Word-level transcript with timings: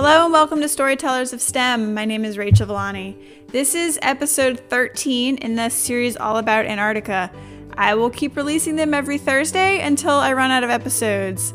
Hello 0.00 0.22
and 0.22 0.32
welcome 0.32 0.60
to 0.60 0.68
Storytellers 0.68 1.32
of 1.32 1.42
STEM. 1.42 1.92
My 1.92 2.04
name 2.04 2.24
is 2.24 2.38
Rachel 2.38 2.68
Villani. 2.68 3.16
This 3.48 3.74
is 3.74 3.98
episode 4.00 4.60
13 4.70 5.38
in 5.38 5.56
the 5.56 5.70
series 5.70 6.16
all 6.16 6.36
about 6.36 6.66
Antarctica. 6.66 7.32
I 7.76 7.96
will 7.96 8.08
keep 8.08 8.36
releasing 8.36 8.76
them 8.76 8.94
every 8.94 9.18
Thursday 9.18 9.80
until 9.80 10.14
I 10.14 10.34
run 10.34 10.52
out 10.52 10.62
of 10.62 10.70
episodes. 10.70 11.52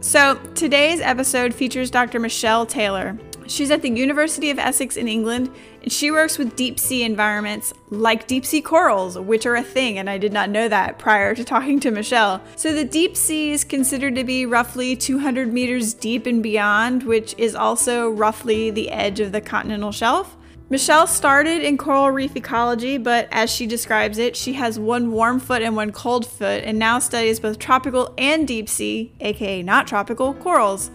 So, 0.00 0.40
today's 0.56 1.00
episode 1.00 1.54
features 1.54 1.88
Dr. 1.88 2.18
Michelle 2.18 2.66
Taylor. 2.66 3.16
She's 3.48 3.70
at 3.70 3.80
the 3.80 3.88
University 3.88 4.50
of 4.50 4.58
Essex 4.58 4.96
in 4.96 5.08
England, 5.08 5.50
and 5.82 5.90
she 5.90 6.10
works 6.10 6.36
with 6.36 6.54
deep 6.54 6.78
sea 6.78 7.02
environments 7.02 7.72
like 7.88 8.26
deep 8.26 8.44
sea 8.44 8.60
corals, 8.60 9.18
which 9.18 9.46
are 9.46 9.56
a 9.56 9.62
thing, 9.62 9.98
and 9.98 10.10
I 10.10 10.18
did 10.18 10.34
not 10.34 10.50
know 10.50 10.68
that 10.68 10.98
prior 10.98 11.34
to 11.34 11.44
talking 11.44 11.80
to 11.80 11.90
Michelle. 11.90 12.42
So, 12.56 12.74
the 12.74 12.84
deep 12.84 13.16
sea 13.16 13.52
is 13.52 13.64
considered 13.64 14.16
to 14.16 14.24
be 14.24 14.44
roughly 14.44 14.94
200 14.94 15.50
meters 15.50 15.94
deep 15.94 16.26
and 16.26 16.42
beyond, 16.42 17.04
which 17.04 17.34
is 17.38 17.54
also 17.54 18.10
roughly 18.10 18.70
the 18.70 18.90
edge 18.90 19.18
of 19.18 19.32
the 19.32 19.40
continental 19.40 19.92
shelf. 19.92 20.36
Michelle 20.70 21.06
started 21.06 21.62
in 21.62 21.78
coral 21.78 22.10
reef 22.10 22.36
ecology, 22.36 22.98
but 22.98 23.26
as 23.32 23.50
she 23.50 23.66
describes 23.66 24.18
it, 24.18 24.36
she 24.36 24.52
has 24.52 24.78
one 24.78 25.10
warm 25.10 25.40
foot 25.40 25.62
and 25.62 25.74
one 25.74 25.92
cold 25.92 26.26
foot, 26.26 26.62
and 26.64 26.78
now 26.78 26.98
studies 26.98 27.40
both 27.40 27.58
tropical 27.58 28.12
and 28.18 28.46
deep 28.46 28.68
sea, 28.68 29.14
aka 29.20 29.62
not 29.62 29.86
tropical, 29.86 30.34
corals. 30.34 30.90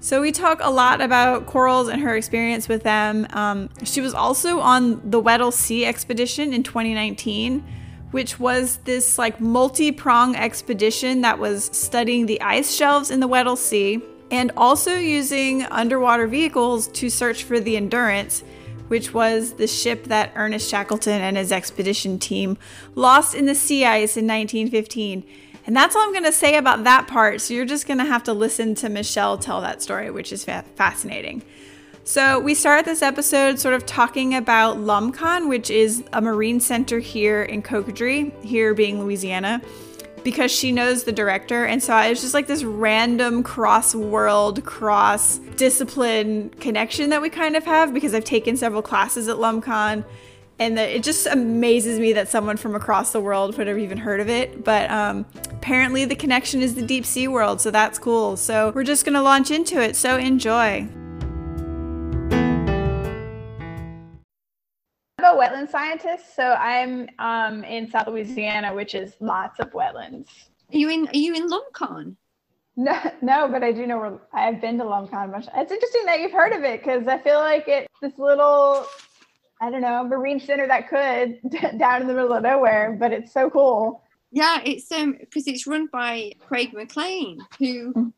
So, 0.00 0.20
we 0.20 0.30
talk 0.30 0.60
a 0.62 0.70
lot 0.70 1.00
about 1.00 1.46
corals 1.46 1.88
and 1.88 2.00
her 2.02 2.16
experience 2.16 2.68
with 2.68 2.84
them. 2.84 3.26
Um, 3.30 3.68
she 3.82 4.00
was 4.00 4.14
also 4.14 4.60
on 4.60 5.10
the 5.10 5.18
Weddell 5.18 5.50
Sea 5.50 5.84
expedition 5.86 6.54
in 6.54 6.62
2019, 6.62 7.64
which 8.12 8.38
was 8.38 8.76
this 8.84 9.18
like 9.18 9.40
multi 9.40 9.90
prong 9.90 10.36
expedition 10.36 11.22
that 11.22 11.40
was 11.40 11.64
studying 11.72 12.26
the 12.26 12.40
ice 12.40 12.74
shelves 12.74 13.10
in 13.10 13.18
the 13.18 13.26
Weddell 13.26 13.56
Sea 13.56 14.00
and 14.30 14.52
also 14.56 14.94
using 14.94 15.64
underwater 15.64 16.26
vehicles 16.26 16.88
to 16.88 17.10
search 17.10 17.44
for 17.44 17.58
the 17.58 17.76
Endurance, 17.76 18.44
which 18.88 19.12
was 19.12 19.54
the 19.54 19.66
ship 19.66 20.04
that 20.04 20.32
Ernest 20.36 20.68
Shackleton 20.68 21.20
and 21.20 21.36
his 21.36 21.50
expedition 21.50 22.18
team 22.18 22.56
lost 22.94 23.34
in 23.34 23.46
the 23.46 23.54
sea 23.54 23.84
ice 23.84 24.16
in 24.16 24.26
1915. 24.26 25.24
And 25.68 25.76
that's 25.76 25.94
all 25.94 26.00
I'm 26.00 26.12
going 26.12 26.24
to 26.24 26.32
say 26.32 26.56
about 26.56 26.84
that 26.84 27.08
part. 27.08 27.42
So 27.42 27.52
you're 27.52 27.66
just 27.66 27.86
going 27.86 27.98
to 27.98 28.06
have 28.06 28.22
to 28.24 28.32
listen 28.32 28.74
to 28.76 28.88
Michelle 28.88 29.36
tell 29.36 29.60
that 29.60 29.82
story, 29.82 30.10
which 30.10 30.32
is 30.32 30.42
fa- 30.42 30.64
fascinating. 30.76 31.42
So 32.04 32.40
we 32.40 32.54
start 32.54 32.86
this 32.86 33.02
episode 33.02 33.58
sort 33.58 33.74
of 33.74 33.84
talking 33.84 34.34
about 34.34 34.78
LumCon, 34.78 35.46
which 35.46 35.68
is 35.68 36.02
a 36.14 36.22
marine 36.22 36.58
center 36.60 37.00
here 37.00 37.42
in 37.42 37.60
Cocodrie, 37.60 38.32
here 38.42 38.72
being 38.72 38.98
Louisiana, 38.98 39.60
because 40.24 40.50
she 40.50 40.72
knows 40.72 41.04
the 41.04 41.12
director. 41.12 41.66
And 41.66 41.82
so 41.82 41.98
it's 41.98 42.22
just 42.22 42.32
like 42.32 42.46
this 42.46 42.64
random 42.64 43.42
cross 43.42 43.94
world, 43.94 44.64
cross 44.64 45.36
discipline 45.56 46.48
connection 46.60 47.10
that 47.10 47.20
we 47.20 47.28
kind 47.28 47.56
of 47.56 47.64
have 47.64 47.92
because 47.92 48.14
I've 48.14 48.24
taken 48.24 48.56
several 48.56 48.80
classes 48.80 49.28
at 49.28 49.36
LumCon 49.36 50.02
and 50.58 50.76
that 50.76 50.90
it 50.90 51.02
just 51.02 51.26
amazes 51.26 51.98
me 51.98 52.12
that 52.14 52.28
someone 52.28 52.56
from 52.56 52.74
across 52.74 53.12
the 53.12 53.20
world 53.20 53.56
would 53.58 53.66
have 53.66 53.78
even 53.78 53.98
heard 53.98 54.20
of 54.20 54.28
it. 54.28 54.64
But 54.64 54.90
um, 54.90 55.24
apparently, 55.50 56.04
the 56.04 56.16
connection 56.16 56.60
is 56.62 56.74
the 56.74 56.82
deep 56.82 57.06
sea 57.06 57.28
world, 57.28 57.60
so 57.60 57.70
that's 57.70 57.98
cool. 57.98 58.36
So 58.36 58.72
we're 58.74 58.84
just 58.84 59.04
gonna 59.04 59.22
launch 59.22 59.50
into 59.50 59.80
it. 59.80 59.96
So 59.96 60.16
enjoy. 60.16 60.88
I'm 65.20 65.24
a 65.24 65.36
wetland 65.36 65.70
scientist, 65.70 66.34
so 66.34 66.42
I'm 66.42 67.08
um, 67.18 67.64
in 67.64 67.90
South 67.90 68.08
Louisiana, 68.08 68.74
which 68.74 68.94
is 68.94 69.14
lots 69.20 69.60
of 69.60 69.72
wetlands. 69.72 70.28
Are 70.72 70.76
you 70.76 70.90
in? 70.90 71.08
Are 71.08 71.16
you 71.16 71.34
in 71.34 71.48
LumCon? 71.48 72.16
No, 72.76 72.96
no, 73.22 73.48
but 73.48 73.64
I 73.64 73.72
do 73.72 73.88
know 73.88 73.98
where 73.98 74.20
I've 74.32 74.60
been 74.60 74.78
to 74.78 74.84
LumCon 74.84 75.32
much. 75.32 75.48
It's 75.56 75.72
interesting 75.72 76.04
that 76.06 76.20
you've 76.20 76.30
heard 76.30 76.52
of 76.52 76.62
it 76.62 76.80
because 76.80 77.08
I 77.08 77.18
feel 77.18 77.40
like 77.40 77.64
it's 77.66 77.88
this 78.00 78.12
little 78.18 78.86
I 79.60 79.70
don't 79.70 79.80
know, 79.80 80.04
marine 80.04 80.40
center 80.40 80.66
that 80.66 80.88
could 80.88 81.40
down 81.78 82.02
in 82.02 82.08
the 82.08 82.14
middle 82.14 82.32
of 82.32 82.42
nowhere, 82.42 82.96
but 82.98 83.12
it's 83.12 83.32
so 83.32 83.50
cool. 83.50 84.02
Yeah, 84.30 84.60
it's 84.64 84.90
um 84.92 85.16
because 85.18 85.46
it's 85.46 85.66
run 85.66 85.86
by 85.86 86.32
Craig 86.38 86.72
McClain, 86.74 87.38
who 87.58 87.92
mm. 87.94 88.12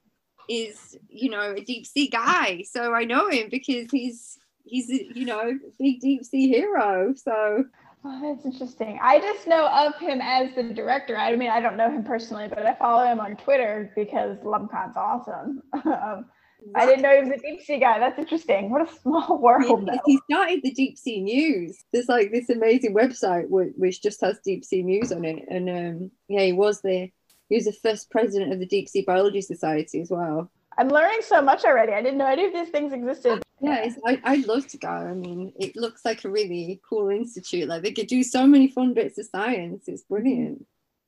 you 1.08 1.30
know 1.30 1.52
a 1.52 1.60
deep 1.60 1.86
sea 1.86 2.08
guy. 2.08 2.64
So 2.68 2.92
I 2.94 3.04
know 3.04 3.28
him 3.30 3.48
because 3.48 3.90
he's 3.90 4.38
he's 4.64 4.88
you 4.88 5.24
know 5.24 5.40
a 5.40 5.52
big 5.78 6.00
deep 6.00 6.24
sea 6.24 6.48
hero. 6.48 7.14
So 7.14 7.64
oh, 8.04 8.20
that's 8.22 8.44
interesting. 8.44 8.98
I 9.00 9.20
just 9.20 9.46
know 9.46 9.68
of 9.68 9.96
him 10.00 10.20
as 10.20 10.54
the 10.56 10.64
director. 10.64 11.16
I 11.16 11.36
mean, 11.36 11.50
I 11.50 11.60
don't 11.60 11.76
know 11.76 11.90
him 11.90 12.02
personally, 12.02 12.48
but 12.48 12.66
I 12.66 12.74
follow 12.74 13.04
him 13.04 13.20
on 13.20 13.36
Twitter 13.36 13.92
because 13.94 14.36
LumCon's 14.38 14.96
awesome. 14.96 15.62
um, 15.84 16.26
I 16.74 16.86
didn't 16.86 17.02
know 17.02 17.14
he 17.14 17.20
was 17.20 17.38
a 17.38 17.42
deep 17.42 17.62
sea 17.62 17.78
guy. 17.78 17.98
That's 17.98 18.18
interesting. 18.18 18.70
What 18.70 18.88
a 18.88 18.92
small 19.00 19.38
world. 19.42 19.84
Yeah, 19.86 19.98
he 20.06 20.18
started 20.30 20.60
the 20.62 20.72
deep 20.72 20.98
sea 20.98 21.20
news. 21.20 21.82
There's 21.92 22.08
like 22.08 22.32
this 22.32 22.50
amazing 22.50 22.94
website 22.94 23.46
which 23.48 24.02
just 24.02 24.20
has 24.20 24.38
deep 24.44 24.64
sea 24.64 24.82
news 24.82 25.12
on 25.12 25.24
it. 25.24 25.44
And 25.48 25.68
um, 25.68 26.10
yeah, 26.28 26.42
he 26.42 26.52
was 26.52 26.80
the 26.82 27.10
he 27.48 27.56
was 27.56 27.64
the 27.64 27.72
first 27.72 28.10
president 28.10 28.52
of 28.52 28.60
the 28.60 28.66
Deep 28.66 28.88
Sea 28.88 29.02
Biology 29.02 29.40
Society 29.40 30.00
as 30.00 30.08
well. 30.08 30.50
I'm 30.78 30.88
learning 30.88 31.20
so 31.22 31.42
much 31.42 31.64
already. 31.64 31.92
I 31.92 32.00
didn't 32.00 32.18
know 32.18 32.28
any 32.28 32.46
of 32.46 32.52
these 32.52 32.70
things 32.70 32.92
existed. 32.92 33.42
Yeah, 33.60 33.90
I, 34.06 34.20
I'd 34.24 34.46
love 34.46 34.66
to 34.68 34.78
go. 34.78 34.88
I 34.88 35.12
mean, 35.12 35.52
it 35.58 35.76
looks 35.76 36.04
like 36.04 36.24
a 36.24 36.30
really 36.30 36.80
cool 36.88 37.10
institute. 37.10 37.68
Like 37.68 37.82
they 37.82 37.92
could 37.92 38.06
do 38.06 38.22
so 38.22 38.46
many 38.46 38.68
fun 38.68 38.94
bits 38.94 39.18
of 39.18 39.26
science. 39.26 39.88
It's 39.88 40.04
brilliant. 40.04 40.64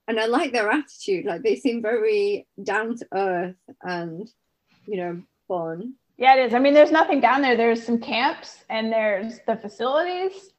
And 0.09 0.19
I 0.19 0.27
like 0.27 0.53
their 0.53 0.69
attitude. 0.69 1.25
Like 1.25 1.43
they 1.43 1.57
seem 1.57 1.81
very 1.81 2.47
down 2.63 2.99
to 2.99 3.07
earth 3.15 3.57
and, 3.83 4.29
you 4.87 4.97
know, 4.97 5.23
fun. 5.49 5.95
Yeah, 6.19 6.37
it 6.37 6.47
is. 6.47 6.55
I 6.55 6.59
mean, 6.59 6.75
there's 6.75 6.93
nothing 6.93 7.21
down 7.21 7.43
there. 7.43 7.57
There's 7.57 7.83
some 7.83 7.99
camps 7.99 8.65
and 8.69 8.93
there's 8.93 9.41
the 9.47 9.57
facilities. 9.57 10.51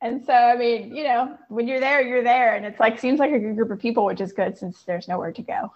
And 0.00 0.24
so, 0.24 0.32
I 0.32 0.56
mean, 0.56 0.94
you 0.94 1.04
know, 1.04 1.36
when 1.48 1.66
you're 1.66 1.80
there, 1.80 2.00
you're 2.00 2.22
there. 2.22 2.54
And 2.54 2.64
it's 2.64 2.78
like, 2.78 3.00
seems 3.00 3.18
like 3.18 3.32
a 3.32 3.38
good 3.38 3.56
group 3.56 3.70
of 3.70 3.80
people, 3.80 4.04
which 4.04 4.20
is 4.20 4.32
good 4.32 4.56
since 4.56 4.82
there's 4.84 5.08
nowhere 5.08 5.32
to 5.32 5.42
go. 5.42 5.72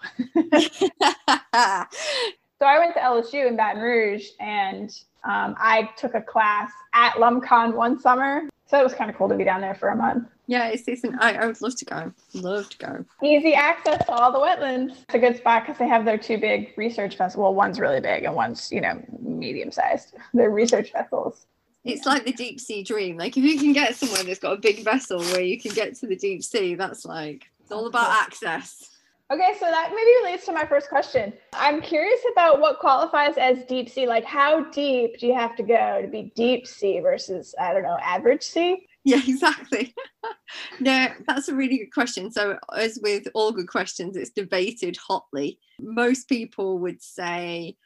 so 2.59 2.65
I 2.65 2.79
went 2.79 2.93
to 2.93 2.99
LSU 2.99 3.47
in 3.47 3.55
Baton 3.55 3.81
Rouge 3.81 4.27
and 4.39 4.89
um, 5.23 5.55
I 5.57 5.89
took 5.97 6.13
a 6.15 6.21
class 6.21 6.71
at 6.93 7.13
LumCon 7.13 7.73
one 7.73 7.99
summer. 7.99 8.43
So 8.65 8.79
it 8.79 8.83
was 8.83 8.93
kind 8.93 9.09
of 9.09 9.17
cool 9.17 9.29
to 9.29 9.35
be 9.35 9.43
down 9.43 9.61
there 9.61 9.75
for 9.75 9.89
a 9.89 9.95
month. 9.95 10.27
Yeah, 10.47 10.67
it's 10.67 10.83
decent. 10.83 11.15
I, 11.21 11.35
I 11.35 11.45
would 11.45 11.61
love 11.61 11.75
to 11.77 11.85
go. 11.85 12.13
Love 12.33 12.69
to 12.69 12.77
go. 12.77 13.05
Easy 13.23 13.53
access 13.53 14.05
to 14.05 14.11
all 14.11 14.31
the 14.31 14.39
wetlands. 14.39 14.91
It's 15.03 15.13
a 15.13 15.19
good 15.19 15.37
spot 15.37 15.63
because 15.63 15.77
they 15.77 15.87
have 15.87 16.05
their 16.05 16.17
two 16.17 16.37
big 16.37 16.73
research 16.75 17.17
vessels. 17.17 17.41
Well, 17.41 17.53
one's 17.53 17.79
really 17.79 18.01
big 18.01 18.23
and 18.23 18.35
one's, 18.35 18.71
you 18.71 18.81
know, 18.81 19.01
medium 19.19 19.71
sized. 19.71 20.15
They're 20.33 20.49
research 20.49 20.91
vessels. 20.91 21.45
It's 21.85 22.05
like 22.05 22.25
the 22.25 22.31
deep 22.31 22.59
sea 22.59 22.83
dream. 22.83 23.17
Like 23.17 23.37
if 23.37 23.43
you 23.43 23.59
can 23.59 23.73
get 23.73 23.95
somewhere 23.95 24.23
that's 24.23 24.39
got 24.39 24.53
a 24.53 24.61
big 24.61 24.83
vessel 24.83 25.19
where 25.19 25.41
you 25.41 25.59
can 25.59 25.73
get 25.73 25.95
to 25.95 26.07
the 26.07 26.15
deep 26.15 26.43
sea, 26.43 26.75
that's 26.75 27.05
like 27.05 27.49
it's 27.61 27.71
all 27.71 27.87
about 27.87 28.09
access. 28.09 28.92
Okay, 29.31 29.53
so 29.59 29.65
that 29.65 29.89
maybe 29.89 30.11
relates 30.23 30.45
to 30.45 30.51
my 30.51 30.65
first 30.65 30.89
question. 30.89 31.33
I'm 31.53 31.81
curious 31.81 32.19
about 32.33 32.59
what 32.59 32.79
qualifies 32.79 33.35
as 33.37 33.63
deep 33.65 33.89
sea. 33.89 34.05
Like, 34.05 34.25
how 34.25 34.65
deep 34.65 35.17
do 35.17 35.27
you 35.27 35.33
have 35.33 35.55
to 35.55 35.63
go 35.63 36.01
to 36.01 36.07
be 36.07 36.31
deep 36.35 36.67
sea 36.67 36.99
versus, 36.99 37.55
I 37.59 37.73
don't 37.73 37.83
know, 37.83 37.97
average 38.01 38.43
sea? 38.43 38.85
Yeah, 39.05 39.21
exactly. 39.27 39.95
no, 40.79 41.07
that's 41.25 41.47
a 41.47 41.55
really 41.55 41.77
good 41.77 41.93
question. 41.93 42.31
So, 42.31 42.59
as 42.77 42.99
with 43.01 43.27
all 43.33 43.51
good 43.51 43.67
questions, 43.67 44.17
it's 44.17 44.29
debated 44.29 44.97
hotly. 44.97 45.59
Most 45.79 46.27
people 46.27 46.79
would 46.79 47.01
say 47.01 47.77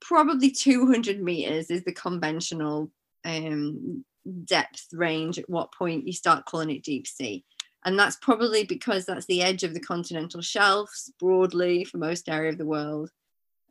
probably 0.00 0.50
200 0.50 1.22
meters 1.22 1.70
is 1.70 1.84
the 1.84 1.92
conventional 1.92 2.90
um, 3.24 4.04
depth 4.44 4.86
range 4.92 5.38
at 5.38 5.48
what 5.50 5.72
point 5.72 6.06
you 6.06 6.12
start 6.12 6.44
calling 6.46 6.70
it 6.70 6.82
deep 6.82 7.06
sea. 7.06 7.44
And 7.84 7.98
that's 7.98 8.16
probably 8.16 8.64
because 8.64 9.06
that's 9.06 9.26
the 9.26 9.42
edge 9.42 9.62
of 9.62 9.72
the 9.72 9.80
continental 9.80 10.40
shelves 10.40 11.12
broadly 11.18 11.84
for 11.84 11.98
most 11.98 12.28
area 12.28 12.50
of 12.50 12.58
the 12.58 12.66
world. 12.66 13.10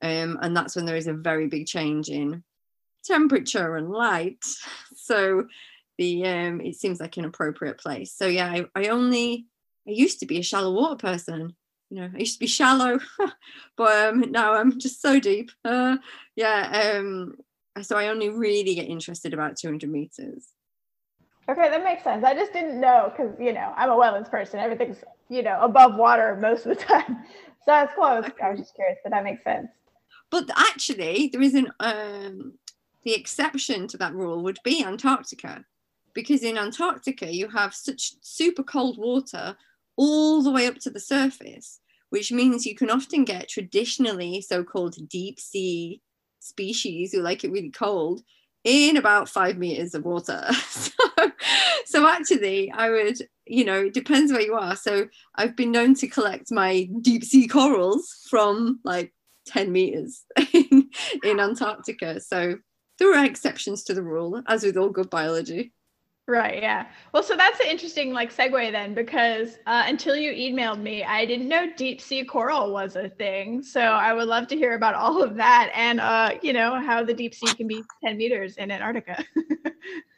Um, 0.02 0.38
and 0.42 0.56
that's 0.56 0.76
when 0.76 0.86
there 0.86 0.96
is 0.96 1.08
a 1.08 1.14
very 1.14 1.48
big 1.48 1.66
change 1.66 2.10
in 2.10 2.44
temperature 3.04 3.76
and 3.76 3.90
light. 3.90 4.44
So 4.96 5.48
the 5.98 6.26
um, 6.26 6.62
it 6.62 6.76
seems 6.76 7.00
like 7.00 7.16
an 7.18 7.26
appropriate 7.26 7.80
place. 7.80 8.12
So 8.12 8.28
yeah, 8.28 8.48
I, 8.48 8.66
I 8.76 8.88
only 8.90 9.46
I 9.88 9.92
used 9.92 10.20
to 10.20 10.26
be 10.26 10.38
a 10.38 10.44
shallow 10.44 10.74
water 10.74 10.96
person. 10.98 11.56
You 11.90 12.02
know, 12.02 12.10
I 12.14 12.18
used 12.18 12.34
to 12.34 12.40
be 12.40 12.48
shallow, 12.48 13.00
but 13.78 14.08
um, 14.10 14.32
now 14.32 14.54
I'm 14.54 14.78
just 14.80 15.02
so 15.02 15.20
deep. 15.20 15.50
Uh, 15.64 15.98
yeah, 16.36 16.98
um, 17.00 17.36
so 17.82 17.98
I 17.98 18.10
only 18.10 18.30
really 18.30 18.76
get 18.76 18.90
interested 18.90 19.34
about 19.34 19.58
200 19.58 19.90
meters. 19.90 20.48
Okay, 21.50 21.70
that 21.70 21.84
makes 21.84 22.04
sense. 22.04 22.26
I 22.26 22.34
just 22.34 22.52
didn't 22.52 22.80
know 22.80 23.12
because 23.12 23.34
you 23.40 23.54
know 23.54 23.74
I'm 23.76 23.90
a 23.90 23.96
wetlands 23.96 24.30
person. 24.30 24.60
Everything's 24.60 24.98
you 25.30 25.44
know 25.44 25.60
above 25.62 25.96
water 25.96 26.38
most 26.42 26.66
of 26.66 26.78
the 26.78 26.84
time, 26.84 27.06
so 27.08 27.66
that's 27.66 27.94
close. 27.94 28.26
Okay. 28.26 28.44
I 28.44 28.52
was 28.52 28.60
just 28.60 28.76
curious, 28.76 28.98
but 29.04 29.12
that 29.12 29.24
makes 29.24 29.44
sense. 29.44 29.70
But 30.30 30.50
actually, 30.56 31.30
there 31.32 31.42
is 31.42 31.56
an 31.56 31.72
um, 31.80 32.54
the 33.04 33.14
exception 33.14 33.88
to 33.88 33.98
that 33.98 34.14
rule 34.14 34.44
would 34.44 34.60
be 34.64 34.84
Antarctica 34.84 35.64
because 36.14 36.44
in 36.44 36.58
Antarctica 36.58 37.32
you 37.32 37.48
have 37.48 37.74
such 37.74 38.14
super 38.22 38.64
cold 38.64 38.98
water 38.98 39.56
all 39.96 40.42
the 40.42 40.52
way 40.52 40.68
up 40.68 40.76
to 40.80 40.90
the 40.90 41.00
surface, 41.00 41.80
which 42.10 42.32
means 42.32 42.66
you 42.66 42.76
can 42.76 42.90
often 42.90 43.24
get 43.24 43.48
traditionally 43.48 44.42
so 44.42 44.64
called 44.64 44.98
deep 45.10 45.40
sea 45.40 46.02
species 46.40 47.14
who 47.14 47.22
like 47.22 47.44
it 47.44 47.52
really 47.52 47.70
cold 47.70 48.22
in 48.64 48.98
about 48.98 49.30
five 49.30 49.58
meters 49.58 49.94
of 49.94 50.04
water. 50.04 50.46
so, 50.70 50.92
so 51.86 52.08
actually, 52.08 52.72
I 52.72 52.90
would, 52.90 53.18
you 53.46 53.66
know, 53.66 53.86
it 53.86 53.94
depends 53.94 54.32
where 54.32 54.42
you 54.42 54.56
are. 54.56 54.76
So 54.76 55.08
I've 55.36 55.56
been 55.56 55.72
known 55.72 55.96
to 55.96 56.08
collect 56.08 56.52
my 56.52 56.90
deep 57.02 57.24
sea 57.24 57.48
corals 57.48 58.26
from 58.30 58.80
like 58.84 59.14
10 59.48 59.72
meters 59.72 60.24
in, 60.54 60.90
in 61.24 61.40
Antarctica. 61.40 62.20
So 62.20 62.58
there 63.00 63.14
are 63.16 63.26
exceptions 63.26 63.84
to 63.86 63.94
the 63.94 64.04
rule, 64.04 64.42
as 64.48 64.64
with 64.64 64.78
all 64.78 64.90
good 64.90 65.10
biology. 65.10 65.74
Right. 66.30 66.62
Yeah. 66.62 66.88
Well, 67.14 67.24
so 67.24 67.38
that's 67.38 67.62
an 67.62 67.68
interesting 67.68 68.12
like 68.12 68.36
segue 68.36 68.72
then, 68.74 68.94
because 68.94 69.60
uh, 69.66 69.84
until 69.88 70.18
you 70.18 70.32
emailed 70.34 70.82
me, 70.82 71.02
I 71.06 71.26
didn't 71.26 71.48
know 71.48 71.72
deep 71.78 72.02
sea 72.02 72.26
coral 72.26 72.74
was 72.74 72.98
a 72.98 73.08
thing. 73.08 73.64
So 73.64 73.80
I 73.80 74.12
would 74.12 74.28
love 74.28 74.48
to 74.48 74.58
hear 74.58 74.76
about 74.76 74.94
all 74.94 75.24
of 75.24 75.36
that 75.36 75.72
and, 75.74 76.02
uh, 76.02 76.32
you 76.42 76.52
know, 76.52 76.82
how 76.82 77.02
the 77.02 77.14
deep 77.14 77.34
sea 77.34 77.54
can 77.54 77.66
be 77.66 77.82
10 78.04 78.18
meters 78.18 78.58
in 78.58 78.72
Antarctica. 78.72 79.24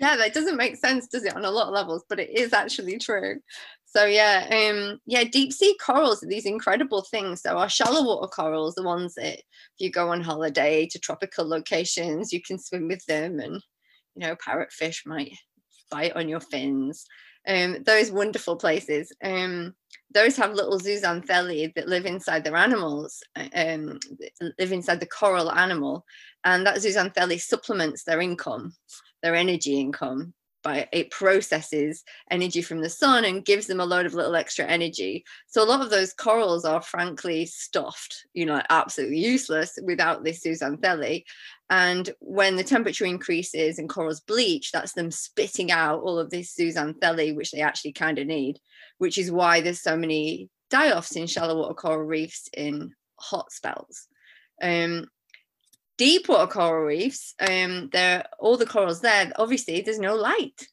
yeah, 0.00 0.16
that 0.16 0.34
doesn't 0.34 0.56
make 0.56 0.76
sense, 0.76 1.08
does 1.08 1.24
it, 1.24 1.36
on 1.36 1.44
a 1.44 1.50
lot 1.50 1.68
of 1.68 1.74
levels? 1.74 2.04
But 2.08 2.20
it 2.20 2.30
is 2.30 2.52
actually 2.52 2.98
true. 2.98 3.40
So 3.84 4.04
yeah, 4.04 4.46
um, 4.50 5.00
yeah, 5.06 5.24
deep 5.24 5.52
sea 5.52 5.76
corals 5.80 6.22
are 6.22 6.28
these 6.28 6.44
incredible 6.44 7.02
things. 7.10 7.40
So 7.40 7.56
our 7.56 7.70
shallow 7.70 8.04
water 8.04 8.28
corals, 8.28 8.74
the 8.74 8.82
ones 8.82 9.14
that 9.14 9.38
if 9.38 9.44
you 9.78 9.90
go 9.90 10.10
on 10.10 10.20
holiday 10.20 10.86
to 10.86 10.98
tropical 10.98 11.48
locations, 11.48 12.32
you 12.32 12.42
can 12.42 12.58
swim 12.58 12.86
with 12.86 13.04
them 13.06 13.40
and 13.40 13.62
you 14.14 14.26
know, 14.26 14.36
parrotfish 14.36 15.06
might 15.06 15.32
bite 15.90 16.16
on 16.16 16.28
your 16.28 16.40
fins. 16.40 17.06
Um, 17.46 17.82
those 17.84 18.10
wonderful 18.10 18.56
places. 18.56 19.12
Um, 19.24 19.74
those 20.12 20.36
have 20.36 20.52
little 20.52 20.78
zooxanthellae 20.78 21.74
that 21.74 21.88
live 21.88 22.04
inside 22.04 22.44
their 22.44 22.56
animals, 22.56 23.22
um, 23.54 23.98
live 24.58 24.72
inside 24.72 25.00
the 25.00 25.06
coral 25.06 25.50
animal, 25.52 26.04
and 26.44 26.66
that 26.66 26.76
zooxanthellae 26.76 27.40
supplements 27.40 28.04
their 28.04 28.20
income, 28.20 28.74
their 29.22 29.34
energy 29.34 29.80
income 29.80 30.34
by 30.62 30.88
it 30.92 31.10
processes 31.10 32.02
energy 32.30 32.62
from 32.62 32.80
the 32.80 32.90
sun 32.90 33.24
and 33.24 33.44
gives 33.44 33.66
them 33.66 33.80
a 33.80 33.86
load 33.86 34.06
of 34.06 34.14
little 34.14 34.34
extra 34.34 34.64
energy. 34.64 35.24
So 35.46 35.62
a 35.62 35.66
lot 35.66 35.80
of 35.80 35.90
those 35.90 36.12
corals 36.12 36.64
are 36.64 36.82
frankly 36.82 37.46
stuffed, 37.46 38.26
you 38.34 38.44
know, 38.44 38.60
absolutely 38.68 39.18
useless 39.18 39.78
without 39.84 40.24
this 40.24 40.44
zooxanthellae. 40.44 41.24
And 41.70 42.10
when 42.20 42.56
the 42.56 42.64
temperature 42.64 43.04
increases 43.04 43.78
and 43.78 43.88
corals 43.88 44.20
bleach, 44.20 44.72
that's 44.72 44.94
them 44.94 45.10
spitting 45.10 45.70
out 45.70 46.00
all 46.00 46.18
of 46.18 46.30
this 46.30 46.54
zooxanthellae, 46.54 47.36
which 47.36 47.52
they 47.52 47.60
actually 47.60 47.92
kind 47.92 48.18
of 48.18 48.26
need, 48.26 48.58
which 48.98 49.16
is 49.18 49.30
why 49.30 49.60
there's 49.60 49.80
so 49.80 49.96
many 49.96 50.48
die-offs 50.70 51.16
in 51.16 51.26
shallow 51.26 51.56
water 51.56 51.74
coral 51.74 52.04
reefs 52.04 52.48
in 52.56 52.92
hot 53.16 53.52
spells. 53.52 54.06
Um, 54.60 55.06
deep 55.98 56.28
water 56.28 56.50
coral 56.50 56.84
reefs, 56.84 57.34
um, 57.40 57.90
there 57.92 58.24
all 58.38 58.56
the 58.56 58.66
corals 58.66 59.00
there, 59.00 59.30
obviously 59.36 59.82
there's 59.82 59.98
no 59.98 60.14
light. 60.14 60.66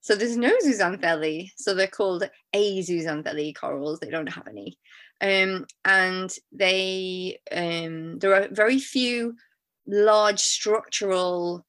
So 0.00 0.16
there's 0.16 0.36
no 0.36 0.52
zooxanthellae. 0.64 1.52
So 1.56 1.74
they're 1.74 1.86
called 1.86 2.28
azooxanthellae 2.54 3.54
corals. 3.54 4.00
They 4.00 4.10
don't 4.10 4.26
have 4.32 4.48
any. 4.48 4.76
Um, 5.20 5.66
and 5.84 6.34
they 6.50 7.38
um, 7.52 8.18
there 8.18 8.34
are 8.34 8.48
very 8.50 8.80
few 8.80 9.36
large 9.86 10.40
structural 10.40 11.64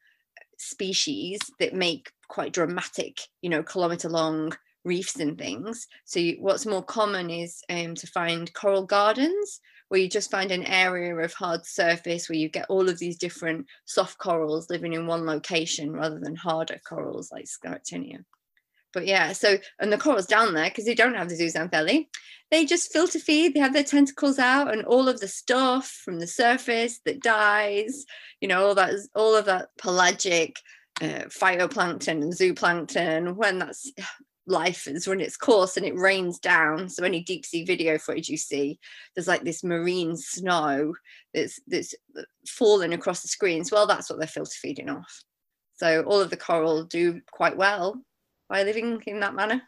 species 0.57 1.39
that 1.59 1.75
make 1.75 2.11
quite 2.27 2.53
dramatic, 2.53 3.19
you 3.43 3.49
know, 3.49 3.61
kilometer 3.61 4.09
long 4.09 4.53
reefs 4.83 5.19
and 5.19 5.37
things. 5.37 5.87
So 6.05 6.19
you, 6.19 6.37
what's 6.39 6.65
more 6.65 6.83
common 6.83 7.29
is 7.29 7.61
um, 7.69 7.95
to 7.95 8.07
find 8.07 8.53
coral 8.53 8.85
gardens 8.85 9.59
where 9.89 9.99
you 9.99 10.09
just 10.09 10.31
find 10.31 10.51
an 10.51 10.65
area 10.65 11.15
of 11.15 11.33
hard 11.33 11.65
surface 11.65 12.27
where 12.27 12.37
you 12.37 12.49
get 12.49 12.65
all 12.69 12.89
of 12.89 12.99
these 12.99 13.17
different 13.17 13.67
soft 13.85 14.17
corals 14.17 14.69
living 14.69 14.93
in 14.93 15.05
one 15.05 15.25
location 15.25 15.91
rather 15.91 16.19
than 16.19 16.35
harder 16.35 16.79
corals 16.87 17.31
like 17.31 17.45
Scleractinia. 17.45 18.23
But 18.93 19.07
yeah, 19.07 19.33
so 19.33 19.57
and 19.79 19.91
the 19.91 19.97
corals 19.97 20.27
down 20.27 20.53
there 20.53 20.69
because 20.69 20.85
they 20.85 20.95
don't 20.95 21.15
have 21.15 21.27
the 21.27 21.35
zooxanthellae, 21.35 22.07
they 22.51 22.65
just 22.65 22.93
filter 22.93 23.19
feed. 23.19 23.53
They 23.53 23.59
have 23.59 23.73
their 23.73 23.83
tentacles 23.83 24.37
out, 24.37 24.71
and 24.71 24.85
all 24.85 25.09
of 25.09 25.19
the 25.19 25.27
stuff 25.27 25.89
from 26.05 26.19
the 26.19 26.27
surface 26.27 26.99
that 27.05 27.23
dies, 27.23 28.05
you 28.39 28.47
know, 28.47 28.67
all 28.67 28.75
that 28.75 28.93
all 29.15 29.35
of 29.35 29.45
that 29.45 29.69
pelagic 29.79 30.57
uh, 31.01 31.25
phytoplankton 31.29 32.21
and 32.21 32.33
zooplankton. 32.33 33.35
When 33.35 33.57
that's 33.57 33.91
life 34.45 34.85
has 34.85 35.07
run 35.07 35.21
its 35.21 35.37
course 35.37 35.77
and 35.77 35.85
it 35.85 35.95
rains 35.95 36.39
down. 36.39 36.89
So 36.89 37.03
any 37.03 37.21
deep 37.21 37.45
sea 37.45 37.63
video 37.63 37.97
footage 37.97 38.29
you 38.29 38.37
see, 38.37 38.79
there's 39.15 39.27
like 39.27 39.43
this 39.43 39.63
marine 39.63 40.15
snow 40.17 40.93
that's 41.33 41.59
that's 41.67 41.95
falling 42.47 42.93
across 42.93 43.21
the 43.21 43.27
screens. 43.27 43.71
Well, 43.71 43.87
that's 43.87 44.09
what 44.09 44.19
they're 44.19 44.27
filter 44.27 44.51
feeding 44.61 44.89
off. 44.89 45.23
So 45.75 46.03
all 46.03 46.21
of 46.21 46.29
the 46.29 46.37
coral 46.37 46.83
do 46.83 47.21
quite 47.31 47.57
well 47.57 48.01
by 48.49 48.63
living 48.63 49.01
in 49.07 49.21
that 49.21 49.35
manner. 49.35 49.61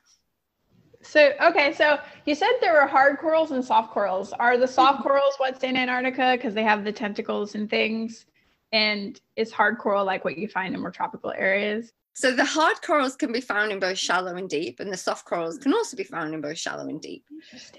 So 1.01 1.33
okay, 1.41 1.73
so 1.73 1.99
you 2.25 2.35
said 2.35 2.49
there 2.61 2.73
were 2.73 2.87
hard 2.87 3.19
corals 3.19 3.51
and 3.51 3.63
soft 3.63 3.91
corals. 3.91 4.33
Are 4.33 4.57
the 4.57 4.67
soft 4.67 4.99
mm-hmm. 4.99 5.07
corals 5.07 5.35
what's 5.37 5.63
in 5.63 5.77
Antarctica 5.77 6.33
because 6.35 6.53
they 6.53 6.63
have 6.63 6.83
the 6.83 6.91
tentacles 6.91 7.55
and 7.55 7.69
things? 7.69 8.25
And 8.71 9.19
is 9.35 9.51
hard 9.51 9.77
coral 9.77 10.03
like 10.03 10.25
what 10.25 10.37
you 10.37 10.47
find 10.47 10.73
in 10.73 10.81
more 10.81 10.91
tropical 10.91 11.31
areas? 11.31 11.93
So 12.15 12.31
the 12.31 12.45
hard 12.45 12.81
corals 12.81 13.15
can 13.17 13.33
be 13.33 13.41
found 13.41 13.73
in 13.73 13.79
both 13.79 13.97
shallow 13.97 14.35
and 14.35 14.49
deep, 14.49 14.79
and 14.79 14.91
the 14.91 14.97
soft 14.97 15.25
corals 15.25 15.57
can 15.57 15.73
also 15.73 15.97
be 15.97 16.03
found 16.03 16.33
in 16.33 16.41
both 16.41 16.57
shallow 16.57 16.87
and 16.87 17.01
deep. 17.01 17.25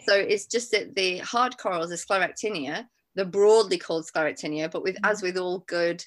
So 0.06 0.14
it's 0.14 0.46
just 0.46 0.70
that 0.72 0.94
the 0.94 1.18
hard 1.18 1.56
corals, 1.56 1.88
the 1.88 1.96
scleractinia, 1.96 2.86
they're 3.14 3.24
broadly 3.24 3.78
called 3.78 4.06
scleractinia, 4.06 4.70
but 4.70 4.82
with 4.82 4.98
as 5.04 5.18
mm-hmm. 5.18 5.26
with 5.28 5.38
all 5.38 5.60
good 5.60 6.04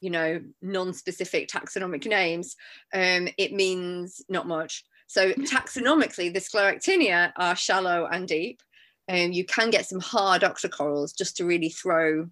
you 0.00 0.10
know 0.10 0.40
non-specific 0.62 1.48
taxonomic 1.48 2.06
names 2.06 2.56
um, 2.94 3.28
it 3.38 3.52
means 3.52 4.22
not 4.28 4.48
much 4.48 4.84
so 5.06 5.32
taxonomically 5.32 6.32
the 6.32 6.40
scleractinia 6.40 7.32
are 7.36 7.54
shallow 7.54 8.06
and 8.10 8.26
deep 8.26 8.62
and 9.08 9.26
um, 9.26 9.32
you 9.32 9.44
can 9.44 9.70
get 9.70 9.86
some 9.86 10.00
hard 10.00 10.42
octocorals 10.42 11.16
just 11.16 11.36
to 11.36 11.44
really 11.44 11.68
throw 11.68 12.28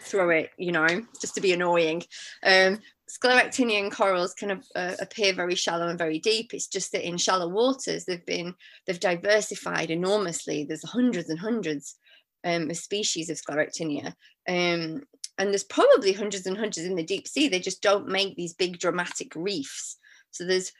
throw 0.00 0.30
it 0.30 0.50
you 0.58 0.72
know 0.72 0.88
just 1.20 1.34
to 1.34 1.40
be 1.40 1.52
annoying 1.52 2.02
um, 2.42 2.78
scleractinian 3.08 3.90
corals 3.90 4.34
can 4.34 4.62
uh, 4.74 4.94
appear 5.00 5.32
very 5.32 5.54
shallow 5.54 5.88
and 5.88 5.98
very 5.98 6.18
deep. 6.18 6.52
It's 6.52 6.66
just 6.66 6.92
that 6.92 7.06
in 7.06 7.16
shallow 7.16 7.48
waters 7.48 8.04
they've 8.04 8.24
been 8.26 8.54
they've 8.86 9.00
diversified 9.00 9.90
enormously. 9.90 10.64
There's 10.64 10.84
hundreds 10.84 11.28
and 11.30 11.38
hundreds 11.38 11.96
um, 12.44 12.70
of 12.70 12.76
species 12.76 13.30
of 13.30 13.36
scleractinia 13.36 14.14
um, 14.48 15.02
and 15.38 15.50
there's 15.50 15.64
probably 15.64 16.12
hundreds 16.12 16.46
and 16.46 16.56
hundreds 16.56 16.86
in 16.86 16.96
the 16.96 17.02
deep 17.02 17.28
sea. 17.28 17.48
They 17.48 17.60
just 17.60 17.82
don't 17.82 18.08
make 18.08 18.34
these 18.36 18.54
big 18.54 18.78
dramatic 18.78 19.34
reefs. 19.36 19.96
So 20.30 20.44
there's 20.44 20.72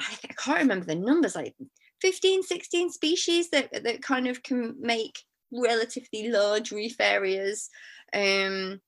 i, 0.00 0.16
I 0.24 0.32
can't 0.34 0.60
remember 0.60 0.86
the 0.86 0.94
numbers 0.94 1.36
like 1.36 1.54
15 2.00 2.42
16 2.42 2.90
species 2.90 3.50
that 3.50 3.84
that 3.84 4.02
kind 4.02 4.26
of 4.26 4.42
can 4.42 4.74
make 4.80 5.18
relatively 5.52 6.30
large 6.30 6.72
reef 6.72 6.96
areas. 7.00 7.68
Um, 8.14 8.80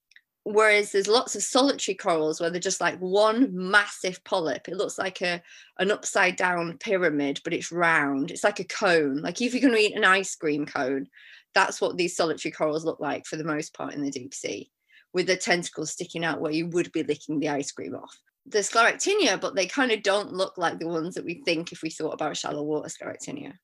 whereas 0.44 0.92
there's 0.92 1.08
lots 1.08 1.34
of 1.34 1.42
solitary 1.42 1.94
corals 1.94 2.40
where 2.40 2.50
they're 2.50 2.60
just 2.60 2.80
like 2.80 2.98
one 2.98 3.48
massive 3.52 4.22
polyp 4.24 4.68
it 4.68 4.76
looks 4.76 4.98
like 4.98 5.22
a 5.22 5.42
an 5.78 5.90
upside 5.90 6.36
down 6.36 6.76
pyramid 6.78 7.40
but 7.44 7.54
it's 7.54 7.72
round 7.72 8.30
it's 8.30 8.44
like 8.44 8.60
a 8.60 8.64
cone 8.64 9.22
like 9.22 9.40
if 9.40 9.54
you're 9.54 9.60
going 9.60 9.72
to 9.72 9.80
eat 9.80 9.96
an 9.96 10.04
ice 10.04 10.34
cream 10.36 10.66
cone 10.66 11.06
that's 11.54 11.80
what 11.80 11.96
these 11.96 12.16
solitary 12.16 12.52
corals 12.52 12.84
look 12.84 13.00
like 13.00 13.24
for 13.26 13.36
the 13.36 13.44
most 13.44 13.74
part 13.74 13.94
in 13.94 14.02
the 14.02 14.10
deep 14.10 14.34
sea 14.34 14.70
with 15.14 15.28
the 15.28 15.36
tentacles 15.36 15.92
sticking 15.92 16.24
out 16.24 16.40
where 16.40 16.52
you 16.52 16.66
would 16.66 16.92
be 16.92 17.04
licking 17.04 17.38
the 17.38 17.48
ice 17.48 17.70
cream 17.72 17.94
off. 17.94 18.18
The 18.46 18.58
scleractinia, 18.58 19.40
but 19.40 19.54
they 19.54 19.66
kind 19.66 19.92
of 19.92 20.02
don't 20.02 20.34
look 20.34 20.58
like 20.58 20.78
the 20.78 20.88
ones 20.88 21.14
that 21.14 21.24
we 21.24 21.40
think 21.44 21.72
if 21.72 21.80
we 21.80 21.88
thought 21.88 22.12
about 22.12 22.36
shallow 22.36 22.62
water 22.62 22.88
scleractinia. 22.88 23.54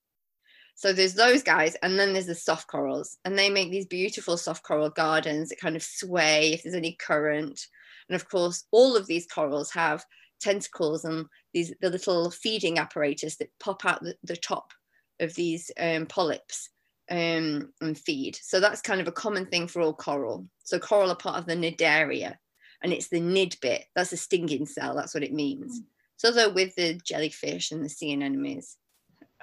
So 0.81 0.95
there's 0.95 1.13
those 1.13 1.43
guys, 1.43 1.77
and 1.83 1.99
then 1.99 2.15
there's 2.15 2.25
the 2.25 2.35
soft 2.35 2.67
corals, 2.67 3.19
and 3.27 3.39
they 3.39 3.51
make 3.51 3.71
these 3.71 3.85
beautiful 3.85 4.39
soft 4.39 4.63
coral 4.63 4.89
gardens 4.89 5.51
that 5.51 5.61
kind 5.61 5.77
of 5.77 5.83
sway 5.83 6.55
if 6.55 6.63
there's 6.63 6.75
any 6.75 6.97
current. 6.99 7.61
And 8.09 8.17
of 8.17 8.27
course, 8.31 8.65
all 8.71 8.97
of 8.97 9.07
these 9.07 9.27
corals 9.27 9.71
have 9.73 10.03
tentacles 10.41 11.05
and 11.05 11.27
these 11.53 11.75
the 11.83 11.91
little 11.91 12.31
feeding 12.31 12.79
apparatus 12.79 13.37
that 13.37 13.51
pop 13.61 13.85
out 13.85 14.03
the, 14.03 14.15
the 14.25 14.39
top 14.39 14.73
of 15.21 15.35
these 15.35 15.71
um, 15.79 16.07
polyps 16.07 16.71
um, 17.11 17.75
and 17.83 17.99
feed. 17.99 18.39
So 18.41 18.59
that's 18.59 18.81
kind 18.81 19.03
of 19.03 19.09
a 19.09 19.13
common 19.13 19.45
thing 19.45 19.69
for 19.69 19.83
all 19.83 19.93
coral. 19.93 20.47
So 20.65 20.79
coral 20.79 21.11
are 21.11 21.15
part 21.15 21.37
of 21.37 21.45
the 21.45 21.57
Cnidaria, 21.57 22.37
and 22.83 22.95
it's 22.95 23.09
the 23.09 23.21
cnid 23.21 23.61
bit. 23.61 23.85
That's 23.95 24.15
a 24.15 24.17
stinging 24.17 24.65
cell. 24.65 24.97
That's 24.97 25.13
what 25.13 25.25
it 25.25 25.35
means. 25.35 25.79
Mm. 25.79 25.85
So 26.17 26.31
though 26.31 26.49
with 26.49 26.75
the 26.75 26.95
jellyfish 27.05 27.71
and 27.71 27.85
the 27.85 27.91
sea 27.91 28.15
anemones. 28.15 28.79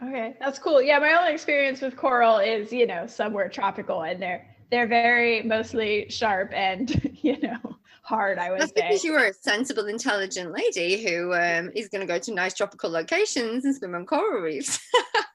Okay, 0.02 0.36
that's 0.40 0.60
cool. 0.60 0.82
Yeah, 0.82 1.00
my 1.00 1.14
only 1.14 1.34
experience 1.34 1.82
with 1.82 1.96
coral 1.96 2.38
is 2.38 2.72
you 2.72 2.86
know 2.86 3.08
somewhere 3.08 3.50
tropical, 3.50 4.04
and 4.04 4.22
they're 4.22 4.48
they're 4.70 4.88
very 4.88 5.42
mostly 5.44 6.10
sharp 6.10 6.52
and 6.54 7.18
you 7.22 7.40
know 7.40 7.78
hard, 8.08 8.40
I 8.40 8.52
would 8.52 8.62
That's 8.62 8.72
say. 8.72 8.88
because 8.88 9.04
you 9.04 9.14
are 9.16 9.26
a 9.26 9.34
sensible, 9.34 9.88
intelligent 9.88 10.54
lady 10.54 11.06
who 11.06 11.34
um, 11.34 11.70
is 11.76 11.90
going 11.90 12.08
to 12.08 12.12
go 12.12 12.18
to 12.18 12.34
nice 12.34 12.54
tropical 12.54 12.90
locations 12.90 13.66
and 13.66 13.76
swim 13.76 13.96
on 13.96 14.06
coral 14.06 14.42
reefs 14.42 14.80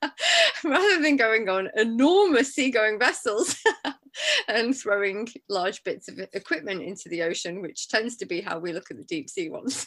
rather 0.64 1.02
than 1.02 1.16
going 1.16 1.50
on 1.50 1.69
enormous 1.76 2.54
seagoing 2.54 2.99
vessels. 2.99 3.57
and 4.49 4.76
throwing 4.76 5.26
large 5.49 5.83
bits 5.85 6.09
of 6.09 6.19
equipment 6.35 6.83
into 6.83 7.09
the 7.09 7.23
ocean, 7.23 7.62
which 7.62 7.88
tends 7.88 8.16
to 8.16 8.26
be 8.26 8.40
how 8.40 8.59
we 8.59 8.73
look 8.73 8.90
at 8.90 8.97
the 8.97 9.04
deep 9.04 9.28
sea 9.28 9.49
ones. 9.49 9.87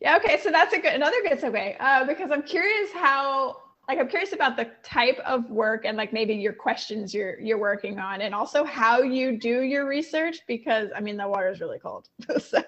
Yeah, 0.00 0.16
okay, 0.16 0.40
so 0.42 0.50
that's 0.50 0.72
a 0.74 0.78
good 0.78 0.94
another 0.94 1.16
good 1.22 1.38
segue 1.38 1.76
uh, 1.80 2.04
because 2.04 2.30
I'm 2.30 2.42
curious 2.42 2.90
how 2.92 3.56
like 3.88 3.98
I'm 3.98 4.08
curious 4.08 4.34
about 4.34 4.56
the 4.56 4.70
type 4.82 5.18
of 5.24 5.50
work 5.50 5.86
and 5.86 5.96
like 5.96 6.12
maybe 6.12 6.34
your 6.34 6.52
questions 6.52 7.14
you're 7.14 7.40
you're 7.40 7.58
working 7.58 7.98
on 7.98 8.20
and 8.20 8.34
also 8.34 8.62
how 8.62 9.00
you 9.00 9.38
do 9.38 9.62
your 9.62 9.88
research 9.88 10.40
because 10.46 10.90
I 10.94 11.00
mean 11.00 11.16
the 11.16 11.26
water 11.26 11.48
is 11.48 11.60
really 11.60 11.78
cold. 11.78 12.06
so 12.38 12.62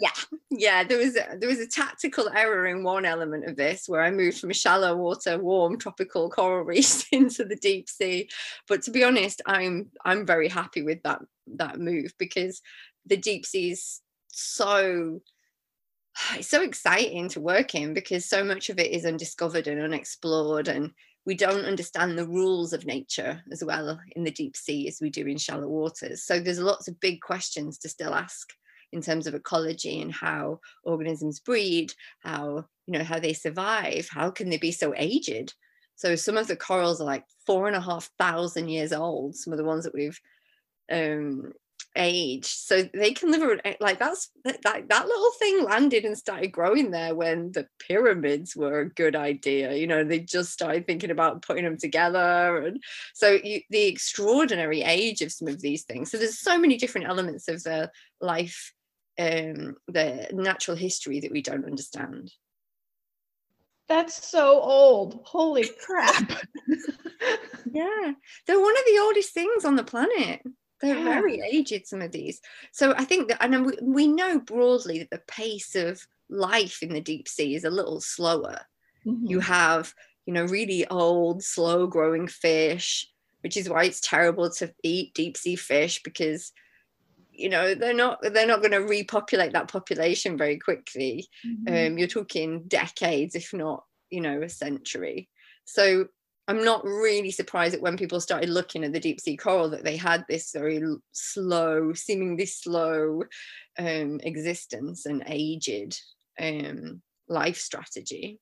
yeah. 0.00 0.10
Yeah, 0.50 0.84
there 0.84 0.98
was 0.98 1.16
a, 1.16 1.36
there 1.38 1.48
was 1.48 1.58
a 1.58 1.66
tactical 1.66 2.28
error 2.28 2.66
in 2.68 2.84
one 2.84 3.04
element 3.04 3.44
of 3.44 3.56
this 3.56 3.88
where 3.88 4.02
I 4.02 4.10
moved 4.12 4.38
from 4.38 4.52
shallow 4.52 4.96
water 4.96 5.36
warm 5.38 5.78
tropical 5.78 6.30
coral 6.30 6.64
reefs 6.64 7.06
into 7.10 7.44
the 7.44 7.56
deep 7.56 7.88
sea. 7.88 8.28
But 8.68 8.82
to 8.82 8.92
be 8.92 9.02
honest, 9.02 9.42
I'm 9.46 9.90
I'm 10.04 10.24
very 10.24 10.48
happy 10.48 10.82
with 10.82 11.02
that 11.02 11.22
that 11.56 11.80
move 11.80 12.14
because 12.18 12.62
the 13.04 13.16
deep 13.16 13.44
sea 13.44 13.72
is 13.72 14.00
so 14.28 15.20
it's 16.34 16.48
so 16.48 16.62
exciting 16.62 17.28
to 17.30 17.40
work 17.40 17.74
in 17.74 17.94
because 17.94 18.24
so 18.24 18.44
much 18.44 18.70
of 18.70 18.78
it 18.78 18.92
is 18.92 19.04
undiscovered 19.04 19.66
and 19.66 19.80
unexplored 19.80 20.68
and 20.68 20.92
we 21.24 21.34
don't 21.34 21.64
understand 21.64 22.16
the 22.16 22.26
rules 22.26 22.72
of 22.72 22.86
nature 22.86 23.42
as 23.50 23.62
well 23.64 23.98
in 24.14 24.22
the 24.22 24.30
deep 24.30 24.56
sea 24.56 24.86
as 24.86 24.98
we 25.00 25.10
do 25.10 25.26
in 25.26 25.36
shallow 25.36 25.66
waters. 25.66 26.22
So 26.22 26.38
there's 26.38 26.60
lots 26.60 26.86
of 26.86 27.00
big 27.00 27.20
questions 27.20 27.78
to 27.78 27.88
still 27.88 28.14
ask 28.14 28.52
in 28.92 29.02
terms 29.02 29.26
of 29.26 29.34
ecology 29.34 30.00
and 30.00 30.12
how 30.12 30.60
organisms 30.84 31.40
breed 31.40 31.92
how 32.20 32.64
you 32.86 32.96
know 32.96 33.02
how 33.02 33.18
they 33.18 33.32
survive 33.32 34.08
how 34.08 34.30
can 34.30 34.48
they 34.48 34.58
be 34.58 34.70
so 34.70 34.94
aged? 34.96 35.52
So 35.96 36.14
some 36.14 36.36
of 36.36 36.46
the 36.46 36.56
corals 36.56 37.00
are 37.00 37.04
like 37.04 37.24
four 37.46 37.66
and 37.66 37.74
a 37.74 37.80
half 37.80 38.08
thousand 38.18 38.68
years 38.68 38.92
old 38.92 39.34
some 39.34 39.52
of 39.52 39.58
the 39.58 39.64
ones 39.64 39.84
that 39.84 39.94
we've 39.94 40.20
um, 40.92 41.52
age 41.96 42.46
so 42.46 42.82
they 42.94 43.12
can 43.12 43.30
live 43.30 43.60
eh, 43.64 43.74
like 43.80 43.98
that's 43.98 44.30
that, 44.44 44.62
that 44.62 45.06
little 45.06 45.30
thing 45.38 45.64
landed 45.64 46.04
and 46.04 46.16
started 46.16 46.48
growing 46.48 46.90
there 46.90 47.14
when 47.14 47.52
the 47.52 47.66
pyramids 47.78 48.54
were 48.54 48.80
a 48.80 48.88
good 48.90 49.16
idea 49.16 49.74
you 49.74 49.86
know 49.86 50.04
they 50.04 50.18
just 50.18 50.52
started 50.52 50.86
thinking 50.86 51.10
about 51.10 51.42
putting 51.42 51.64
them 51.64 51.76
together 51.76 52.58
and 52.58 52.82
so 53.14 53.38
you, 53.42 53.60
the 53.70 53.86
extraordinary 53.86 54.82
age 54.82 55.22
of 55.22 55.32
some 55.32 55.48
of 55.48 55.60
these 55.60 55.84
things. 55.84 56.10
So 56.10 56.18
there's 56.18 56.38
so 56.38 56.58
many 56.58 56.76
different 56.76 57.08
elements 57.08 57.48
of 57.48 57.62
the 57.62 57.90
life 58.20 58.72
um 59.18 59.76
the 59.88 60.28
natural 60.32 60.76
history 60.76 61.20
that 61.20 61.32
we 61.32 61.42
don't 61.42 61.64
understand. 61.64 62.30
That's 63.88 64.28
so 64.28 64.60
old. 64.60 65.20
Holy 65.24 65.68
crap. 65.86 66.32
Yeah. 67.72 68.12
They're 68.46 68.60
one 68.60 68.76
of 68.76 68.84
the 68.86 68.98
oldest 69.00 69.32
things 69.32 69.64
on 69.64 69.76
the 69.76 69.84
planet 69.84 70.42
they're 70.80 70.96
yeah. 70.96 71.04
very 71.04 71.40
aged, 71.40 71.86
some 71.86 72.02
of 72.02 72.12
these. 72.12 72.40
So 72.72 72.94
I 72.96 73.04
think 73.04 73.28
that, 73.28 73.42
and 73.42 73.66
we, 73.66 73.72
we 73.80 74.08
know 74.08 74.40
broadly 74.40 74.98
that 74.98 75.10
the 75.10 75.22
pace 75.26 75.74
of 75.74 76.06
life 76.28 76.82
in 76.82 76.90
the 76.90 77.00
deep 77.00 77.28
sea 77.28 77.54
is 77.54 77.64
a 77.64 77.70
little 77.70 78.00
slower. 78.00 78.60
Mm-hmm. 79.06 79.26
You 79.26 79.40
have, 79.40 79.94
you 80.26 80.34
know, 80.34 80.44
really 80.44 80.86
old, 80.88 81.42
slow 81.42 81.86
growing 81.86 82.28
fish, 82.28 83.08
which 83.42 83.56
is 83.56 83.68
why 83.68 83.84
it's 83.84 84.00
terrible 84.00 84.50
to 84.50 84.72
eat 84.82 85.14
deep 85.14 85.36
sea 85.36 85.56
fish 85.56 86.02
because 86.02 86.52
you 87.30 87.48
know 87.48 87.74
they're 87.74 87.94
not 87.94 88.18
they're 88.22 88.46
not 88.46 88.60
going 88.60 88.72
to 88.72 88.78
repopulate 88.78 89.52
that 89.52 89.68
population 89.68 90.38
very 90.38 90.58
quickly 90.58 91.28
mm-hmm. 91.46 91.92
um, 91.92 91.98
you're 91.98 92.08
talking 92.08 92.64
decades 92.66 93.34
if 93.34 93.52
not 93.52 93.84
you 94.10 94.20
know 94.20 94.42
a 94.42 94.48
century 94.48 95.28
so 95.64 96.06
I'm 96.48 96.64
not 96.64 96.84
really 96.84 97.32
surprised 97.32 97.74
that 97.74 97.82
when 97.82 97.96
people 97.96 98.20
started 98.20 98.50
looking 98.50 98.84
at 98.84 98.92
the 98.92 99.00
deep 99.00 99.20
sea 99.20 99.36
coral 99.36 99.68
that 99.70 99.82
they 99.82 99.96
had 99.96 100.24
this 100.28 100.52
very 100.52 100.80
slow, 101.12 101.92
seemingly 101.92 102.46
slow 102.46 103.24
um, 103.78 104.20
existence 104.22 105.06
and 105.06 105.24
aged 105.26 106.00
um, 106.40 107.02
life 107.28 107.56
strategy. 107.56 108.38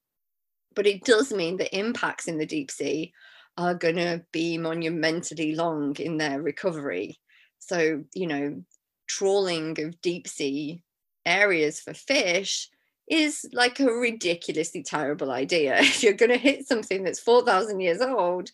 But 0.74 0.86
it 0.86 1.04
does 1.04 1.32
mean 1.32 1.56
that 1.58 1.76
impacts 1.76 2.28
in 2.28 2.36
the 2.36 2.46
deep 2.46 2.70
sea 2.70 3.12
are 3.56 3.74
going 3.74 3.96
to 3.96 4.22
be 4.32 4.58
monumentally 4.58 5.54
long 5.54 5.96
in 5.96 6.18
their 6.18 6.42
recovery. 6.42 7.18
So, 7.60 8.04
you 8.12 8.26
know, 8.26 8.64
trawling 9.06 9.80
of 9.80 10.00
deep 10.02 10.28
sea 10.28 10.82
areas 11.24 11.80
for 11.80 11.94
fish 11.94 12.68
is 13.08 13.46
like 13.52 13.80
a 13.80 13.86
ridiculously 13.86 14.82
terrible 14.82 15.30
idea. 15.30 15.76
If 15.80 16.02
you're 16.02 16.12
going 16.12 16.32
to 16.32 16.38
hit 16.38 16.66
something 16.66 17.04
that's 17.04 17.20
4,000 17.20 17.80
years 17.80 18.00
old, 18.00 18.50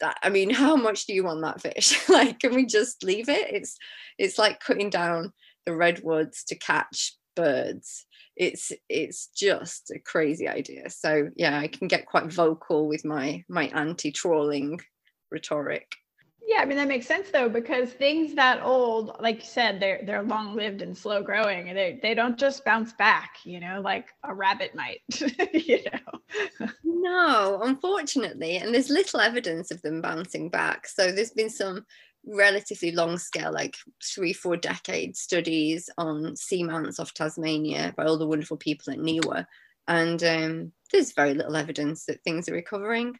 that 0.00 0.18
I 0.22 0.28
mean, 0.28 0.50
how 0.50 0.76
much 0.76 1.06
do 1.06 1.14
you 1.14 1.24
want 1.24 1.42
that 1.42 1.60
fish? 1.60 1.98
like, 2.08 2.38
can 2.40 2.54
we 2.54 2.66
just 2.66 3.02
leave 3.02 3.28
it? 3.28 3.52
It's 3.52 3.76
it's 4.18 4.38
like 4.38 4.60
cutting 4.60 4.90
down 4.90 5.32
the 5.66 5.74
redwoods 5.74 6.44
to 6.44 6.54
catch 6.56 7.14
birds. 7.34 8.06
It's 8.36 8.72
it's 8.88 9.28
just 9.36 9.90
a 9.90 9.98
crazy 9.98 10.48
idea. 10.48 10.90
So 10.90 11.30
yeah, 11.36 11.58
I 11.58 11.68
can 11.68 11.88
get 11.88 12.06
quite 12.06 12.32
vocal 12.32 12.88
with 12.88 13.04
my 13.04 13.44
my 13.48 13.64
anti-trawling 13.68 14.80
rhetoric. 15.30 15.90
Yeah, 16.48 16.60
I 16.62 16.64
mean 16.64 16.78
that 16.78 16.88
makes 16.88 17.06
sense 17.06 17.30
though 17.30 17.50
because 17.50 17.92
things 17.92 18.34
that 18.36 18.62
old, 18.62 19.14
like 19.20 19.36
you 19.40 19.48
said, 19.48 19.80
they're 19.80 20.00
they're 20.04 20.22
long 20.22 20.56
lived 20.56 20.80
and 20.80 20.96
slow 20.96 21.22
growing. 21.22 21.68
and 21.68 21.76
They 21.76 21.98
they 22.00 22.14
don't 22.14 22.38
just 22.38 22.64
bounce 22.64 22.94
back, 22.94 23.36
you 23.44 23.60
know, 23.60 23.82
like 23.82 24.08
a 24.24 24.34
rabbit 24.34 24.74
might, 24.74 25.02
you 25.52 25.80
know. 25.92 26.68
no, 26.84 27.60
unfortunately, 27.62 28.56
and 28.56 28.72
there's 28.74 28.88
little 28.88 29.20
evidence 29.20 29.70
of 29.70 29.82
them 29.82 30.00
bouncing 30.00 30.48
back. 30.48 30.86
So 30.88 31.12
there's 31.12 31.32
been 31.32 31.50
some 31.50 31.84
relatively 32.26 32.92
long 32.92 33.18
scale, 33.18 33.52
like 33.52 33.76
three, 34.02 34.32
four 34.32 34.56
decade 34.56 35.18
studies 35.18 35.90
on 35.98 36.34
seamounts 36.34 36.98
off 36.98 37.12
Tasmania 37.12 37.92
by 37.94 38.04
all 38.06 38.16
the 38.16 38.26
wonderful 38.26 38.56
people 38.56 38.90
at 38.92 38.98
NIWA. 38.98 39.44
And 39.86 40.22
um, 40.24 40.72
there's 40.92 41.12
very 41.12 41.34
little 41.34 41.56
evidence 41.56 42.06
that 42.06 42.22
things 42.24 42.48
are 42.48 42.54
recovering 42.54 43.18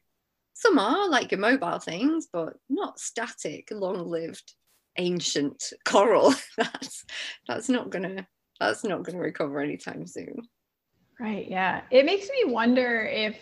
some 0.58 0.76
are 0.76 1.08
like 1.08 1.32
immobile 1.32 1.78
things, 1.78 2.26
but 2.32 2.54
not 2.68 2.98
static, 2.98 3.68
long-lived, 3.70 4.54
ancient 4.96 5.72
coral. 5.84 6.34
that's 6.56 7.04
that's 7.46 7.68
not 7.68 7.90
gonna 7.90 8.26
that's 8.58 8.82
not 8.82 9.04
gonna 9.04 9.20
recover 9.20 9.60
anytime 9.60 10.04
soon. 10.04 10.42
Right. 11.20 11.48
Yeah. 11.48 11.82
It 11.92 12.04
makes 12.04 12.28
me 12.28 12.52
wonder 12.52 13.04
if 13.04 13.36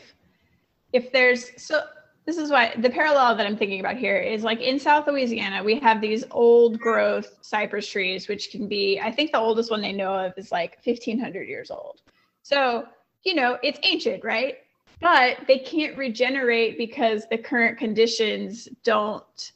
if 0.93 1.11
there's 1.11 1.51
so 1.57 1.85
this 2.27 2.37
is 2.37 2.51
why 2.51 2.75
the 2.77 2.91
parallel 2.91 3.35
that 3.35 3.47
I'm 3.47 3.57
thinking 3.57 3.81
about 3.81 3.97
here 3.97 4.19
is 4.19 4.43
like 4.43 4.61
in 4.61 4.79
South 4.79 5.07
Louisiana, 5.07 5.65
we 5.65 5.79
have 5.81 6.03
these 6.03 6.23
old 6.33 6.79
growth 6.79 7.39
cypress 7.41 7.89
trees, 7.89 8.29
which 8.29 8.51
can 8.51 8.69
be, 8.69 9.01
I 9.01 9.11
think 9.11 9.33
the 9.33 9.39
oldest 9.39 9.71
one 9.71 9.81
they 9.81 9.93
know 9.93 10.13
of 10.13 10.35
is 10.37 10.53
like 10.53 10.79
1500 10.85 11.49
years 11.49 11.71
old. 11.71 12.01
So, 12.43 12.85
you 13.25 13.35
know, 13.35 13.59
it's 13.63 13.79
ancient, 13.85 14.25
right? 14.25 14.57
But 15.01 15.39
they 15.47 15.59
can't 15.59 15.97
regenerate 15.97 16.79
because 16.79 17.27
the 17.29 17.39
current 17.39 17.79
conditions 17.79 18.69
don't 18.83 19.53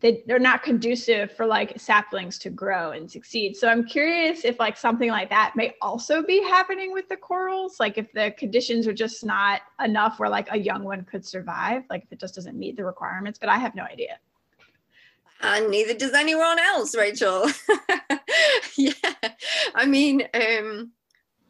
they, 0.00 0.22
they're 0.26 0.38
not 0.38 0.62
conducive 0.62 1.32
for 1.32 1.46
like 1.46 1.80
saplings 1.80 2.38
to 2.40 2.50
grow 2.50 2.90
and 2.90 3.10
succeed. 3.10 3.56
So 3.56 3.68
i'm 3.68 3.84
curious 3.84 4.44
if 4.44 4.58
like 4.58 4.76
something 4.76 5.10
like 5.10 5.30
that 5.30 5.54
may 5.56 5.74
also 5.80 6.22
be 6.22 6.42
happening 6.42 6.92
with 6.92 7.08
the 7.08 7.16
corals 7.16 7.80
like 7.80 7.96
if 7.96 8.12
the 8.12 8.34
conditions 8.38 8.86
are 8.86 8.92
just 8.92 9.24
not 9.24 9.62
enough 9.82 10.18
where 10.18 10.28
like 10.28 10.48
a 10.50 10.58
young 10.58 10.84
one 10.84 11.04
could 11.04 11.24
survive 11.24 11.84
like 11.88 12.04
if 12.04 12.12
it 12.12 12.20
just 12.20 12.34
doesn't 12.34 12.58
meet 12.58 12.76
the 12.76 12.84
requirements 12.84 13.38
but 13.38 13.48
i 13.48 13.56
have 13.56 13.74
no 13.74 13.84
idea. 13.84 14.18
And 15.42 15.70
neither 15.70 15.92
does 15.94 16.12
anyone 16.14 16.58
else 16.58 16.94
rachel. 16.94 17.46
Yeah. 18.76 18.92
I 19.74 19.86
mean 19.86 20.28
um 20.34 20.92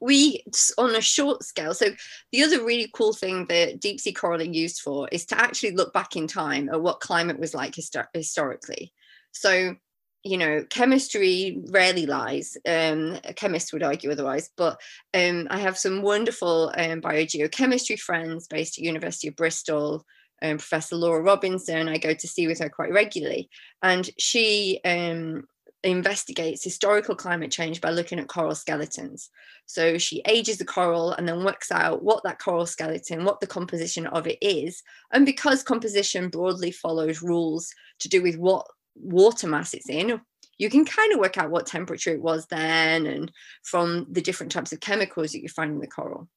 we 0.00 0.43
on 0.79 0.95
a 0.95 1.00
short 1.00 1.43
scale 1.43 1.75
so 1.75 1.87
the 2.33 2.43
other 2.43 2.65
really 2.65 2.91
cool 2.95 3.12
thing 3.12 3.47
that 3.47 3.81
deep 3.81 4.00
sea 4.00 4.12
coral 4.12 4.41
are 4.41 4.45
used 4.45 4.81
for 4.81 5.09
is 5.12 5.25
to 5.26 5.38
actually 5.41 5.73
look 5.73 5.93
back 5.93 6.17
in 6.17 6.26
time 6.26 6.69
at 6.69 6.81
what 6.81 7.00
climate 7.00 7.38
was 7.38 7.55
like 7.55 7.75
histor- 7.75 8.07
historically. 8.12 8.93
So 9.33 9.76
you 10.25 10.37
know 10.37 10.65
chemistry 10.71 11.62
rarely 11.71 12.05
lies 12.05 12.57
um, 12.67 13.19
a 13.25 13.33
chemist 13.33 13.73
would 13.73 13.85
argue 13.85 14.11
otherwise 14.11 14.50
but 14.57 14.81
um, 15.15 15.47
i 15.50 15.59
have 15.59 15.79
some 15.79 16.03
wonderful 16.03 16.73
um, 16.76 17.00
biogeochemistry 17.00 17.99
friends 17.99 18.49
based 18.49 18.76
at 18.76 18.85
university 18.85 19.29
of 19.29 19.37
bristol 19.37 20.05
um, 20.43 20.59
professor 20.59 20.97
laura 20.97 21.23
robinson 21.23 21.88
i 21.88 21.97
go 21.97 22.12
to 22.12 22.26
sea 22.26 22.49
with 22.49 22.59
her 22.59 22.69
quite 22.69 22.93
regularly. 22.93 23.49
And 23.83 24.09
she 24.19 24.81
um, 24.85 25.47
investigates 25.83 26.64
historical 26.64 27.14
climate 27.14 27.50
change 27.50 27.80
by 27.80 27.90
looking 27.90 28.18
at 28.18 28.28
coral 28.28 28.54
skeletons. 28.54 29.30
So 29.66 29.99
she 29.99 30.23
ages 30.26 30.59
the 30.59 30.64
coral 30.64 31.12
and 31.12 31.28
then 31.28 31.45
works 31.45 31.71
out 31.71 32.02
what 32.02 32.23
that 32.25 32.38
coral 32.38 32.66
skeleton, 32.66 33.25
what 33.25 33.40
the 33.40 33.47
composition 33.47 34.06
of 34.06 34.26
it 34.26 34.38
is. 34.40 34.83
And 35.12 35.26
because 35.26 35.62
composition 35.62 36.28
broadly 36.28 36.71
follows 36.71 37.23
rules 37.23 37.73
to 38.00 38.09
do 38.09 38.23
with 38.23 38.37
what 38.37 38.66
water 38.95 39.47
mass 39.47 39.75
it's 39.75 39.88
in, 39.88 40.21
you 40.59 40.71
can 40.71 40.85
kind 40.85 41.12
of 41.12 41.21
work 41.21 41.37
out 41.37 41.50
what 41.50 41.66
temperature 41.66 42.12
it 42.12 42.23
was 42.23 42.47
then 42.47 43.06
and 43.06 43.30
from 43.62 44.06
the 44.11 44.23
different 44.23 44.52
types 44.52 44.73
of 44.73 44.80
chemicals 44.80 45.33
that 45.33 45.42
you 45.42 45.49
find 45.49 45.73
in 45.73 45.80
the 45.80 45.87
coral 45.87 46.28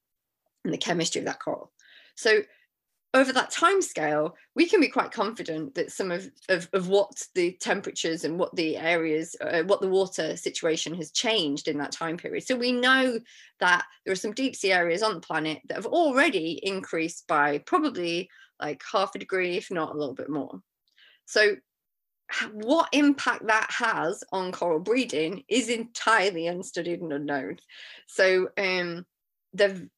and 0.65 0.74
the 0.74 0.77
chemistry 0.77 1.19
of 1.19 1.25
that 1.25 1.39
coral. 1.39 1.72
So 2.15 2.41
over 3.13 3.34
that 3.34 3.50
time 3.50 3.82
scale, 3.82 4.36
we 4.56 4.68
can 4.68 4.80
be 4.80 4.88
quite 4.88 5.12
confident 5.12 5.74
that 5.74 5.92
some 5.92 6.12
of, 6.12 6.30
of, 6.50 6.70
of 6.74 6.89
what 6.89 7.12
the 7.34 7.54
temperatures 7.54 8.24
and 8.24 8.38
what 8.38 8.56
the 8.56 8.78
areas, 8.78 9.36
uh, 9.42 9.63
what 9.63 9.82
the 9.82 9.88
water 9.88 10.38
situation 10.38 10.94
has 10.94 11.12
changed 11.12 11.68
in 11.68 11.80
that 11.80 11.92
time 11.92 12.18
period. 12.18 12.46
So 12.46 12.56
we 12.56 12.72
know 12.72 13.20
that 13.60 13.86
there 14.06 14.12
are 14.12 14.16
some 14.16 14.34
deep 14.34 14.56
sea 14.56 14.72
areas 14.72 15.01
on 15.01 15.16
the 15.16 15.22
planet 15.22 15.60
that 15.68 15.75
have 15.75 15.88
already 15.88 16.60
increased 16.62 17.28
by 17.28 17.58
probably 17.60 18.30
like 18.62 18.84
half 18.92 19.16
a 19.16 19.20
degree, 19.20 19.58
if 19.58 19.72
not 19.72 19.96
a 19.96 19.98
little 19.98 20.16
bit 20.16 20.30
more. 20.30 20.62
So 21.25 21.56
what 22.54 22.89
impact 22.92 23.48
that 23.48 23.72
has 23.72 24.24
on 24.32 24.51
coral 24.51 24.80
breeding 24.80 25.44
is 25.48 25.70
entirely 25.70 26.46
unstudied 26.46 27.01
and 27.01 27.12
unknown. 27.12 27.58
So 28.08 28.50
um, 28.56 29.06
the 29.54 29.89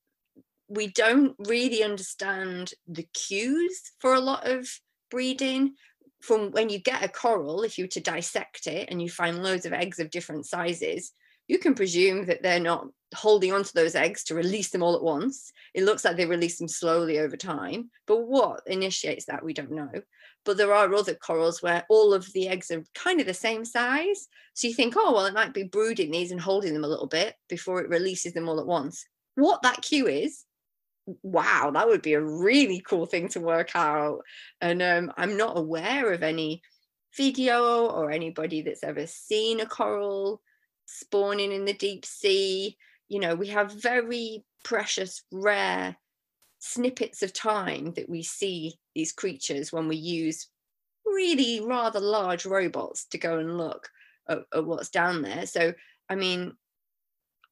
we 0.72 0.88
don't 0.88 1.36
really 1.40 1.84
understand 1.84 2.74
the 2.88 3.08
cues 3.13 3.92
for 4.00 4.13
a 4.13 4.20
lot 4.20 4.48
of 4.48 4.68
breeding. 5.10 5.75
From 6.22 6.51
when 6.51 6.70
you 6.70 6.80
get 6.80 7.04
a 7.04 7.10
coral 7.10 7.63
if 7.63 7.78
you 7.78 7.86
were 7.86 7.90
to 7.90 8.00
dissect 8.00 8.68
it 8.68 8.90
and 8.90 9.01
you 9.01 9.10
find 9.10 9.42
loads 9.42 9.66
of 9.66 9.74
eggs 9.74 10.00
of 10.00 10.12
different 10.12 10.46
sizes 10.46 11.12
you 11.51 11.60
can 11.60 11.75
presume 11.75 12.28
that 12.28 12.42
they're 12.42 12.62
not 12.62 12.88
holding 13.13 13.51
onto 13.51 13.72
those 13.74 13.94
eggs 13.94 14.24
to 14.24 14.36
release 14.36 14.70
them 14.70 14.82
all 14.82 14.96
at 14.96 15.04
once. 15.04 15.51
It 15.74 15.84
looks 15.84 16.06
like 16.06 16.16
they 16.16 16.25
release 16.25 16.58
them 16.58 16.70
slowly 16.70 17.20
over 17.20 17.36
time 17.36 17.90
but 18.08 18.25
what 18.28 18.62
initiates 18.68 19.25
that 19.25 19.44
we 19.44 19.54
don't 19.54 19.72
know. 19.72 19.92
But 20.46 20.56
there 20.56 20.74
are 20.74 20.94
other 20.94 21.13
corals 21.13 21.62
where 21.62 21.84
all 21.90 22.13
of 22.13 22.32
the 22.32 22.48
eggs 22.48 22.72
are 22.72 22.86
kind 22.96 23.20
of 23.20 23.28
the 23.28 23.34
same 23.34 23.66
size. 23.66 24.30
So 24.54 24.68
you 24.68 24.74
think 24.74 24.94
oh 24.96 25.13
well 25.13 25.25
it 25.25 25.34
might 25.34 25.54
be 25.54 25.63
brooding 25.63 26.12
these 26.12 26.32
and 26.32 26.40
holding 26.40 26.74
them 26.74 26.86
a 26.86 26.88
little 26.88 27.08
bit 27.08 27.36
before 27.50 27.82
it 27.82 27.90
releases 27.90 28.32
them 28.32 28.48
all 28.48 28.62
at 28.62 28.66
once. 28.66 29.06
What 29.36 29.62
that 29.63 29.82
cue 29.82 30.08
is 30.08 30.46
wow, 31.05 31.72
that 31.74 31.88
would 31.88 32.01
be 32.01 32.13
a 32.13 32.22
really 32.22 32.81
cool 32.88 33.05
thing 33.05 33.27
to 33.29 33.39
work 33.39 33.72
out. 33.75 34.22
And 34.60 34.81
um, 34.81 35.12
I'm 35.17 35.38
not 35.38 35.58
aware 35.58 36.13
of 36.13 36.24
any 36.24 36.62
video 37.15 37.88
or 37.88 38.12
anybody 38.12 38.62
that's 38.62 38.84
ever 38.84 39.08
seen 39.08 39.60
a 39.60 39.65
coral 39.65 40.41
spawning 40.86 41.51
in 41.51 41.65
the 41.65 41.74
deep 41.74 42.05
sea. 42.05 42.77
You 43.10 43.20
know, 43.20 43.36
we 43.36 43.48
have 43.48 43.72
very 43.72 44.43
precious, 44.63 45.24
rare 45.31 45.98
snippets 46.60 47.24
of 47.24 47.34
time 47.34 47.93
that 47.93 48.10
we 48.10 48.24
see 48.24 48.75
these 48.96 49.12
creatures 49.12 49.74
when 49.74 49.88
we 49.88 49.96
use 49.96 50.48
really 51.05 51.60
rather 51.65 52.00
large 52.00 52.46
robots 52.46 53.05
to 53.05 53.17
go 53.17 53.39
and 53.39 53.58
look 53.58 53.89
at, 54.29 54.39
at 54.53 54.65
what's 54.65 54.89
down 54.89 55.22
there. 55.22 55.46
So, 55.46 55.74
I 56.10 56.15
mean, 56.15 56.53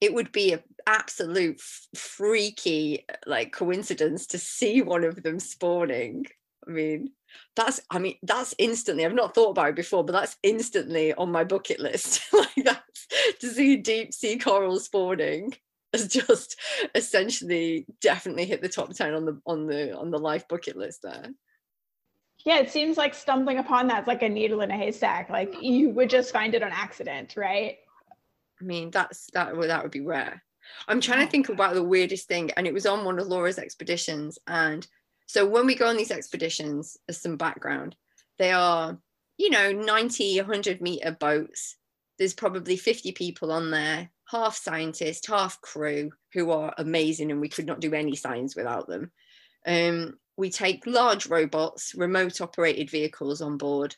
it 0.01 0.13
would 0.13 0.31
be 0.31 0.53
an 0.53 0.63
absolute 0.87 1.59
freaky 1.95 3.05
like 3.25 3.51
coincidence 3.51 4.27
to 4.27 4.37
see 4.37 4.81
one 4.81 5.03
of 5.03 5.21
them 5.23 5.39
spawning. 5.39 6.25
I 6.67 6.71
mean 6.71 7.11
that's 7.55 7.79
i 7.91 7.99
mean 7.99 8.15
that's 8.23 8.55
instantly 8.57 9.05
i've 9.05 9.13
not 9.13 9.35
thought 9.35 9.51
about 9.51 9.69
it 9.69 9.75
before 9.75 10.03
but 10.03 10.13
that's 10.13 10.37
instantly 10.41 11.13
on 11.13 11.31
my 11.31 11.43
bucket 11.43 11.79
list. 11.79 12.21
Like 12.33 12.65
that's 12.65 13.07
to 13.39 13.49
see 13.49 13.77
deep 13.77 14.13
sea 14.13 14.37
coral 14.37 14.79
spawning 14.79 15.53
has 15.93 16.07
just 16.07 16.59
essentially 16.95 17.85
definitely 18.01 18.45
hit 18.45 18.61
the 18.61 18.69
top 18.69 18.93
10 18.93 19.13
on 19.13 19.25
the 19.25 19.41
on 19.45 19.67
the 19.67 19.97
on 19.97 20.11
the 20.11 20.17
life 20.17 20.47
bucket 20.47 20.77
list 20.77 21.01
there. 21.03 21.27
Yeah 22.45 22.59
it 22.59 22.69
seems 22.69 22.97
like 22.97 23.13
stumbling 23.13 23.57
upon 23.57 23.87
that's 23.87 24.07
like 24.07 24.21
a 24.21 24.29
needle 24.29 24.61
in 24.61 24.71
a 24.71 24.77
haystack. 24.77 25.29
Like 25.29 25.61
you 25.61 25.89
would 25.89 26.09
just 26.09 26.31
find 26.31 26.53
it 26.53 26.63
on 26.63 26.71
accident 26.71 27.35
right 27.35 27.77
I 28.61 28.63
mean, 28.63 28.91
that's 28.91 29.27
that 29.33 29.55
would 29.55 29.69
that 29.69 29.83
would 29.83 29.91
be 29.91 30.01
rare. 30.01 30.43
I'm 30.87 31.01
trying 31.01 31.25
to 31.25 31.31
think 31.31 31.49
about 31.49 31.73
the 31.73 31.83
weirdest 31.83 32.27
thing, 32.27 32.51
and 32.51 32.67
it 32.67 32.73
was 32.73 32.85
on 32.85 33.05
one 33.05 33.19
of 33.19 33.27
Laura's 33.27 33.59
expeditions. 33.59 34.37
And 34.47 34.85
so 35.25 35.45
when 35.45 35.65
we 35.65 35.75
go 35.75 35.87
on 35.87 35.97
these 35.97 36.11
expeditions, 36.11 36.97
as 37.07 37.21
some 37.21 37.37
background, 37.37 37.95
they 38.37 38.51
are, 38.51 38.97
you 39.37 39.49
know, 39.49 39.71
90, 39.71 40.37
100 40.37 40.81
meter 40.81 41.11
boats. 41.11 41.75
There's 42.17 42.33
probably 42.33 42.75
50 42.75 43.13
people 43.13 43.51
on 43.51 43.71
there, 43.71 44.09
half 44.29 44.55
scientists, 44.55 45.27
half 45.27 45.61
crew, 45.61 46.11
who 46.33 46.51
are 46.51 46.73
amazing, 46.77 47.31
and 47.31 47.41
we 47.41 47.49
could 47.49 47.65
not 47.65 47.79
do 47.79 47.93
any 47.93 48.15
science 48.15 48.55
without 48.55 48.87
them. 48.87 49.11
Um, 49.65 50.17
we 50.37 50.49
take 50.49 50.85
large 50.85 51.27
robots, 51.27 51.93
remote 51.95 52.41
operated 52.41 52.89
vehicles 52.89 53.41
on 53.41 53.57
board, 53.57 53.95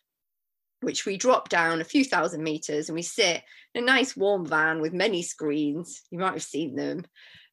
which 0.82 1.06
we 1.06 1.18
drop 1.18 1.50
down 1.50 1.80
a 1.80 1.86
few 1.86 2.04
thousand 2.04 2.44
meters 2.44 2.90
and 2.90 2.96
we 2.96 3.02
sit 3.02 3.44
in 3.74 3.84
a 3.84 3.86
nice 3.86 4.18
warm 4.18 4.46
van 4.46 4.82
with 4.82 4.94
many 4.94 5.22
screens. 5.22 6.02
You 6.12 6.20
might 6.20 6.34
have 6.34 6.44
seen 6.44 6.76
them 6.76 7.06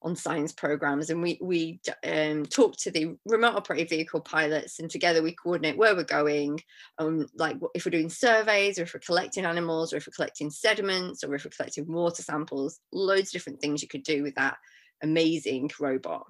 on 0.03 0.15
science 0.15 0.53
programs 0.53 1.11
and 1.11 1.21
we 1.21 1.39
we 1.43 1.81
um, 2.07 2.47
talk 2.47 2.77
to 2.77 2.91
the 2.91 3.17
remote 3.27 3.57
operated 3.57 3.89
vehicle 3.89 4.21
pilots 4.21 4.79
and 4.79 4.89
together 4.89 5.23
we 5.23 5.35
coordinate 5.35 5.77
where 5.77 5.95
we're 5.95 6.05
going 6.05 6.61
um, 6.99 7.27
like 7.35 7.57
if 7.75 7.85
we're 7.85 7.91
doing 7.91 8.09
surveys 8.09 8.79
or 8.79 8.83
if 8.83 8.95
we're 8.95 9.01
collecting 9.01 9.45
animals 9.45 9.93
or 9.93 9.97
if 9.97 10.07
we're 10.07 10.15
collecting 10.15 10.51
sediments 10.51 11.25
or 11.25 11.35
if 11.35 11.45
we're 11.45 11.51
collecting 11.51 11.91
water 11.91 12.23
samples 12.23 12.79
loads 12.93 13.29
of 13.29 13.33
different 13.33 13.61
things 13.61 13.83
you 13.83 13.89
could 13.89 14.05
do 14.05 14.23
with 14.23 14.37
that 14.37 14.57
amazing 15.03 15.69
robot 15.81 16.27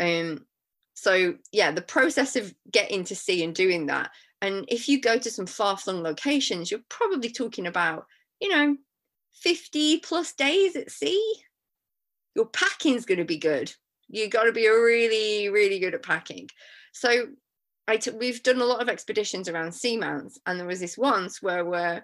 um 0.00 0.42
so 0.94 1.34
yeah 1.52 1.70
the 1.70 1.82
process 1.82 2.36
of 2.36 2.54
getting 2.72 3.04
to 3.04 3.14
sea 3.14 3.44
and 3.44 3.54
doing 3.54 3.86
that 3.86 4.10
and 4.44 4.66
if 4.68 4.90
you 4.90 5.00
go 5.00 5.16
to 5.16 5.30
some 5.30 5.46
far 5.46 5.78
flung 5.78 6.02
locations, 6.02 6.70
you're 6.70 6.80
probably 6.90 7.30
talking 7.30 7.66
about, 7.66 8.04
you 8.40 8.50
know, 8.50 8.76
50 9.40 10.00
plus 10.00 10.34
days 10.34 10.76
at 10.76 10.90
sea. 10.90 11.34
Your 12.36 12.44
packing's 12.44 13.06
going 13.06 13.20
to 13.20 13.24
be 13.24 13.38
good. 13.38 13.72
You've 14.06 14.32
got 14.32 14.44
to 14.44 14.52
be 14.52 14.68
really, 14.68 15.48
really 15.48 15.78
good 15.78 15.94
at 15.94 16.02
packing. 16.02 16.50
So 16.92 17.28
I 17.88 17.96
t- 17.96 18.10
we've 18.10 18.42
done 18.42 18.60
a 18.60 18.66
lot 18.66 18.82
of 18.82 18.90
expeditions 18.90 19.48
around 19.48 19.70
seamounts, 19.70 20.38
and 20.44 20.60
there 20.60 20.66
was 20.66 20.80
this 20.80 20.98
once 20.98 21.40
where 21.40 21.64
we're, 21.64 22.02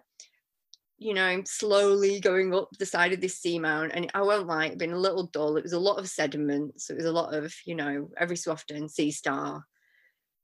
you 0.97 1.13
know, 1.13 1.43
slowly 1.45 2.21
going 2.21 2.55
up 2.55 2.71
the 2.79 2.87
side 2.87 3.13
of 3.13 3.21
this 3.21 3.39
seamount, 3.39 3.91
and 3.93 4.11
I 4.15 4.23
won't 4.23 4.47
lie, 4.47 4.65
it 4.65 4.71
had 4.71 4.79
been 4.79 4.95
a 4.95 4.99
little 4.99 5.27
dull. 5.27 5.59
It 5.59 5.63
was 5.63 5.75
a 5.75 5.79
lot 5.79 5.99
of 5.99 6.09
sediment, 6.09 6.81
so 6.81 6.95
it 6.95 6.97
was 6.97 7.05
a 7.05 7.13
lot 7.13 7.35
of, 7.35 7.55
you 7.67 7.75
know, 7.75 8.09
every 8.17 8.37
so 8.37 8.51
often 8.53 8.89
sea 8.89 9.11
star, 9.11 9.67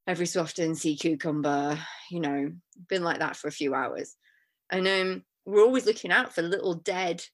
every 0.07 0.27
so 0.27 0.43
often 0.43 0.75
sea 0.75 0.97
cucumber, 0.97 1.79
you 2.11 2.21
know, 2.21 2.53
been 2.89 3.03
like 3.03 3.19
that 3.19 3.37
for 3.37 3.49
a 3.49 3.53
few 3.53 3.75
hours. 3.75 4.17
And 4.71 4.87
um, 4.87 5.25
we're 5.45 5.65
always 5.65 5.87
looking 5.87 6.13
out 6.13 6.35
for 6.35 6.43
little 6.43 6.75
dead, 6.75 7.25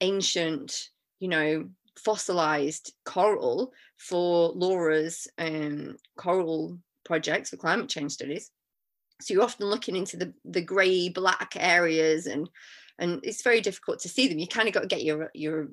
ancient, 0.00 0.88
you 1.20 1.28
know, 1.28 1.68
fossilized 1.98 2.92
coral 3.04 3.72
for 3.98 4.52
Laura's 4.54 5.28
um, 5.38 5.96
coral 6.16 6.78
projects 7.04 7.50
for 7.50 7.56
climate 7.56 7.88
change 7.88 8.12
studies. 8.12 8.50
So 9.20 9.34
you're 9.34 9.42
often 9.44 9.66
looking 9.66 9.96
into 9.96 10.16
the 10.16 10.34
the 10.44 10.62
grey 10.62 11.08
black 11.08 11.54
areas 11.56 12.26
and 12.26 12.48
and 12.98 13.20
it's 13.22 13.42
very 13.42 13.60
difficult 13.60 14.00
to 14.00 14.08
see 14.08 14.28
them. 14.28 14.38
You 14.38 14.46
kind 14.46 14.68
of 14.68 14.74
got 14.74 14.80
to 14.80 14.86
get 14.86 15.04
your 15.04 15.30
your 15.34 15.68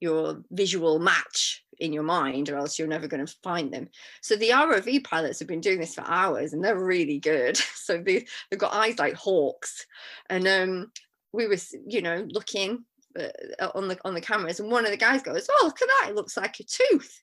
your 0.00 0.42
visual 0.50 0.98
match 0.98 1.57
in 1.78 1.92
your 1.92 2.02
mind 2.02 2.48
or 2.48 2.56
else 2.56 2.78
you're 2.78 2.88
never 2.88 3.06
going 3.06 3.24
to 3.24 3.34
find 3.42 3.72
them. 3.72 3.88
So 4.20 4.36
the 4.36 4.50
rov 4.50 5.04
pilots 5.04 5.38
have 5.38 5.48
been 5.48 5.60
doing 5.60 5.80
this 5.80 5.94
for 5.94 6.04
hours 6.06 6.52
and 6.52 6.62
they're 6.62 6.78
really 6.78 7.18
good. 7.18 7.58
So 7.88 7.96
they, 7.96 8.26
they've 8.50 8.60
got 8.60 8.74
eyes 8.74 8.98
like 8.98 9.14
hawks. 9.14 9.86
And 10.28 10.46
um 10.46 10.92
we 11.32 11.46
were 11.46 11.56
you 11.86 12.02
know 12.02 12.26
looking 12.28 12.84
uh, 13.18 13.68
on 13.74 13.88
the 13.88 13.98
on 14.04 14.12
the 14.12 14.20
cameras 14.20 14.60
and 14.60 14.70
one 14.70 14.84
of 14.84 14.90
the 14.90 14.96
guys 14.98 15.22
goes 15.22 15.48
oh 15.50 15.62
look 15.64 15.80
at 15.80 15.88
that. 15.88 16.10
It 16.10 16.14
looks 16.14 16.36
like 16.36 16.60
a 16.60 16.64
tooth. 16.64 17.22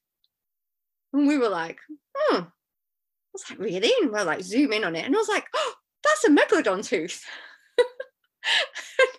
And 1.13 1.27
we 1.27 1.37
were 1.37 1.49
like 1.49 1.77
hmm 2.17 2.37
I 2.37 2.47
was 3.31 3.43
like 3.47 3.59
really? 3.59 3.91
And 4.01 4.11
we're 4.11 4.23
like 4.23 4.41
zoom 4.41 4.73
in 4.73 4.83
on 4.83 4.95
it. 4.95 5.05
And 5.05 5.15
I 5.15 5.19
was 5.19 5.29
like 5.29 5.45
oh 5.53 5.73
that's 6.03 6.25
a 6.25 6.29
megalodon 6.29 6.83
tooth 6.83 7.23
and 8.99 9.09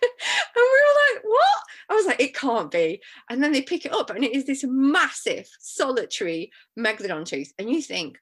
we 0.55 0.61
were 0.61 1.15
like, 1.15 1.23
what? 1.23 1.63
I 1.89 1.93
was 1.93 2.05
like, 2.05 2.21
it 2.21 2.35
can't 2.35 2.71
be. 2.71 3.01
And 3.29 3.43
then 3.43 3.51
they 3.51 3.61
pick 3.61 3.85
it 3.85 3.93
up, 3.93 4.09
and 4.09 4.23
it 4.23 4.35
is 4.35 4.45
this 4.45 4.63
massive, 4.67 5.49
solitary 5.59 6.51
megalodon 6.77 7.25
tooth. 7.25 7.53
And 7.57 7.69
you 7.69 7.81
think, 7.81 8.17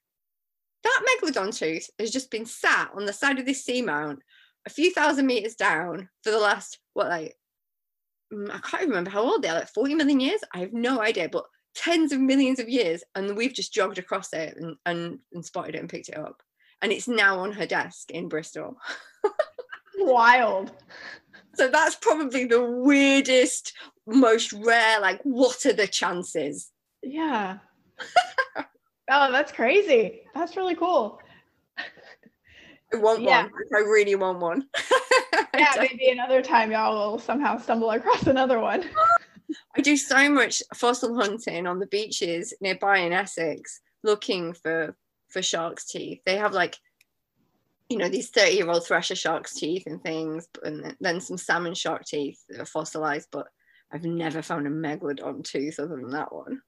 that 0.84 1.02
megalodon 1.24 1.58
tooth 1.58 1.90
has 2.00 2.12
just 2.12 2.30
been 2.30 2.46
sat 2.46 2.92
on 2.96 3.06
the 3.06 3.14
side 3.14 3.40
of 3.40 3.46
this 3.46 3.66
seamount 3.66 4.18
a 4.66 4.70
few 4.70 4.92
thousand 4.92 5.26
meters 5.26 5.56
down 5.56 6.10
for 6.24 6.32
the 6.32 6.40
last, 6.40 6.80
what, 6.94 7.08
like, 7.08 7.36
mm, 8.34 8.50
I 8.52 8.60
can't 8.60 8.88
remember 8.88 9.10
how 9.10 9.22
old 9.22 9.42
they 9.42 9.50
are, 9.50 9.56
like 9.56 9.70
40 9.70 9.96
million 9.96 10.20
years? 10.20 10.42
I 10.54 10.60
have 10.60 10.74
no 10.74 11.02
idea, 11.02 11.30
but 11.30 11.46
tens 11.76 12.12
of 12.12 12.20
millions 12.20 12.60
of 12.60 12.70
years. 12.70 13.04
And 13.14 13.36
we've 13.36 13.54
just 13.54 13.74
jogged 13.74 13.98
across 13.98 14.34
it 14.34 14.58
and, 14.58 14.76
and, 14.86 15.20
and 15.34 15.46
spotted 15.46 15.76
it 15.76 15.80
and 15.80 15.90
picked 15.90 16.10
it 16.10 16.18
up. 16.18 16.42
And 16.82 16.92
it's 16.92 17.08
now 17.08 17.40
on 17.40 17.52
her 17.54 17.66
desk 17.66 18.12
in 18.12 18.28
Bristol. 18.28 18.78
Wild. 20.00 20.72
So 21.56 21.70
that's 21.70 21.96
probably 21.96 22.46
the 22.46 22.64
weirdest, 22.64 23.74
most 24.06 24.52
rare, 24.54 25.00
like, 25.00 25.22
what 25.24 25.66
are 25.66 25.74
the 25.74 25.88
chances? 25.88 26.72
Yeah. 27.02 27.60
oh, 29.10 29.32
that's 29.32 29.52
crazy. 29.52 30.24
That's 30.34 30.58
really 30.58 30.76
cool. 30.76 31.20
I 32.94 32.98
want 32.98 33.22
yeah. 33.22 33.44
one. 33.44 33.52
I 33.76 33.80
really 33.80 34.16
want 34.16 34.40
one. 34.40 34.68
yeah, 35.58 35.74
maybe 35.78 36.10
another 36.10 36.42
time 36.42 36.72
y'all 36.72 37.12
will 37.12 37.20
somehow 37.20 37.58
stumble 37.58 37.92
across 37.92 38.28
another 38.28 38.60
one. 38.60 38.86
I 39.78 39.82
do 39.82 39.98
so 39.98 40.30
much 40.30 40.62
fossil 40.74 41.16
hunting 41.16 41.68
on 41.68 41.80
the 41.80 41.88
beaches 41.88 42.54
nearby 42.62 43.00
in 43.00 43.14
Essex, 43.14 43.82
looking 44.04 44.54
for 44.54 44.96
for 45.30 45.42
shark's 45.42 45.86
teeth. 45.86 46.22
They 46.26 46.38
have 46.38 46.54
like, 46.54 46.78
you 47.90 47.98
know, 47.98 48.10
these 48.10 48.30
30 48.30 48.52
year 48.52 48.70
old 48.70 48.86
thresher 48.86 49.16
shark's 49.16 49.54
teeth 49.54 49.84
and 49.86 50.02
things, 50.02 50.48
and 50.64 50.96
then 51.00 51.22
some 51.22 51.38
salmon 51.38 51.74
shark 51.74 52.06
teeth 52.06 52.40
that 52.50 52.60
are 52.60 52.66
fossilized, 52.66 53.28
but 53.32 53.48
I've 53.92 54.04
never 54.04 54.42
found 54.42 54.68
a 54.68 54.70
megalodon 54.70 55.44
tooth 55.44 55.80
other 55.80 55.96
than 55.96 56.12
that 56.12 56.34
one. 56.34 56.62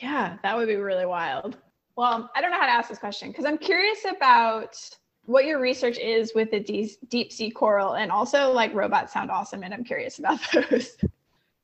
Yeah, 0.00 0.36
that 0.42 0.56
would 0.56 0.68
be 0.68 0.76
really 0.76 1.06
wild. 1.06 1.56
Well, 1.96 2.30
I 2.34 2.40
don't 2.40 2.50
know 2.50 2.58
how 2.58 2.66
to 2.66 2.72
ask 2.72 2.88
this 2.88 2.98
question 2.98 3.30
because 3.30 3.44
I'm 3.44 3.58
curious 3.58 4.04
about 4.04 4.76
what 5.24 5.44
your 5.44 5.60
research 5.60 5.98
is 5.98 6.32
with 6.34 6.50
the 6.50 6.60
deep, 6.60 6.90
deep 7.08 7.32
sea 7.32 7.50
coral 7.50 7.94
and 7.94 8.10
also 8.10 8.52
like 8.52 8.74
robots 8.74 9.12
sound 9.12 9.30
awesome 9.30 9.62
and 9.62 9.74
I'm 9.74 9.84
curious 9.84 10.18
about 10.18 10.40
those. 10.70 10.96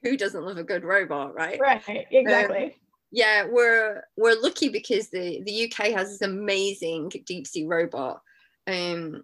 Who 0.02 0.16
doesn't 0.16 0.44
love 0.44 0.58
a 0.58 0.64
good 0.64 0.84
robot, 0.84 1.34
right? 1.34 1.60
Right, 1.60 2.06
exactly. 2.10 2.64
Um, 2.64 2.70
yeah, 3.12 3.46
we're 3.48 4.04
we're 4.16 4.40
lucky 4.40 4.68
because 4.68 5.10
the 5.10 5.42
the 5.44 5.66
UK 5.66 5.92
has 5.92 6.08
this 6.08 6.22
amazing 6.22 7.12
deep 7.26 7.46
sea 7.46 7.66
robot 7.66 8.20
um 8.66 9.22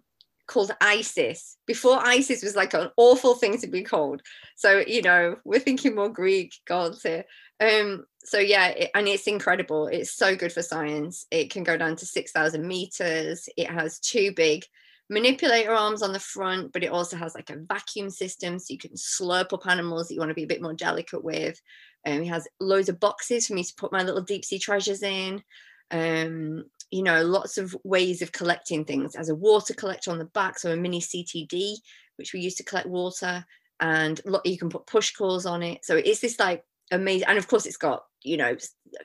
called 0.49 0.71
ISIS. 0.81 1.57
Before 1.65 1.99
ISIS 2.05 2.43
was 2.43 2.55
like 2.55 2.73
an 2.73 2.89
awful 2.97 3.35
thing 3.35 3.59
to 3.59 3.67
be 3.67 3.83
called. 3.83 4.21
So, 4.55 4.83
you 4.85 5.01
know, 5.01 5.37
we're 5.45 5.59
thinking 5.59 5.95
more 5.95 6.09
Greek 6.09 6.53
gods 6.65 7.03
here. 7.03 7.23
Um, 7.61 8.05
so 8.23 8.39
yeah, 8.39 8.69
it, 8.69 8.89
and 8.95 9.07
it's 9.07 9.27
incredible. 9.27 9.87
It's 9.87 10.11
so 10.11 10.35
good 10.35 10.51
for 10.51 10.63
science. 10.63 11.25
It 11.31 11.51
can 11.51 11.63
go 11.63 11.77
down 11.77 11.95
to 11.97 12.05
6,000 12.05 12.67
meters. 12.67 13.47
It 13.55 13.69
has 13.69 13.99
two 13.99 14.33
big 14.33 14.65
manipulator 15.09 15.71
arms 15.71 16.01
on 16.01 16.13
the 16.13 16.19
front, 16.19 16.73
but 16.73 16.83
it 16.83 16.91
also 16.91 17.15
has 17.15 17.35
like 17.35 17.49
a 17.49 17.57
vacuum 17.57 18.09
system 18.09 18.59
so 18.59 18.73
you 18.73 18.77
can 18.77 18.91
slurp 18.91 19.53
up 19.53 19.67
animals 19.67 20.07
that 20.07 20.15
you 20.15 20.19
want 20.19 20.29
to 20.29 20.35
be 20.35 20.43
a 20.43 20.47
bit 20.47 20.61
more 20.61 20.73
delicate 20.73 21.23
with. 21.23 21.61
Um, 22.05 22.23
it 22.23 22.27
has 22.27 22.47
loads 22.59 22.89
of 22.89 22.99
boxes 22.99 23.47
for 23.47 23.53
me 23.53 23.63
to 23.63 23.73
put 23.77 23.91
my 23.91 24.03
little 24.03 24.21
deep 24.21 24.45
sea 24.45 24.59
treasures 24.59 25.03
in. 25.03 25.43
Um, 25.91 26.65
you 26.91 27.03
know, 27.03 27.23
lots 27.23 27.57
of 27.57 27.75
ways 27.83 28.21
of 28.21 28.31
collecting 28.31 28.85
things. 28.85 29.15
As 29.15 29.29
a 29.29 29.35
water 29.35 29.73
collector 29.73 30.11
on 30.11 30.19
the 30.19 30.25
back, 30.25 30.57
so 30.57 30.71
a 30.71 30.77
mini 30.77 30.99
CTD, 30.99 31.75
which 32.15 32.33
we 32.33 32.39
use 32.39 32.55
to 32.55 32.63
collect 32.63 32.87
water, 32.87 33.45
and 33.79 34.19
you 34.43 34.57
can 34.57 34.69
put 34.69 34.87
push 34.87 35.11
cores 35.13 35.45
on 35.45 35.63
it. 35.63 35.85
So 35.85 35.95
it's 35.95 36.19
this 36.19 36.39
like 36.39 36.63
amazing, 36.91 37.27
and 37.27 37.37
of 37.37 37.47
course, 37.47 37.65
it's 37.65 37.77
got 37.77 38.03
you 38.23 38.37
know 38.37 38.57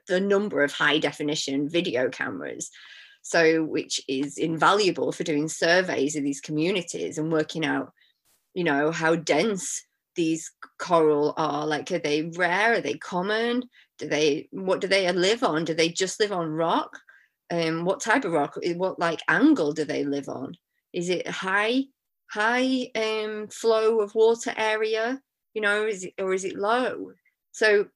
the 0.09 0.21
number 0.21 0.63
of 0.63 0.73
high 0.73 0.99
definition 0.99 1.69
video 1.69 2.09
cameras, 2.09 2.71
so 3.23 3.65
which 3.65 4.01
is 4.09 4.39
invaluable 4.39 5.13
for 5.13 5.25
doing 5.25 5.49
surveys 5.49 6.17
of 6.17 6.25
these 6.25 6.41
communities 6.41 7.19
and 7.19 7.33
working 7.33 7.65
out, 7.65 7.93
you 8.55 8.65
know, 8.65 8.91
how 8.91 9.15
dense 9.15 9.85
these 10.17 10.51
coral 10.79 11.35
are. 11.37 11.67
Like, 11.67 11.91
are 11.93 11.99
they 11.99 12.31
rare? 12.37 12.75
Are 12.75 12.81
they 12.81 12.95
common? 12.95 13.65
Do 13.99 14.09
they 14.09 14.49
what 14.51 14.81
do 14.81 14.87
they 14.87 15.11
live 15.13 15.45
on? 15.45 15.65
Do 15.65 15.75
they 15.75 15.89
just 15.89 16.19
live 16.19 16.33
on 16.33 16.49
rock? 16.49 16.99
Um, 17.55 17.85
what 17.85 18.01
type 18.01 18.25
of 18.25 18.33
rock 18.33 18.59
what 18.77 18.99
like 18.99 19.21
angle 19.29 19.73
do 19.73 19.85
they 19.85 20.05
live 20.05 20.29
on? 20.29 20.55
Is 20.93 21.09
it 21.09 21.29
high 21.29 21.85
high 22.31 22.91
um, 22.95 23.49
flow 23.49 24.01
of 24.01 24.15
water 24.15 24.53
area 24.57 25.21
you 25.53 25.61
know 25.61 25.87
is 25.87 26.05
it 26.05 26.15
or 26.19 26.35
is 26.35 26.45
it 26.45 26.57
low? 26.57 27.13
So 27.53 27.87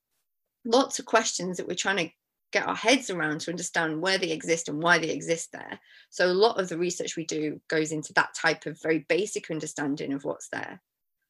lots 0.64 0.98
of 0.98 1.06
questions 1.06 1.56
that 1.56 1.66
we're 1.66 1.74
trying 1.74 1.96
to 1.96 2.10
get 2.52 2.66
our 2.66 2.76
heads 2.76 3.10
around 3.10 3.40
to 3.40 3.50
understand 3.50 4.00
where 4.00 4.18
they 4.18 4.30
exist 4.30 4.68
and 4.68 4.82
why 4.82 4.98
they 4.98 5.10
exist 5.10 5.50
there. 5.52 5.78
So 6.10 6.26
a 6.26 6.32
lot 6.32 6.58
of 6.58 6.68
the 6.68 6.78
research 6.78 7.16
we 7.16 7.26
do 7.26 7.60
goes 7.68 7.92
into 7.92 8.12
that 8.14 8.34
type 8.34 8.64
of 8.66 8.80
very 8.80 9.04
basic 9.08 9.50
understanding 9.50 10.14
of 10.14 10.24
what's 10.24 10.48
there. 10.48 10.80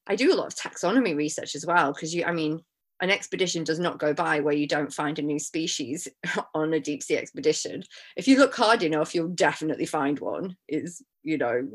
I 0.06 0.16
do 0.16 0.32
a 0.32 0.36
lot 0.36 0.46
of 0.46 0.54
taxonomy 0.54 1.16
research 1.16 1.54
as 1.54 1.66
well 1.66 1.92
because 1.92 2.14
you 2.14 2.24
i 2.24 2.32
mean 2.32 2.60
an 3.00 3.10
expedition 3.10 3.64
does 3.64 3.78
not 3.78 3.98
go 3.98 4.12
by 4.12 4.40
where 4.40 4.54
you 4.54 4.66
don't 4.66 4.92
find 4.92 5.18
a 5.18 5.22
new 5.22 5.38
species 5.38 6.08
on 6.54 6.72
a 6.74 6.80
deep 6.80 7.02
sea 7.02 7.16
expedition. 7.16 7.84
If 8.16 8.26
you 8.26 8.38
look 8.38 8.54
hard 8.54 8.82
enough, 8.82 9.14
you'll 9.14 9.28
definitely 9.28 9.86
find 9.86 10.18
one. 10.18 10.56
Is 10.68 11.02
you 11.22 11.38
know, 11.38 11.68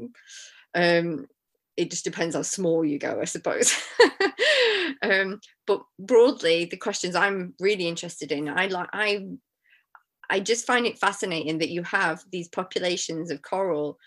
um, 0.76 1.28
it 1.78 1.92
just 1.92 2.04
depends 2.04 2.36
how 2.36 2.42
small 2.42 2.84
you 2.84 3.00
go, 3.00 3.20
I 3.22 3.26
suppose. 3.26 3.74
um, 5.02 5.40
but 5.66 5.84
broadly, 5.98 6.66
the 6.66 6.78
questions 6.78 7.16
I'm 7.16 7.54
really 7.60 7.88
interested 7.88 8.32
in, 8.32 8.50
I 8.50 8.68
like 8.68 8.90
I 8.92 9.28
I 10.30 10.40
just 10.40 10.66
find 10.66 10.86
it 10.86 11.00
fascinating 11.00 11.60
that 11.60 11.70
you 11.70 11.84
have 11.84 12.24
these 12.32 12.48
populations 12.48 13.32
of 13.32 13.42
coral 13.42 13.98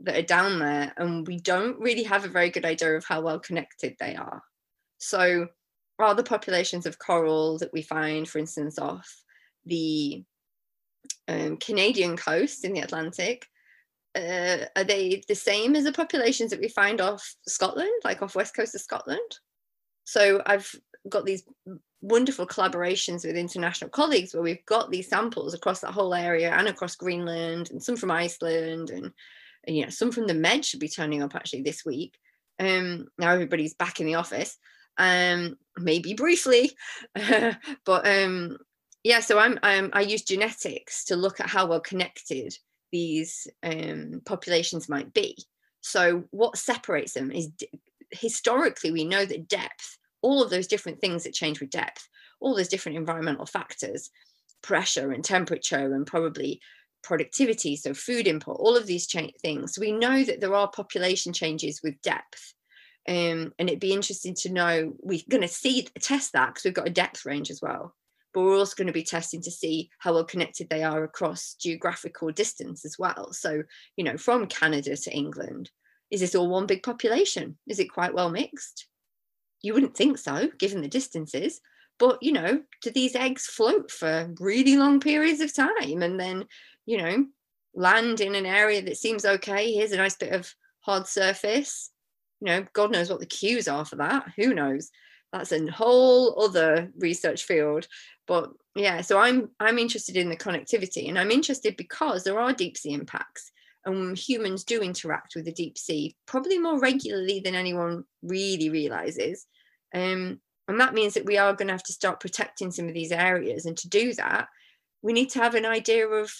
that 0.00 0.16
are 0.16 0.22
down 0.22 0.60
there, 0.60 0.92
and 0.96 1.26
we 1.26 1.40
don't 1.40 1.80
really 1.80 2.04
have 2.04 2.24
a 2.24 2.28
very 2.28 2.50
good 2.50 2.64
idea 2.64 2.96
of 2.96 3.04
how 3.04 3.22
well 3.22 3.40
connected 3.40 3.96
they 3.98 4.14
are. 4.14 4.42
So 4.98 5.48
are 5.98 6.14
the 6.14 6.22
populations 6.22 6.86
of 6.86 6.98
coral 6.98 7.58
that 7.58 7.72
we 7.72 7.82
find, 7.82 8.28
for 8.28 8.38
instance, 8.38 8.78
off 8.78 9.08
the 9.66 10.22
um, 11.26 11.56
Canadian 11.58 12.16
coast 12.16 12.64
in 12.64 12.72
the 12.72 12.80
Atlantic, 12.80 13.46
uh, 14.14 14.64
are 14.76 14.84
they 14.84 15.22
the 15.28 15.34
same 15.34 15.76
as 15.76 15.84
the 15.84 15.92
populations 15.92 16.50
that 16.50 16.60
we 16.60 16.68
find 16.68 17.00
off 17.00 17.34
Scotland, 17.46 17.90
like 18.04 18.22
off 18.22 18.34
west 18.34 18.54
coast 18.54 18.74
of 18.74 18.80
Scotland? 18.80 19.20
So 20.04 20.42
I've 20.46 20.74
got 21.08 21.24
these 21.24 21.42
wonderful 22.00 22.46
collaborations 22.46 23.26
with 23.26 23.36
international 23.36 23.90
colleagues 23.90 24.32
where 24.32 24.42
we've 24.42 24.64
got 24.66 24.90
these 24.90 25.08
samples 25.08 25.52
across 25.52 25.80
that 25.80 25.92
whole 25.92 26.14
area 26.14 26.50
and 26.52 26.68
across 26.68 26.96
Greenland 26.96 27.70
and 27.70 27.82
some 27.82 27.96
from 27.96 28.10
Iceland 28.10 28.90
and, 28.90 29.12
and 29.66 29.76
you 29.76 29.84
know 29.84 29.90
some 29.90 30.12
from 30.12 30.26
the 30.26 30.34
Med 30.34 30.64
should 30.64 30.80
be 30.80 30.88
turning 30.88 31.22
up 31.22 31.34
actually 31.34 31.62
this 31.62 31.84
week. 31.84 32.14
Um, 32.58 33.08
now 33.18 33.30
everybody's 33.32 33.74
back 33.74 34.00
in 34.00 34.06
the 34.06 34.14
office 34.14 34.56
um, 34.98 35.56
maybe 35.76 36.14
briefly, 36.14 36.72
but 37.84 38.06
um, 38.06 38.58
yeah. 39.04 39.20
So 39.20 39.38
I'm, 39.38 39.58
I'm 39.62 39.90
I 39.92 40.02
use 40.02 40.22
genetics 40.22 41.04
to 41.06 41.16
look 41.16 41.40
at 41.40 41.48
how 41.48 41.66
well 41.66 41.80
connected 41.80 42.56
these 42.92 43.46
um, 43.62 44.22
populations 44.24 44.88
might 44.88 45.12
be. 45.12 45.36
So 45.80 46.24
what 46.30 46.56
separates 46.56 47.14
them 47.14 47.30
is 47.30 47.50
historically 48.10 48.90
we 48.90 49.04
know 49.04 49.24
that 49.24 49.48
depth, 49.48 49.98
all 50.22 50.42
of 50.42 50.50
those 50.50 50.66
different 50.66 51.00
things 51.00 51.24
that 51.24 51.34
change 51.34 51.60
with 51.60 51.70
depth, 51.70 52.08
all 52.40 52.54
those 52.54 52.68
different 52.68 52.98
environmental 52.98 53.46
factors, 53.46 54.10
pressure 54.62 55.12
and 55.12 55.24
temperature 55.24 55.94
and 55.94 56.06
probably 56.06 56.60
productivity, 57.02 57.76
so 57.76 57.94
food 57.94 58.26
input, 58.26 58.56
all 58.58 58.76
of 58.76 58.86
these 58.86 59.06
cha- 59.06 59.28
things. 59.40 59.78
We 59.78 59.92
know 59.92 60.24
that 60.24 60.40
there 60.40 60.54
are 60.54 60.68
population 60.68 61.32
changes 61.32 61.80
with 61.82 62.00
depth. 62.02 62.54
Um, 63.08 63.54
and 63.58 63.70
it'd 63.70 63.80
be 63.80 63.94
interesting 63.94 64.34
to 64.34 64.52
know 64.52 64.94
we're 65.00 65.22
going 65.30 65.40
to 65.40 65.48
see 65.48 65.88
test 65.98 66.34
that 66.34 66.48
because 66.48 66.64
we've 66.64 66.74
got 66.74 66.86
a 66.86 66.90
depth 66.90 67.24
range 67.24 67.50
as 67.50 67.62
well. 67.62 67.94
But 68.34 68.42
we're 68.42 68.58
also 68.58 68.74
going 68.76 68.88
to 68.88 68.92
be 68.92 69.02
testing 69.02 69.40
to 69.42 69.50
see 69.50 69.88
how 69.98 70.12
well 70.12 70.24
connected 70.24 70.68
they 70.68 70.82
are 70.82 71.04
across 71.04 71.54
geographical 71.54 72.30
distance 72.30 72.84
as 72.84 72.98
well. 72.98 73.32
So 73.32 73.62
you 73.96 74.04
know 74.04 74.18
from 74.18 74.46
canada 74.46 74.94
to 74.94 75.10
england 75.10 75.70
is 76.10 76.20
this 76.20 76.34
all 76.34 76.48
one 76.48 76.66
big 76.66 76.82
population? 76.82 77.58
Is 77.66 77.78
it 77.78 77.92
quite 77.92 78.14
well 78.14 78.30
mixed? 78.30 78.86
You 79.60 79.74
wouldn't 79.74 79.96
think 79.96 80.16
so 80.16 80.48
given 80.58 80.80
the 80.80 80.88
distances. 80.88 81.60
But 81.98 82.22
you 82.22 82.32
know 82.32 82.62
do 82.82 82.90
these 82.90 83.16
eggs 83.16 83.46
float 83.46 83.90
for 83.90 84.32
really 84.38 84.76
long 84.76 85.00
periods 85.00 85.40
of 85.40 85.54
time? 85.54 86.02
And 86.02 86.20
then 86.20 86.44
you 86.84 86.98
know 86.98 87.26
land 87.74 88.20
in 88.20 88.34
an 88.34 88.46
area 88.46 88.82
that 88.82 88.96
seems 88.96 89.24
okay 89.24 89.72
here's 89.72 89.92
a 89.92 89.96
nice 89.96 90.16
bit 90.16 90.32
of 90.32 90.52
hard 90.80 91.06
surface 91.06 91.90
you 92.40 92.46
know 92.46 92.64
god 92.72 92.92
knows 92.92 93.10
what 93.10 93.20
the 93.20 93.26
cues 93.26 93.68
are 93.68 93.84
for 93.84 93.96
that. 93.96 94.32
Who 94.36 94.54
knows? 94.54 94.90
That's 95.32 95.52
a 95.52 95.70
whole 95.70 96.42
other 96.42 96.90
research 96.98 97.44
field. 97.44 97.86
But 98.26 98.50
yeah 98.74 99.00
so 99.00 99.18
i'm 99.18 99.48
i'm 99.58 99.78
interested 99.78 100.16
in 100.16 100.28
the 100.28 100.36
connectivity 100.36 101.08
and 101.08 101.18
i'm 101.18 101.32
interested 101.32 101.76
because 101.76 102.22
there 102.22 102.38
are 102.38 102.52
deep 102.52 102.76
sea 102.76 102.92
impacts 102.92 103.50
and 103.84 104.16
humans 104.16 104.62
do 104.62 104.80
interact 104.82 105.34
with 105.34 105.46
the 105.46 105.52
deep 105.52 105.76
sea 105.78 106.14
probably 106.26 106.58
more 106.58 106.78
regularly 106.78 107.40
than 107.40 107.54
anyone 107.54 108.04
really 108.22 108.68
realizes. 108.68 109.46
Um, 109.94 110.40
and 110.68 110.78
that 110.80 110.92
means 110.92 111.14
that 111.14 111.24
we 111.24 111.38
are 111.38 111.54
going 111.54 111.68
to 111.68 111.74
have 111.74 111.82
to 111.84 111.92
start 111.94 112.20
protecting 112.20 112.70
some 112.70 112.88
of 112.88 112.94
these 112.94 113.12
areas 113.12 113.64
and 113.64 113.76
to 113.78 113.88
do 113.88 114.12
that 114.14 114.48
we 115.02 115.12
need 115.12 115.30
to 115.30 115.38
have 115.38 115.54
an 115.54 115.66
idea 115.66 116.06
of 116.06 116.32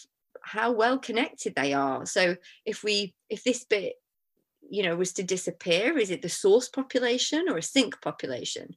how 0.43 0.73
well 0.73 0.99
connected 0.99 1.55
they 1.55 1.73
are. 1.73 2.07
So 2.07 2.37
if 2.65 2.83
we 2.83 3.15
if 3.29 3.45
this 3.45 3.65
bit 3.65 3.95
you 4.69 4.83
know 4.83 4.97
was 4.97 5.13
to 5.15 5.23
disappear? 5.23 5.99
Is 5.99 6.11
it 6.11 6.23
the 6.23 6.29
source 6.29 6.69
population 6.69 7.49
or 7.49 7.59
a 7.59 7.63
sink 7.63 8.01
population? 8.01 8.77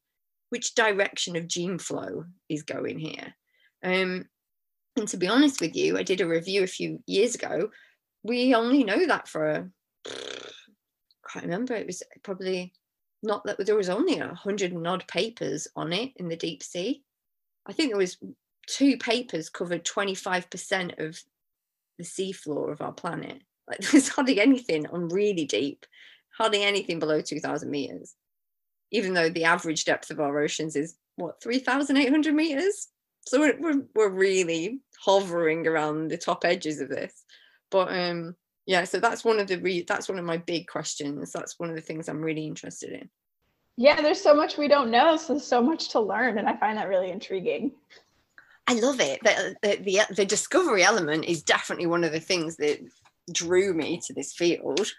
Which 0.49 0.75
direction 0.75 1.35
of 1.35 1.47
gene 1.47 1.77
flow 1.77 2.25
is 2.49 2.63
going 2.63 2.99
here? 2.99 3.35
Um, 3.83 4.25
and 4.97 5.07
to 5.07 5.17
be 5.17 5.27
honest 5.27 5.61
with 5.61 5.75
you 5.75 5.97
i 5.97 6.03
did 6.03 6.21
a 6.21 6.27
review 6.27 6.63
a 6.63 6.67
few 6.67 7.01
years 7.05 7.35
ago. 7.35 7.69
We 8.23 8.53
only 8.53 8.83
know 8.83 9.07
that 9.07 9.27
for 9.27 9.49
a 9.49 9.69
I 10.07 10.09
can't 11.31 11.45
remember. 11.45 11.75
It 11.75 11.87
was 11.87 12.03
probably 12.23 12.73
not 13.23 13.43
that 13.45 13.65
there 13.65 13.75
was 13.75 13.89
only 13.89 14.19
a 14.19 14.33
hundred 14.33 14.71
and 14.71 14.87
odd 14.87 15.07
papers 15.07 15.67
on 15.75 15.93
it 15.93 16.11
in 16.17 16.27
the 16.27 16.35
deep 16.35 16.63
sea. 16.63 17.03
I 17.65 17.73
think 17.73 17.91
there 17.91 17.97
was 17.97 18.17
two 18.67 18.97
papers 18.97 19.49
covered 19.49 19.85
25% 19.85 21.05
of 21.05 21.21
the 21.97 22.03
seafloor 22.03 22.71
of 22.71 22.81
our 22.81 22.93
planet 22.93 23.41
like 23.67 23.79
there's 23.91 24.09
hardly 24.09 24.39
anything 24.39 24.87
on 24.87 25.09
really 25.09 25.45
deep, 25.45 25.85
hardly 26.37 26.63
anything 26.63 26.99
below 26.99 27.21
2,000 27.21 27.69
meters, 27.69 28.15
even 28.91 29.13
though 29.13 29.29
the 29.29 29.45
average 29.45 29.85
depth 29.85 30.11
of 30.11 30.19
our 30.19 30.39
oceans 30.39 30.75
is 30.75 30.95
what 31.15 31.41
3,800 31.41 32.33
meters. 32.33 32.87
So 33.27 33.39
we're, 33.39 33.59
we're, 33.59 33.83
we're 33.93 34.09
really 34.09 34.79
hovering 34.99 35.67
around 35.67 36.09
the 36.09 36.17
top 36.17 36.43
edges 36.43 36.79
of 36.79 36.89
this. 36.89 37.23
But 37.69 37.91
um, 37.91 38.35
yeah, 38.65 38.83
so 38.83 38.99
that's 38.99 39.23
one 39.23 39.39
of 39.39 39.47
the 39.47 39.57
re- 39.57 39.85
that's 39.87 40.09
one 40.09 40.19
of 40.19 40.25
my 40.25 40.37
big 40.37 40.67
questions. 40.67 41.31
That's 41.31 41.59
one 41.59 41.69
of 41.69 41.75
the 41.75 41.81
things 41.81 42.09
I'm 42.09 42.21
really 42.21 42.45
interested 42.45 42.91
in. 42.91 43.09
Yeah, 43.77 44.01
there's 44.01 44.21
so 44.21 44.35
much 44.35 44.57
we 44.57 44.67
don't 44.67 44.91
know, 44.91 45.17
so 45.17 45.37
so 45.37 45.61
much 45.61 45.89
to 45.89 45.99
learn, 45.99 46.37
and 46.37 46.47
I 46.47 46.57
find 46.57 46.77
that 46.77 46.89
really 46.89 47.09
intriguing. 47.09 47.71
I 48.67 48.73
love 48.75 48.99
it. 48.99 49.19
The, 49.23 49.55
the, 49.61 49.75
the, 49.77 50.15
the 50.15 50.25
discovery 50.25 50.83
element 50.83 51.25
is 51.25 51.41
definitely 51.41 51.87
one 51.87 52.03
of 52.03 52.11
the 52.11 52.19
things 52.19 52.57
that 52.57 52.79
drew 53.31 53.73
me 53.73 54.01
to 54.05 54.13
this 54.13 54.33
field. 54.33 54.91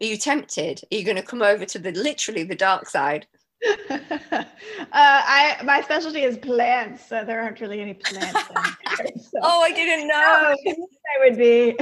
Are 0.00 0.04
you 0.04 0.16
tempted? 0.16 0.80
Are 0.92 0.94
you 0.96 1.04
going 1.04 1.16
to 1.16 1.22
come 1.22 1.42
over 1.42 1.64
to 1.64 1.78
the 1.78 1.92
literally 1.92 2.44
the 2.44 2.54
dark 2.54 2.88
side? 2.88 3.26
uh, 3.90 4.44
I 4.92 5.56
my 5.64 5.80
specialty 5.80 6.22
is 6.22 6.36
plants, 6.36 7.08
so 7.08 7.24
there 7.24 7.40
aren't 7.40 7.60
really 7.60 7.80
any 7.80 7.94
plants. 7.94 8.38
There, 8.98 9.08
so. 9.16 9.38
Oh, 9.42 9.62
I 9.62 9.72
didn't 9.72 10.08
know. 10.08 10.14
I 10.14 11.24
would 11.24 11.36
be. 11.36 11.76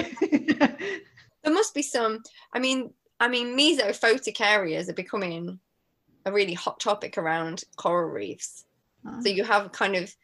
there 1.42 1.52
must 1.52 1.74
be 1.74 1.82
some. 1.82 2.22
I 2.52 2.58
mean, 2.58 2.92
I 3.20 3.28
mean, 3.28 3.56
mesophotic 3.56 4.40
areas 4.40 4.88
are 4.88 4.94
becoming 4.94 5.58
a 6.26 6.32
really 6.32 6.54
hot 6.54 6.80
topic 6.80 7.18
around 7.18 7.64
coral 7.76 8.10
reefs. 8.10 8.64
Oh. 9.06 9.20
So 9.22 9.28
you 9.28 9.44
have 9.44 9.72
kind 9.72 9.96
of 9.96 10.14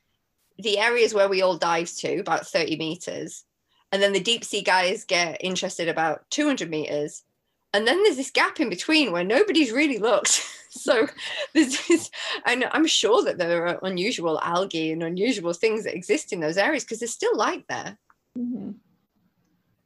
the 0.59 0.79
areas 0.79 1.15
where 1.15 1.29
we 1.29 1.43
all 1.43 1.57
dive 1.57 1.93
to, 1.99 2.19
about 2.19 2.47
30 2.47 2.77
meters, 2.77 3.45
and 3.93 4.03
then 4.03 4.13
the 4.13 4.21
deep 4.21 4.45
sea 4.45 4.63
guys 4.63 5.05
get 5.05 5.39
interested 5.41 5.89
about 5.89 6.29
200 6.31 6.71
meters, 6.71 7.25
and 7.73 7.87
then 7.87 8.03
there's 8.03 8.17
this 8.17 8.31
gap 8.31 8.61
in 8.61 8.69
between 8.69 9.13
where 9.13 9.25
nobody's 9.25 9.73
really 9.73 9.99
looked. 9.99 10.43
so 10.71 11.07
there's 11.55 11.87
this, 11.87 12.11
and 12.47 12.67
I'm 12.73 12.87
sure 12.87 13.23
that 13.25 13.39
there 13.39 13.67
are 13.67 13.81
unusual 13.83 14.41
algae 14.43 14.93
and 14.93 15.03
unusual 15.03 15.53
things 15.53 15.85
that 15.85 15.95
exist 15.95 16.33
in 16.33 16.41
those 16.41 16.57
areas 16.57 16.85
because 16.85 17.01
there's 17.01 17.13
still 17.13 17.37
light 17.37 17.65
there. 17.69 17.99
Mm-hmm. 18.39 18.73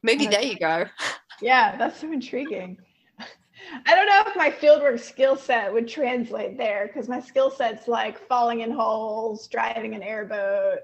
Maybe 0.03 0.27
there 0.27 0.43
you 0.43 0.59
go. 0.59 0.87
Yeah, 1.43 1.77
that's 1.77 2.01
so 2.01 2.13
intriguing. 2.13 2.79
I 3.19 3.95
don't 3.97 4.07
know 4.07 4.23
if 4.25 4.37
my 4.37 4.51
fieldwork 4.53 5.01
skill 5.01 5.35
set 5.35 5.73
would 5.73 5.89
translate 5.89 6.57
there 6.57 6.87
because 6.87 7.09
my 7.09 7.21
skill 7.21 7.51
set's 7.51 7.89
like 7.89 8.21
falling 8.29 8.61
in 8.61 8.71
holes, 8.71 9.49
driving 9.49 9.97
an 9.97 10.03
airboat. 10.05 10.79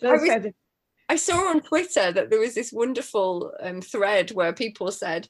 Those 0.00 0.20
was, 0.20 0.30
of 0.30 0.54
I 1.08 1.16
saw 1.16 1.48
on 1.48 1.60
Twitter 1.60 2.10
that 2.12 2.30
there 2.30 2.40
was 2.40 2.54
this 2.54 2.72
wonderful 2.72 3.52
um, 3.60 3.80
thread 3.80 4.30
where 4.30 4.52
people 4.52 4.90
said 4.90 5.28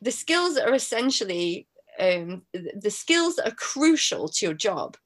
the 0.00 0.10
skills 0.10 0.56
are 0.56 0.74
essentially 0.74 1.66
um, 1.98 2.42
the 2.52 2.90
skills 2.90 3.36
that 3.36 3.48
are 3.48 3.54
crucial 3.54 4.28
to 4.28 4.46
your 4.46 4.54
job, 4.54 4.96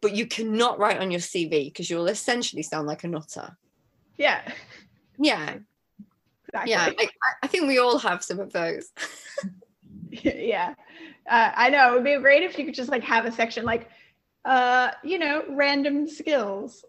but 0.00 0.14
you 0.14 0.26
cannot 0.26 0.78
write 0.78 0.98
on 0.98 1.10
your 1.10 1.20
CV 1.20 1.66
because 1.66 1.90
you'll 1.90 2.06
essentially 2.06 2.62
sound 2.62 2.86
like 2.86 3.04
a 3.04 3.08
nutter. 3.08 3.56
Yeah. 4.16 4.40
Yeah. 5.18 5.56
Exactly. 6.48 6.70
Yeah. 6.70 6.90
I, 6.98 7.08
I 7.42 7.46
think 7.46 7.66
we 7.66 7.78
all 7.78 7.98
have 7.98 8.22
some 8.22 8.40
of 8.40 8.52
those. 8.52 8.90
yeah. 10.10 10.74
Uh, 11.28 11.50
I 11.54 11.70
know. 11.70 11.90
It 11.90 11.94
would 11.94 12.04
be 12.04 12.16
great 12.18 12.42
if 12.42 12.58
you 12.58 12.64
could 12.64 12.74
just 12.74 12.90
like 12.90 13.02
have 13.04 13.24
a 13.24 13.32
section 13.32 13.64
like, 13.64 13.90
uh, 14.44 14.90
you 15.02 15.18
know, 15.18 15.44
random 15.48 16.06
skills 16.06 16.84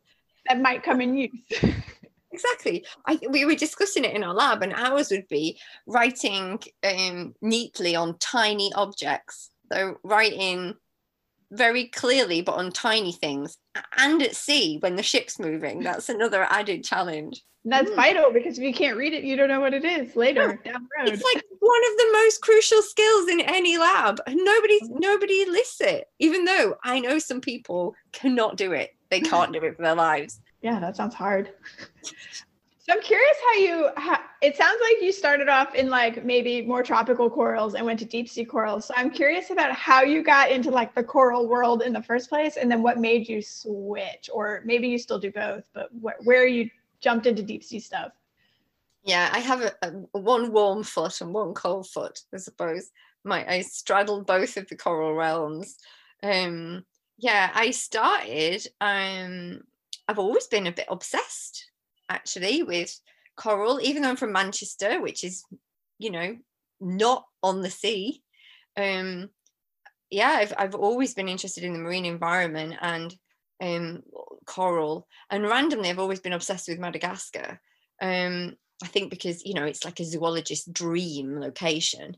that 0.47 0.61
might 0.61 0.83
come 0.83 1.01
in 1.01 1.17
use. 1.17 1.31
exactly. 2.31 2.85
I, 3.05 3.19
we 3.29 3.45
were 3.45 3.55
discussing 3.55 4.05
it 4.05 4.15
in 4.15 4.23
our 4.23 4.33
lab 4.33 4.61
and 4.63 4.73
ours 4.73 5.11
would 5.11 5.27
be 5.27 5.59
writing 5.85 6.59
um, 6.83 7.33
neatly 7.41 7.95
on 7.95 8.17
tiny 8.19 8.71
objects. 8.73 9.49
So 9.71 9.97
writing 10.03 10.75
very 11.51 11.85
clearly 11.85 12.41
but 12.41 12.55
on 12.55 12.71
tiny 12.71 13.11
things. 13.11 13.57
And 13.97 14.21
at 14.21 14.35
sea 14.35 14.77
when 14.79 14.95
the 14.95 15.03
ship's 15.03 15.39
moving. 15.39 15.81
That's 15.81 16.09
another 16.09 16.43
added 16.43 16.83
challenge. 16.83 17.41
That's 17.65 17.89
mm. 17.89 17.95
vital 17.95 18.31
because 18.31 18.57
if 18.57 18.63
you 18.63 18.73
can't 18.73 18.97
read 18.97 19.13
it 19.13 19.23
you 19.23 19.35
don't 19.35 19.49
know 19.49 19.59
what 19.59 19.73
it 19.73 19.83
is 19.83 20.15
later 20.15 20.59
down 20.63 20.87
the 20.87 21.03
road. 21.03 21.09
it's 21.09 21.23
like 21.23 21.43
one 21.59 21.81
of 21.91 21.97
the 21.97 22.09
most 22.13 22.41
crucial 22.41 22.81
skills 22.81 23.27
in 23.27 23.41
any 23.41 23.77
lab. 23.77 24.21
Nobody 24.27 24.79
nobody 24.89 25.45
lists 25.45 25.81
it 25.81 26.05
even 26.19 26.45
though 26.45 26.75
i 26.83 26.99
know 26.99 27.19
some 27.19 27.41
people 27.41 27.93
cannot 28.13 28.55
do 28.55 28.71
it 28.71 28.91
they 29.09 29.21
can't 29.21 29.53
do 29.53 29.59
it 29.59 29.75
for 29.75 29.81
their 29.81 29.95
lives 29.95 30.41
yeah, 30.61 30.79
that 30.79 30.95
sounds 30.95 31.13
hard. 31.13 31.53
So 32.03 32.93
I'm 32.93 33.01
curious 33.01 33.37
how 33.45 33.59
you. 33.59 33.89
How, 33.97 34.19
it 34.41 34.55
sounds 34.55 34.79
like 34.81 35.01
you 35.01 35.11
started 35.11 35.49
off 35.49 35.75
in 35.75 35.89
like 35.89 36.23
maybe 36.23 36.61
more 36.61 36.83
tropical 36.83 37.29
corals 37.29 37.73
and 37.73 37.85
went 37.85 37.99
to 37.99 38.05
deep 38.05 38.29
sea 38.29 38.45
corals. 38.45 38.85
So 38.85 38.93
I'm 38.95 39.09
curious 39.09 39.49
about 39.49 39.73
how 39.73 40.03
you 40.03 40.23
got 40.23 40.51
into 40.51 40.71
like 40.71 40.95
the 40.95 41.03
coral 41.03 41.47
world 41.47 41.81
in 41.81 41.93
the 41.93 42.01
first 42.01 42.29
place, 42.29 42.57
and 42.57 42.71
then 42.71 42.81
what 42.81 42.97
made 42.97 43.27
you 43.27 43.41
switch, 43.41 44.29
or 44.31 44.61
maybe 44.65 44.87
you 44.87 44.97
still 44.97 45.19
do 45.19 45.31
both, 45.31 45.63
but 45.73 45.89
wh- 46.01 46.25
where 46.25 46.47
you 46.47 46.69
jumped 47.01 47.27
into 47.27 47.43
deep 47.43 47.63
sea 47.63 47.79
stuff. 47.79 48.11
Yeah, 49.03 49.29
I 49.31 49.39
have 49.39 49.61
a, 49.61 49.71
a, 49.83 50.19
one 50.19 50.51
warm 50.51 50.83
foot 50.83 51.21
and 51.21 51.33
one 51.33 51.53
cold 51.53 51.87
foot, 51.89 52.19
I 52.33 52.37
suppose. 52.37 52.89
My 53.23 53.45
I 53.49 53.61
straddled 53.61 54.25
both 54.25 54.57
of 54.57 54.67
the 54.67 54.75
coral 54.75 55.13
realms. 55.13 55.77
Um, 56.23 56.83
yeah, 57.17 57.51
I 57.53 57.71
started 57.71 58.67
um 58.81 59.61
I've 60.07 60.19
always 60.19 60.47
been 60.47 60.67
a 60.67 60.71
bit 60.71 60.87
obsessed 60.89 61.69
actually 62.09 62.63
with 62.63 62.97
coral, 63.35 63.79
even 63.81 64.01
though 64.01 64.09
I'm 64.09 64.15
from 64.15 64.31
Manchester, 64.31 65.01
which 65.01 65.23
is, 65.23 65.43
you 65.99 66.11
know, 66.11 66.37
not 66.79 67.25
on 67.43 67.61
the 67.61 67.69
sea. 67.69 68.21
Um, 68.77 69.29
yeah, 70.09 70.29
I've 70.29 70.53
I've 70.57 70.75
always 70.75 71.13
been 71.13 71.27
interested 71.27 71.63
in 71.63 71.73
the 71.73 71.79
marine 71.79 72.05
environment 72.05 72.75
and 72.81 73.15
um, 73.61 74.03
coral, 74.45 75.07
and 75.29 75.43
randomly 75.43 75.89
I've 75.89 75.99
always 75.99 76.19
been 76.19 76.33
obsessed 76.33 76.67
with 76.67 76.79
Madagascar. 76.79 77.59
Um, 78.01 78.55
I 78.83 78.87
think 78.87 79.09
because 79.09 79.43
you 79.43 79.53
know 79.53 79.65
it's 79.65 79.83
like 79.83 79.99
a 79.99 80.05
zoologist 80.05 80.71
dream 80.71 81.39
location. 81.39 82.15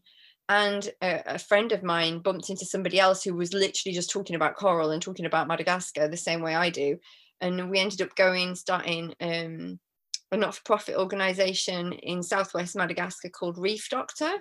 And 0.50 0.90
a, 1.04 1.22
a, 1.36 1.40
friend 1.40 1.72
of 1.72 1.84
mine 1.84 2.20
bumped 2.20 2.50
into 2.50 2.66
somebody 2.66 3.00
else 3.00 3.24
who 3.24 3.36
was 3.36 3.54
literally 3.54 3.94
just 3.94 4.10
talking 4.10 4.36
about 4.36 4.56
coral 4.56 4.90
and 4.90 5.02
talking 5.02 5.28
about 5.28 5.48
Madagascar 5.48 6.08
the 6.08 6.18
same 6.18 6.42
way 6.42 6.56
I 6.56 6.72
do. 6.72 6.98
And 7.40 7.70
we 7.70 7.78
ended 7.78 8.02
up 8.02 8.16
going 8.16 8.56
starting 8.56 9.14
um, 9.22 9.80
a 10.32 10.38
not-for-profit 10.38 10.96
organization 10.96 11.94
in 11.94 12.22
southwest 12.22 12.76
madagascar 12.76 13.30
called 13.30 13.58
reef 13.58 13.90
doctor. 13.90 14.32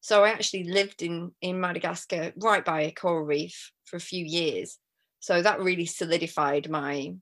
So 0.00 0.24
i 0.24 0.30
actually 0.30 0.64
lived 0.64 1.02
in 1.02 1.32
in 1.40 1.60
madagascar 1.60 2.32
right 2.36 2.64
by 2.64 2.82
a 2.82 2.92
coral 2.92 3.24
reef 3.24 3.72
for 3.84 3.96
a 3.96 4.00
few 4.00 4.24
years. 4.24 4.78
So 5.20 5.42
that 5.42 5.60
really 5.60 5.86
solidified 5.86 6.70
my 6.70 7.14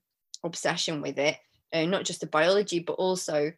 obsession 0.42 1.00
with 1.00 1.18
it. 1.18 1.36
Uh, 1.72 1.86
not 1.86 2.04
just 2.04 2.20
the 2.20 2.26
biology 2.26 2.78
but 2.78 2.94
also 2.94 3.52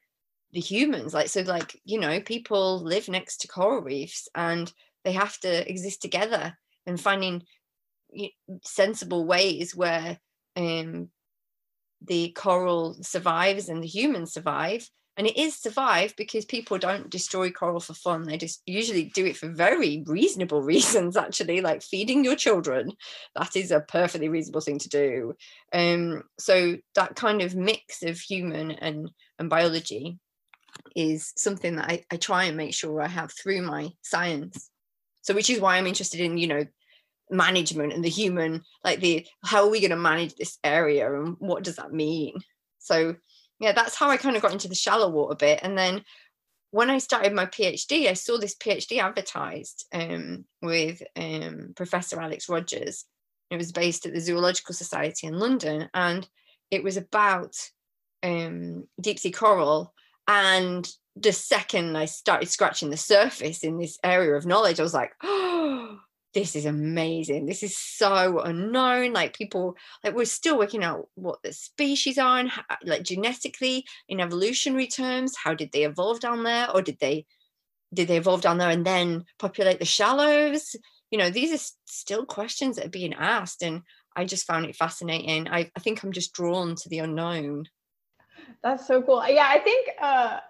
the 0.57 0.61
humans 0.63 1.13
like 1.13 1.29
so 1.29 1.43
like 1.43 1.79
you 1.85 2.01
know 2.01 2.19
people 2.19 2.83
live 2.83 3.11
next 3.11 3.43
to 3.43 3.49
coral 3.49 3.83
reefs 3.83 4.27
and 4.35 4.73
they 5.05 5.13
have 5.13 5.39
to 5.39 5.71
exist 5.71 6.01
together 6.01 6.57
and 6.87 6.99
finding 6.99 7.43
sensible 8.63 9.27
ways 9.27 9.77
where 9.77 10.19
um, 10.57 11.11
the 12.01 12.31
coral 12.31 12.97
survives 13.03 13.69
and 13.69 13.83
the 13.83 13.89
humans 13.89 14.33
survive. 14.33 14.89
And 15.19 15.27
it 15.27 15.39
is 15.39 15.57
survive 15.57 16.15
because 16.17 16.45
people 16.45 16.77
don't 16.77 17.09
destroy 17.09 17.51
coral 17.51 17.81
for 17.81 17.95
fun. 17.95 18.25
They 18.25 18.37
just 18.37 18.61
usually 18.67 19.05
do 19.05 19.25
it 19.25 19.37
for 19.37 19.49
very 19.49 20.05
reasonable 20.07 20.63
reasons 20.75 21.17
actually 21.17 21.63
like 21.63 21.83
feeding 21.83 22.23
your 22.23 22.37
children. 22.37 22.93
That 23.35 23.57
is 23.57 23.71
a 23.71 23.81
perfectly 23.81 24.29
reasonable 24.29 24.61
thing 24.61 24.79
to 24.79 24.89
do. 24.89 25.35
Um, 25.73 26.25
so 26.39 26.77
that 26.95 27.17
kind 27.17 27.41
of 27.41 27.55
mix 27.55 28.03
of 28.03 28.19
human 28.19 28.73
and 28.73 29.11
and 29.39 29.49
biology 29.49 30.19
is 30.95 31.33
something 31.37 31.77
that 31.77 31.91
I, 31.91 32.05
I 32.11 32.17
try 32.17 32.45
and 32.45 32.57
make 32.57 32.75
sure 32.75 33.03
i 33.03 33.09
have 33.09 33.33
through 33.33 33.63
my 33.63 33.91
science. 34.03 34.71
So 35.23 35.35
which 35.35 35.51
is 35.51 35.61
why 35.61 35.77
i'm 35.77 35.87
interested 35.87 36.21
in 36.21 36.39
you 36.39 36.47
know 36.47 36.65
management 37.31 37.93
and 37.93 38.05
the 38.05 38.09
human 38.09 38.63
like 38.85 39.01
the 39.01 39.27
how 39.45 39.65
are 39.65 39.71
we 39.71 39.81
going 39.81 39.91
to 39.91 39.97
manage 39.97 40.37
this 40.37 40.59
area 40.63 41.13
and 41.13 41.37
what 41.39 41.65
does 41.65 41.77
that 41.77 41.93
mean? 41.93 42.35
So 42.79 43.17
yeah 43.61 43.73
that's 43.73 43.97
how 43.97 44.11
i 44.11 44.17
kind 44.17 44.37
of 44.37 44.43
got 44.43 44.53
into 44.53 44.69
the 44.69 44.75
shallow 44.75 45.09
water 45.09 45.35
bit. 45.35 45.61
And 45.63 45.77
then 45.77 46.03
when 46.71 46.91
i 46.91 46.99
started 46.99 47.33
my 47.33 47.47
phd 47.47 48.09
i 48.09 48.13
saw 48.13 48.37
this 48.37 48.57
phd 48.57 48.99
advertised 49.01 49.87
um, 49.93 50.45
with 50.63 51.03
um, 51.17 51.73
professor 51.77 52.21
alex 52.21 52.49
rogers. 52.49 53.05
It 53.51 53.57
was 53.59 53.71
based 53.71 54.07
at 54.07 54.13
the 54.13 54.21
zoological 54.21 54.75
society 54.75 55.27
in 55.27 55.39
london 55.39 55.89
and 55.95 56.29
it 56.71 56.83
was 56.83 56.97
about 56.97 57.57
um, 58.23 58.89
deep 59.01 59.19
sea 59.19 59.31
coral 59.31 59.95
and 60.29 60.89
the 61.17 61.33
second 61.33 61.97
i 61.97 62.05
started 62.05 62.49
scratching 62.49 62.91
the 62.91 62.97
surface 62.97 63.63
in 63.63 63.79
this 63.79 63.99
area 64.03 64.35
of 64.35 64.47
knowledge 64.47 64.81
i 64.81 64.83
was 64.83 64.95
like 64.95 65.13
oh 65.23 65.99
this 66.37 66.55
is 66.55 66.67
amazing. 66.67 67.47
This 67.47 67.63
is 67.63 67.75
so 67.75 68.41
unknown. 68.41 69.15
Like 69.15 69.35
people, 69.35 69.75
like 70.05 70.15
we're 70.15 70.27
still 70.27 70.59
working 70.59 70.85
out 70.85 71.09
what 71.15 71.43
the 71.43 71.51
species 71.51 72.19
are 72.19 72.39
and 72.39 72.51
how, 72.51 72.63
like 72.85 73.05
genetically 73.05 73.87
in 74.07 74.21
evolutionary 74.21 74.87
terms, 74.87 75.35
how 75.35 75.55
did 75.55 75.73
they 75.73 75.85
evolve 75.85 76.21
down 76.21 76.43
there, 76.43 76.71
or 76.71 76.83
did 76.83 76.99
they 77.01 77.25
did 77.95 78.09
they 78.09 78.19
evolve 78.19 78.43
down 78.43 78.59
there 78.59 78.69
and 78.69 78.85
then 78.85 79.25
populate 79.39 79.79
the 79.79 79.87
shallows? 79.87 80.77
You 81.11 81.17
know, 81.17 81.31
these 81.31 81.55
are 81.55 81.73
still 81.87 82.27
questions 82.27 82.77
that 82.77 82.85
are 82.85 82.91
being 82.91 83.15
asked, 83.15 83.63
and 83.63 83.81
I 84.15 84.27
just 84.27 84.47
found 84.47 84.67
it 84.67 84.77
fascinating. 84.77 85.49
I, 85.49 85.71
I 85.75 85.81
think 85.81 86.03
I'm 86.03 86.13
just 86.13 86.35
drawn 86.35 86.75
to 86.75 86.89
the 86.91 86.99
unknown. 86.99 87.65
That's 88.63 88.87
so 88.87 89.03
cool. 89.03 89.23
Yeah, 89.29 89.47
I 89.49 89.59
think 89.59 89.89
uh, 90.01 90.41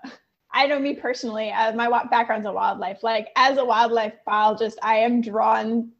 I 0.52 0.66
know 0.66 0.78
me 0.78 0.94
personally. 0.94 1.50
Uh, 1.50 1.72
my 1.74 2.04
background's 2.11 2.46
in 2.46 2.54
wildlife. 2.54 3.02
Like 3.02 3.28
as 3.37 3.59
a 3.59 3.64
wildlife 3.64 4.14
biologist, 4.24 4.78
I 4.82 4.96
am 4.98 5.20
drawn 5.20 5.92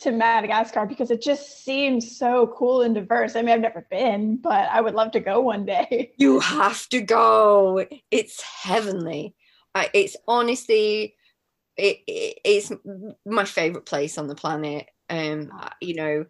to 0.00 0.12
Madagascar 0.12 0.86
because 0.86 1.10
it 1.10 1.22
just 1.22 1.62
seems 1.62 2.16
so 2.16 2.52
cool 2.56 2.82
and 2.82 2.94
diverse. 2.94 3.36
I 3.36 3.42
mean, 3.42 3.50
I've 3.50 3.60
never 3.60 3.86
been, 3.90 4.36
but 4.36 4.68
I 4.70 4.80
would 4.80 4.94
love 4.94 5.12
to 5.12 5.20
go 5.20 5.40
one 5.40 5.64
day. 5.64 6.12
You 6.18 6.40
have 6.40 6.88
to 6.88 7.00
go. 7.00 7.86
It's 8.10 8.42
heavenly. 8.42 9.34
It's 9.94 10.16
honestly, 10.26 11.14
it, 11.76 11.98
it, 12.06 12.38
it's 12.44 12.72
my 13.24 13.44
favorite 13.44 13.86
place 13.86 14.18
on 14.18 14.26
the 14.26 14.34
planet. 14.34 14.86
Um, 15.08 15.50
you 15.80 15.94
know, 15.94 16.24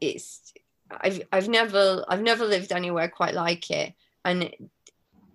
it's 0.00 0.52
I've 0.90 1.22
I've 1.32 1.48
never 1.48 2.04
I've 2.08 2.22
never 2.22 2.44
lived 2.44 2.72
anywhere 2.72 3.08
quite 3.08 3.34
like 3.34 3.70
it, 3.70 3.94
and 4.24 4.50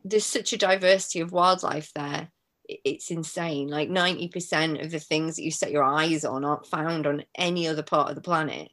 there's 0.03 0.25
such 0.25 0.53
a 0.53 0.57
diversity 0.57 1.19
of 1.19 1.31
wildlife 1.31 1.91
there. 1.93 2.29
It's 2.67 3.11
insane. 3.11 3.69
Like 3.69 3.89
90% 3.89 4.83
of 4.83 4.91
the 4.91 4.99
things 4.99 5.35
that 5.35 5.43
you 5.43 5.51
set 5.51 5.71
your 5.71 5.83
eyes 5.83 6.25
on 6.25 6.43
aren't 6.43 6.65
found 6.65 7.07
on 7.07 7.23
any 7.35 7.67
other 7.67 7.83
part 7.83 8.09
of 8.09 8.15
the 8.15 8.21
planet. 8.21 8.69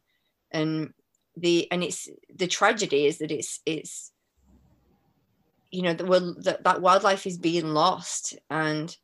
And 0.50 0.92
the 1.36 1.70
and 1.72 1.82
it's 1.82 2.08
the 2.34 2.46
tragedy 2.46 3.06
is 3.06 3.18
that 3.18 3.32
it's 3.32 3.60
it's 3.66 4.12
you 5.72 5.82
know 5.82 5.94
that 5.94 6.44
that, 6.44 6.64
that 6.64 6.80
wildlife 6.82 7.26
is 7.26 7.38
being 7.38 7.68
lost. 7.68 8.38
And 8.50 8.96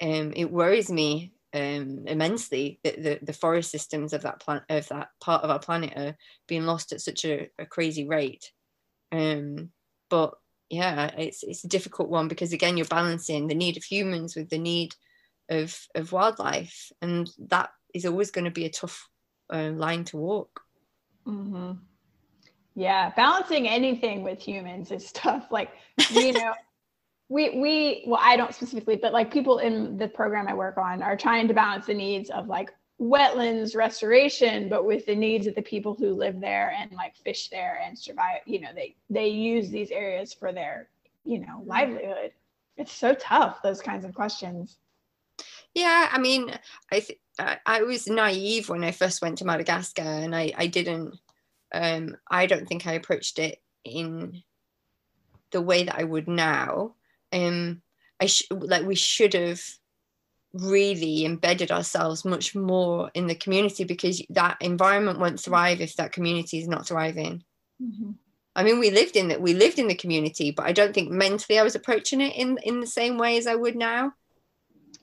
um 0.00 0.32
it 0.34 0.50
worries 0.50 0.90
me 0.90 1.32
um 1.54 2.04
immensely 2.06 2.80
that 2.84 3.02
the, 3.02 3.18
the 3.22 3.32
forest 3.34 3.70
systems 3.70 4.14
of 4.14 4.22
that 4.22 4.40
planet 4.40 4.64
of 4.70 4.88
that 4.88 5.08
part 5.20 5.44
of 5.44 5.50
our 5.50 5.58
planet 5.58 5.92
are 5.96 6.16
being 6.48 6.64
lost 6.64 6.92
at 6.92 7.02
such 7.02 7.24
a, 7.26 7.50
a 7.58 7.66
crazy 7.66 8.06
rate. 8.06 8.52
Um 9.10 9.70
but 10.08 10.34
yeah 10.72 11.10
it's 11.18 11.42
it's 11.42 11.64
a 11.64 11.68
difficult 11.68 12.08
one 12.08 12.28
because 12.28 12.54
again 12.54 12.78
you're 12.78 12.86
balancing 12.86 13.46
the 13.46 13.54
need 13.54 13.76
of 13.76 13.84
humans 13.84 14.34
with 14.34 14.48
the 14.48 14.58
need 14.58 14.94
of 15.50 15.78
of 15.94 16.12
wildlife 16.12 16.90
and 17.02 17.30
that 17.38 17.70
is 17.94 18.06
always 18.06 18.30
going 18.30 18.46
to 18.46 18.50
be 18.50 18.64
a 18.64 18.70
tough 18.70 19.08
uh, 19.52 19.70
line 19.74 20.02
to 20.02 20.16
walk 20.16 20.62
mm-hmm. 21.26 21.72
yeah 22.74 23.12
balancing 23.14 23.68
anything 23.68 24.22
with 24.22 24.40
humans 24.40 24.90
is 24.90 25.12
tough 25.12 25.46
like 25.50 25.72
you 26.10 26.32
know 26.32 26.54
we 27.28 27.60
we 27.60 28.04
well 28.06 28.20
i 28.22 28.34
don't 28.34 28.54
specifically 28.54 28.96
but 28.96 29.12
like 29.12 29.30
people 29.30 29.58
in 29.58 29.98
the 29.98 30.08
program 30.08 30.48
i 30.48 30.54
work 30.54 30.78
on 30.78 31.02
are 31.02 31.16
trying 31.18 31.46
to 31.46 31.54
balance 31.54 31.84
the 31.84 31.94
needs 31.94 32.30
of 32.30 32.48
like 32.48 32.72
wetlands 33.02 33.74
restoration 33.74 34.68
but 34.68 34.86
with 34.86 35.04
the 35.06 35.14
needs 35.14 35.48
of 35.48 35.56
the 35.56 35.62
people 35.62 35.94
who 35.94 36.14
live 36.14 36.40
there 36.40 36.72
and 36.78 36.92
like 36.92 37.16
fish 37.16 37.48
there 37.48 37.80
and 37.84 37.98
survive 37.98 38.38
you 38.46 38.60
know 38.60 38.68
they 38.74 38.94
they 39.10 39.26
use 39.26 39.70
these 39.70 39.90
areas 39.90 40.32
for 40.32 40.52
their 40.52 40.88
you 41.24 41.40
know 41.40 41.62
livelihood. 41.64 42.30
It's 42.76 42.92
so 42.92 43.14
tough 43.14 43.60
those 43.62 43.82
kinds 43.82 44.04
of 44.04 44.14
questions. 44.14 44.78
Yeah 45.74 46.08
i 46.12 46.18
mean 46.18 46.52
i 46.92 47.00
th- 47.00 47.18
I, 47.38 47.82
was 47.82 48.06
naive 48.06 48.68
when 48.68 48.84
i 48.84 48.92
first 48.92 49.22
went 49.22 49.38
to 49.38 49.46
madagascar 49.46 50.02
and 50.02 50.36
i 50.36 50.52
i 50.56 50.66
didn't 50.66 51.18
um 51.72 52.16
i 52.30 52.46
don't 52.46 52.68
think 52.68 52.86
i 52.86 52.92
approached 52.92 53.38
it 53.38 53.60
in 53.84 54.42
the 55.50 55.62
way 55.62 55.84
that 55.84 55.98
i 55.98 56.04
would 56.04 56.28
now. 56.28 56.94
Um 57.32 57.82
i 58.20 58.26
sh- 58.26 58.46
like 58.50 58.86
we 58.86 58.94
should 58.94 59.32
have 59.32 59.62
really 60.52 61.24
embedded 61.24 61.72
ourselves 61.72 62.24
much 62.24 62.54
more 62.54 63.10
in 63.14 63.26
the 63.26 63.34
community 63.34 63.84
because 63.84 64.22
that 64.30 64.58
environment 64.60 65.18
won't 65.18 65.40
thrive 65.40 65.80
if 65.80 65.96
that 65.96 66.12
community 66.12 66.58
is 66.58 66.68
not 66.68 66.86
thriving. 66.86 67.42
Mm-hmm. 67.82 68.12
I 68.54 68.64
mean, 68.64 68.78
we 68.78 68.90
lived 68.90 69.16
in 69.16 69.28
that. 69.28 69.40
We 69.40 69.54
lived 69.54 69.78
in 69.78 69.88
the 69.88 69.94
community, 69.94 70.50
but 70.50 70.66
I 70.66 70.72
don't 70.72 70.92
think 70.92 71.10
mentally 71.10 71.58
I 71.58 71.62
was 71.62 71.74
approaching 71.74 72.20
it 72.20 72.36
in 72.36 72.58
in 72.62 72.80
the 72.80 72.86
same 72.86 73.16
way 73.16 73.38
as 73.38 73.46
I 73.46 73.54
would 73.54 73.76
now. 73.76 74.12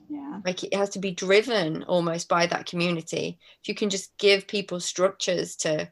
Yeah, 0.08 0.40
like 0.44 0.62
it 0.62 0.74
has 0.74 0.90
to 0.90 0.98
be 1.00 1.10
driven 1.10 1.82
almost 1.84 2.28
by 2.28 2.46
that 2.46 2.66
community. 2.66 3.38
If 3.62 3.68
you 3.68 3.74
can 3.74 3.90
just 3.90 4.16
give 4.18 4.46
people 4.46 4.78
structures 4.78 5.56
to, 5.56 5.90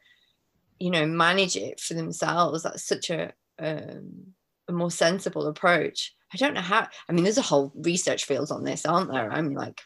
you 0.79 0.91
know, 0.91 1.07
manage 1.07 1.57
it 1.57 1.81
for 1.81 1.95
themselves, 1.95 2.63
that's 2.63 2.85
such 2.85 3.11
a 3.11 3.33
um, 3.59 4.35
a 4.69 4.73
more 4.73 4.91
sensible 4.91 5.47
approach. 5.49 6.15
I 6.33 6.37
don't 6.37 6.55
know 6.55 6.61
how. 6.61 6.87
I 7.09 7.13
mean, 7.13 7.25
there's 7.25 7.39
a 7.39 7.43
whole 7.43 7.73
research 7.75 8.25
field 8.25 8.51
on 8.51 8.65
this, 8.65 8.85
aren't 8.85 9.11
there? 9.11 9.33
I'm 9.33 9.55
like, 9.55 9.81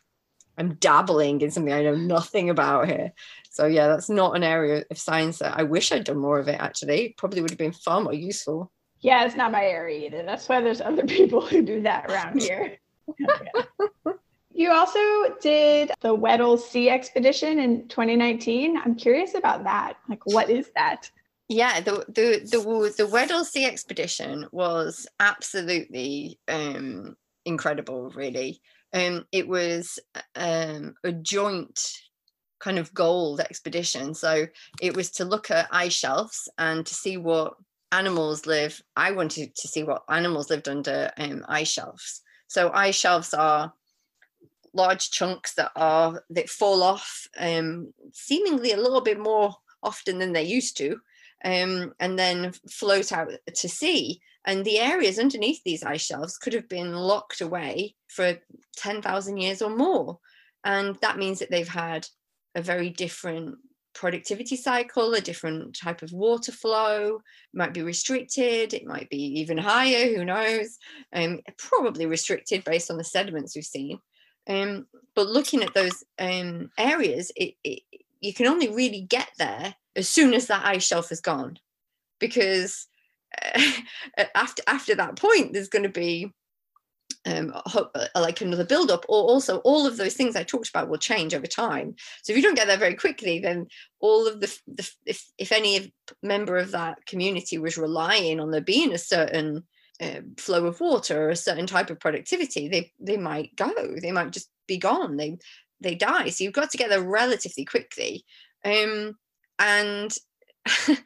I'm 0.58 0.74
dabbling 0.74 1.40
in 1.40 1.50
something 1.50 1.72
I 1.72 1.82
know 1.82 1.94
nothing 1.94 2.50
about 2.50 2.88
here. 2.88 3.12
So 3.50 3.66
yeah, 3.66 3.88
that's 3.88 4.10
not 4.10 4.36
an 4.36 4.42
area 4.42 4.84
of 4.90 4.98
science 4.98 5.38
that 5.38 5.58
I 5.58 5.62
wish 5.62 5.92
I'd 5.92 6.04
done 6.04 6.18
more 6.18 6.38
of 6.38 6.48
it. 6.48 6.60
Actually, 6.60 7.14
probably 7.16 7.40
would 7.40 7.50
have 7.50 7.58
been 7.58 7.72
far 7.72 8.00
more 8.00 8.14
useful. 8.14 8.72
Yeah, 9.00 9.24
it's 9.24 9.36
not 9.36 9.52
my 9.52 9.64
area 9.64 10.06
either. 10.06 10.22
That's 10.22 10.48
why 10.48 10.60
there's 10.60 10.80
other 10.80 11.04
people 11.06 11.40
who 11.40 11.62
do 11.62 11.82
that 11.82 12.10
around 12.10 12.42
here. 12.42 12.78
You 14.54 14.70
also 14.70 15.00
did 15.40 15.90
the 16.00 16.14
Weddell 16.14 16.58
Sea 16.58 16.90
expedition 16.90 17.58
in 17.58 17.88
2019. 17.88 18.76
I'm 18.76 18.94
curious 18.94 19.34
about 19.34 19.64
that. 19.64 19.94
Like, 20.08 20.24
what 20.26 20.50
is 20.50 20.70
that? 20.74 21.10
Yeah 21.48 21.80
the 21.80 22.04
the 22.08 22.40
the, 22.50 22.94
the 22.96 23.06
Weddell 23.06 23.44
Sea 23.44 23.66
expedition 23.66 24.46
was 24.52 25.06
absolutely 25.20 26.38
um 26.48 27.16
incredible 27.44 28.10
really. 28.10 28.60
Um 28.92 29.26
it 29.32 29.48
was 29.48 29.98
um 30.34 30.94
a 31.04 31.12
joint 31.12 31.80
kind 32.60 32.78
of 32.78 32.94
gold 32.94 33.40
expedition. 33.40 34.14
So 34.14 34.46
it 34.80 34.96
was 34.96 35.10
to 35.12 35.24
look 35.24 35.50
at 35.50 35.68
ice 35.72 35.92
shelves 35.94 36.48
and 36.58 36.86
to 36.86 36.94
see 36.94 37.16
what 37.16 37.54
animals 37.90 38.46
live 38.46 38.80
i 38.96 39.10
wanted 39.10 39.54
to 39.54 39.68
see 39.68 39.84
what 39.84 40.02
animals 40.08 40.48
lived 40.48 40.66
under 40.68 41.10
um, 41.18 41.44
ice 41.48 41.70
shelves. 41.70 42.22
So 42.48 42.70
ice 42.72 42.94
shelves 42.94 43.34
are 43.34 43.72
large 44.74 45.10
chunks 45.10 45.54
that 45.54 45.70
are 45.76 46.22
that 46.30 46.48
fall 46.48 46.82
off 46.82 47.28
um, 47.38 47.92
seemingly 48.12 48.72
a 48.72 48.80
little 48.80 49.02
bit 49.02 49.18
more 49.20 49.54
often 49.82 50.18
than 50.18 50.32
they 50.32 50.42
used 50.42 50.76
to 50.78 50.98
um, 51.44 51.92
and 52.00 52.18
then 52.18 52.52
float 52.70 53.12
out 53.12 53.32
to 53.54 53.68
sea. 53.68 54.20
And 54.44 54.64
the 54.64 54.78
areas 54.78 55.18
underneath 55.18 55.62
these 55.64 55.82
ice 55.82 56.02
shelves 56.02 56.38
could 56.38 56.52
have 56.52 56.68
been 56.68 56.94
locked 56.94 57.40
away 57.40 57.94
for 58.08 58.38
10,000 58.76 59.36
years 59.36 59.62
or 59.62 59.70
more. 59.70 60.18
And 60.64 60.96
that 61.02 61.18
means 61.18 61.38
that 61.38 61.50
they've 61.50 61.68
had 61.68 62.06
a 62.54 62.62
very 62.62 62.90
different 62.90 63.56
productivity 63.94 64.56
cycle, 64.56 65.14
a 65.14 65.20
different 65.20 65.76
type 65.76 66.02
of 66.02 66.12
water 66.12 66.52
flow, 66.52 67.20
might 67.52 67.74
be 67.74 67.82
restricted, 67.82 68.74
it 68.74 68.86
might 68.86 69.08
be 69.10 69.40
even 69.40 69.58
higher, 69.58 70.14
who 70.14 70.24
knows? 70.24 70.78
Um, 71.12 71.40
probably 71.58 72.06
restricted 72.06 72.64
based 72.64 72.90
on 72.90 72.96
the 72.96 73.04
sediments 73.04 73.54
we've 73.54 73.64
seen. 73.64 73.98
Um, 74.48 74.86
but 75.14 75.28
looking 75.28 75.62
at 75.62 75.74
those 75.74 76.02
um, 76.18 76.70
areas, 76.78 77.30
it, 77.36 77.54
it, 77.62 77.82
you 78.20 78.32
can 78.32 78.46
only 78.46 78.68
really 78.68 79.02
get 79.02 79.28
there 79.38 79.74
as 79.96 80.08
soon 80.08 80.34
as 80.34 80.46
that 80.46 80.64
ice 80.64 80.84
shelf 80.84 81.12
is 81.12 81.20
gone. 81.20 81.58
Because 82.18 82.86
uh, 83.42 83.62
after 84.34 84.62
after 84.66 84.94
that 84.94 85.16
point 85.16 85.52
there's 85.52 85.68
going 85.68 85.84
to 85.84 85.88
be 85.88 86.32
um, 87.24 87.54
like 88.16 88.40
another 88.40 88.64
build 88.64 88.90
up 88.90 89.04
or 89.08 89.22
also 89.22 89.58
all 89.58 89.86
of 89.86 89.96
those 89.96 90.14
things 90.14 90.34
i 90.34 90.42
talked 90.42 90.68
about 90.68 90.88
will 90.88 90.98
change 90.98 91.34
over 91.34 91.46
time. 91.46 91.94
So 92.22 92.32
if 92.32 92.36
you 92.36 92.42
don't 92.42 92.56
get 92.56 92.66
there 92.66 92.76
very 92.76 92.94
quickly 92.94 93.38
then 93.38 93.68
all 94.00 94.26
of 94.26 94.40
the, 94.40 94.58
the 94.66 94.90
if, 95.06 95.24
if 95.38 95.52
any 95.52 95.94
member 96.22 96.56
of 96.56 96.72
that 96.72 97.04
community 97.06 97.58
was 97.58 97.78
relying 97.78 98.40
on 98.40 98.50
there 98.50 98.60
being 98.60 98.92
a 98.92 98.98
certain 98.98 99.64
uh, 100.00 100.20
flow 100.36 100.66
of 100.66 100.80
water 100.80 101.26
or 101.26 101.30
a 101.30 101.36
certain 101.36 101.66
type 101.66 101.90
of 101.90 102.00
productivity 102.00 102.68
they 102.68 102.92
they 102.98 103.16
might 103.16 103.54
go. 103.56 103.72
They 104.00 104.12
might 104.12 104.32
just 104.32 104.48
be 104.66 104.78
gone. 104.78 105.16
They 105.16 105.38
they 105.80 105.94
die. 105.94 106.30
So 106.30 106.44
you've 106.44 106.52
got 106.52 106.70
to 106.70 106.78
get 106.78 106.88
there 106.88 107.02
relatively 107.02 107.64
quickly. 107.64 108.24
Um 108.64 109.16
and 109.58 110.16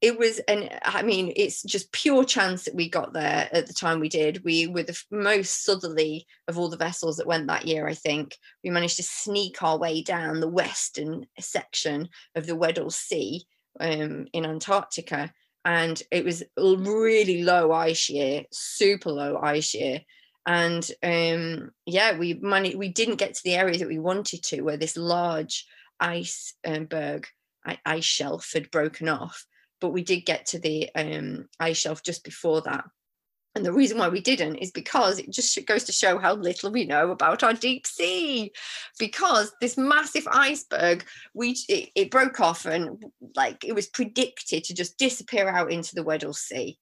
it 0.00 0.18
was 0.18 0.38
and 0.40 0.70
i 0.84 1.02
mean 1.02 1.32
it's 1.36 1.62
just 1.62 1.92
pure 1.92 2.24
chance 2.24 2.64
that 2.64 2.74
we 2.74 2.88
got 2.88 3.12
there 3.12 3.48
at 3.52 3.66
the 3.66 3.74
time 3.74 4.00
we 4.00 4.08
did. 4.08 4.44
We 4.44 4.66
were 4.66 4.82
the 4.82 4.98
most 5.10 5.64
southerly 5.64 6.26
of 6.48 6.58
all 6.58 6.68
the 6.68 6.76
vessels 6.76 7.16
that 7.16 7.26
went 7.26 7.46
that 7.48 7.66
year 7.66 7.86
i 7.86 7.94
think. 7.94 8.36
We 8.64 8.70
managed 8.70 8.96
to 8.96 9.02
sneak 9.02 9.62
our 9.62 9.78
way 9.78 10.02
down 10.02 10.40
the 10.40 10.48
western 10.48 11.26
section 11.38 12.08
of 12.34 12.46
the 12.46 12.56
weddell 12.56 12.90
sea 12.90 13.44
um, 13.78 14.26
in 14.32 14.46
antarctica. 14.46 15.32
And 15.64 16.02
it 16.10 16.24
was 16.24 16.42
really 16.56 17.42
low 17.42 17.72
ice 17.72 18.08
year 18.08 18.44
super 18.52 19.10
low 19.10 19.38
ice 19.42 19.74
year. 19.74 20.00
And 20.46 20.90
um, 21.02 21.70
yeah 21.84 22.16
we 22.16 22.34
managed 22.34 22.78
we 22.78 22.88
didn't 22.88 23.16
get 23.16 23.34
to 23.34 23.42
the 23.44 23.56
area 23.56 23.78
that 23.78 23.88
we 23.88 23.98
wanted 23.98 24.42
to 24.44 24.62
where 24.62 24.78
this 24.78 24.96
large 24.96 25.66
iceberg 26.00 27.26
um, 27.66 27.76
ice 27.84 28.04
shelf 28.04 28.50
had 28.54 28.70
broken 28.70 29.08
off, 29.08 29.44
but 29.80 29.90
we 29.90 30.02
did 30.02 30.20
get 30.20 30.46
to 30.46 30.58
the 30.58 30.90
um, 30.94 31.48
ice 31.58 31.78
shelf 31.78 32.02
just 32.02 32.24
before 32.24 32.62
that. 32.62 32.84
And 33.56 33.66
the 33.66 33.72
reason 33.72 33.98
why 33.98 34.08
we 34.08 34.20
didn't 34.20 34.56
is 34.56 34.70
because 34.70 35.18
it 35.18 35.30
just 35.30 35.66
goes 35.66 35.82
to 35.84 35.92
show 35.92 36.18
how 36.18 36.34
little 36.34 36.70
we 36.70 36.84
know 36.84 37.10
about 37.10 37.42
our 37.42 37.52
deep 37.52 37.84
sea. 37.84 38.52
Because 38.98 39.52
this 39.60 39.76
massive 39.76 40.26
iceberg, 40.30 41.04
we 41.34 41.56
it, 41.68 41.90
it 41.96 42.10
broke 42.12 42.38
off 42.38 42.64
and 42.64 43.02
like 43.34 43.64
it 43.64 43.74
was 43.74 43.88
predicted 43.88 44.64
to 44.64 44.74
just 44.74 44.98
disappear 44.98 45.48
out 45.48 45.72
into 45.72 45.96
the 45.96 46.04
Weddell 46.04 46.32
Sea. 46.32 46.78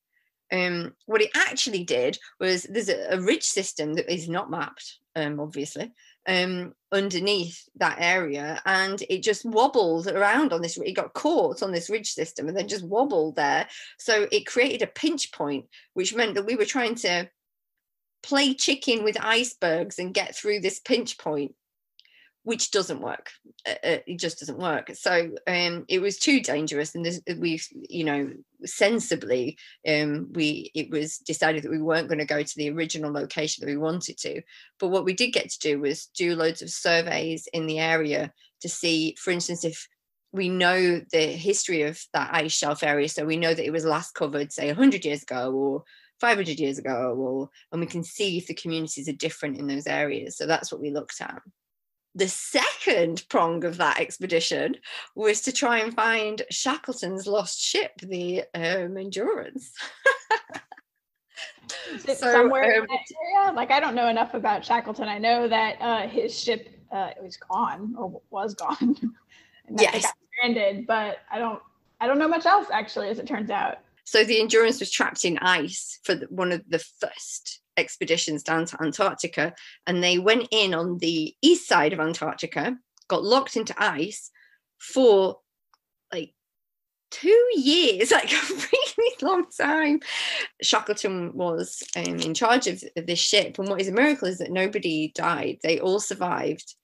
Um, 0.52 0.94
what 1.06 1.22
it 1.22 1.30
actually 1.34 1.84
did 1.84 2.18
was 2.38 2.64
there's 2.64 2.88
a, 2.88 3.16
a 3.16 3.20
ridge 3.20 3.44
system 3.44 3.94
that 3.94 4.12
is 4.12 4.28
not 4.28 4.50
mapped, 4.50 4.98
um, 5.18 5.40
obviously, 5.40 5.92
um, 6.26 6.74
underneath 6.92 7.68
that 7.76 7.96
area 8.00 8.60
and 8.66 9.02
it 9.08 9.22
just 9.22 9.44
wobbled 9.44 10.08
around 10.08 10.52
on 10.52 10.60
this 10.60 10.76
it 10.78 10.92
got 10.92 11.14
caught 11.14 11.62
on 11.62 11.72
this 11.72 11.90
ridge 11.90 12.10
system 12.10 12.48
and 12.48 12.56
then 12.56 12.68
just 12.68 12.84
wobbled 12.84 13.36
there. 13.36 13.66
So 13.98 14.28
it 14.30 14.46
created 14.46 14.82
a 14.82 14.92
pinch 14.92 15.32
point 15.32 15.66
which 15.94 16.14
meant 16.14 16.34
that 16.34 16.46
we 16.46 16.56
were 16.56 16.64
trying 16.64 16.94
to 16.96 17.28
play 18.22 18.54
chicken 18.54 19.04
with 19.04 19.16
icebergs 19.20 19.98
and 19.98 20.14
get 20.14 20.36
through 20.36 20.60
this 20.60 20.80
pinch 20.80 21.18
point 21.18 21.54
which 22.45 22.70
doesn't 22.70 23.01
work. 23.01 23.30
Uh, 23.66 23.74
uh, 23.84 23.99
it 24.07 24.18
just 24.18 24.41
doesn't 24.41 24.59
work. 24.59 24.91
So 24.95 25.32
um, 25.47 25.84
it 25.89 26.01
was 26.01 26.18
too 26.18 26.41
dangerous, 26.41 26.95
and 26.95 27.05
this, 27.05 27.20
we, 27.36 27.61
you 27.89 28.05
know, 28.05 28.30
sensibly, 28.64 29.59
um, 29.86 30.28
we 30.32 30.70
it 30.74 30.91
was 30.91 31.18
decided 31.18 31.62
that 31.62 31.70
we 31.70 31.82
weren't 31.82 32.09
going 32.09 32.18
to 32.20 32.24
go 32.24 32.43
to 32.43 32.57
the 32.57 32.70
original 32.70 33.12
location 33.12 33.61
that 33.61 33.70
we 33.70 33.76
wanted 33.76 34.18
to. 34.18 34.43
But 34.78 34.89
what 34.89 35.05
we 35.05 35.12
did 35.12 35.32
get 35.32 35.51
to 35.51 35.59
do 35.59 35.80
was 35.80 36.07
do 36.07 36.34
loads 36.34 36.62
of 36.62 36.70
surveys 36.70 37.49
in 37.53 37.66
the 37.66 37.80
area 37.80 38.32
to 38.62 38.68
see, 38.68 39.14
for 39.18 39.30
instance, 39.30 39.64
if 39.64 39.86
we 40.32 40.49
know 40.49 41.01
the 41.12 41.26
history 41.26 41.82
of 41.82 42.01
that 42.12 42.30
ice 42.32 42.53
shelf 42.53 42.82
area, 42.82 43.09
so 43.09 43.24
we 43.24 43.36
know 43.36 43.55
that 43.55 43.66
it 43.66 43.72
was 43.72 43.84
last 43.84 44.14
covered, 44.14 44.53
say, 44.53 44.68
100 44.68 45.05
years 45.05 45.22
ago 45.22 45.53
or 45.53 45.84
500 46.20 46.59
years 46.59 46.78
ago, 46.78 47.14
or 47.18 47.51
and 47.72 47.80
we 47.80 47.86
can 47.86 48.05
see 48.05 48.39
if 48.39 48.47
the 48.47 48.55
communities 48.55 49.09
are 49.09 49.12
different 49.12 49.59
in 49.59 49.66
those 49.66 49.86
areas. 49.86 50.36
So 50.36 50.47
that's 50.47 50.72
what 50.72 50.80
we 50.80 50.91
looked 50.91 51.20
at 51.20 51.43
the 52.14 52.28
second 52.28 53.24
prong 53.28 53.64
of 53.64 53.76
that 53.76 54.00
expedition 54.00 54.76
was 55.14 55.40
to 55.42 55.52
try 55.52 55.78
and 55.78 55.94
find 55.94 56.42
Shackleton's 56.50 57.26
lost 57.26 57.61
ship, 57.61 57.92
the 58.02 58.44
um, 58.54 58.96
Endurance. 58.96 59.72
so, 61.98 62.14
somewhere 62.14 62.78
um, 62.78 62.82
in 62.82 62.86
that 62.88 63.44
area? 63.44 63.52
Like 63.54 63.70
I 63.70 63.80
don't 63.80 63.94
know 63.94 64.09
enough 64.09 64.34
about 64.34 64.64
Shackleton. 64.64 65.09
I 65.09 65.18
know 65.18 65.48
that 65.48 65.76
uh, 65.80 66.09
his 66.09 66.38
ship 66.38 66.68
uh, 66.90 67.11
was 67.22 67.36
gone 67.36 67.94
or 67.96 68.20
was 68.30 68.54
gone. 68.54 68.96
yes, 69.78 70.02
got 70.02 70.14
stranded. 70.34 70.86
But 70.86 71.18
I 71.30 71.38
don't. 71.38 71.61
I 72.00 72.06
don't 72.06 72.18
know 72.18 72.28
much 72.28 72.46
else 72.46 72.68
actually, 72.72 73.09
as 73.09 73.18
it 73.18 73.26
turns 73.26 73.50
out. 73.50 73.78
So 74.04 74.24
the 74.24 74.40
Endurance 74.40 74.80
was 74.80 74.90
trapped 74.90 75.24
in 75.24 75.36
ice 75.38 75.98
for 76.04 76.14
the, 76.14 76.26
one 76.30 76.52
of 76.52 76.62
the 76.68 76.78
first 76.78 77.61
expeditions 77.78 78.42
down 78.42 78.66
to 78.66 78.82
Antarctica, 78.82 79.54
and 79.86 80.02
they 80.02 80.18
went 80.18 80.48
in 80.50 80.74
on 80.74 80.98
the 80.98 81.34
east 81.42 81.68
side 81.68 81.92
of 81.92 82.00
Antarctica, 82.00 82.76
got 83.08 83.24
locked 83.24 83.56
into 83.56 83.74
ice 83.78 84.30
for 84.78 85.38
like 86.12 86.34
two 87.10 87.46
years, 87.54 88.10
like 88.12 88.32
a 88.32 88.54
really 88.54 89.14
long 89.22 89.46
time. 89.58 90.00
Shackleton 90.62 91.32
was 91.34 91.82
um, 91.96 92.16
in 92.16 92.34
charge 92.34 92.66
of, 92.66 92.82
this 92.96 93.18
ship, 93.18 93.58
and 93.58 93.68
what 93.68 93.80
is 93.80 93.88
a 93.88 93.92
miracle 93.92 94.28
is 94.28 94.38
that 94.38 94.50
nobody 94.50 95.12
died. 95.14 95.58
They 95.62 95.80
all 95.80 96.00
survived 96.00 96.74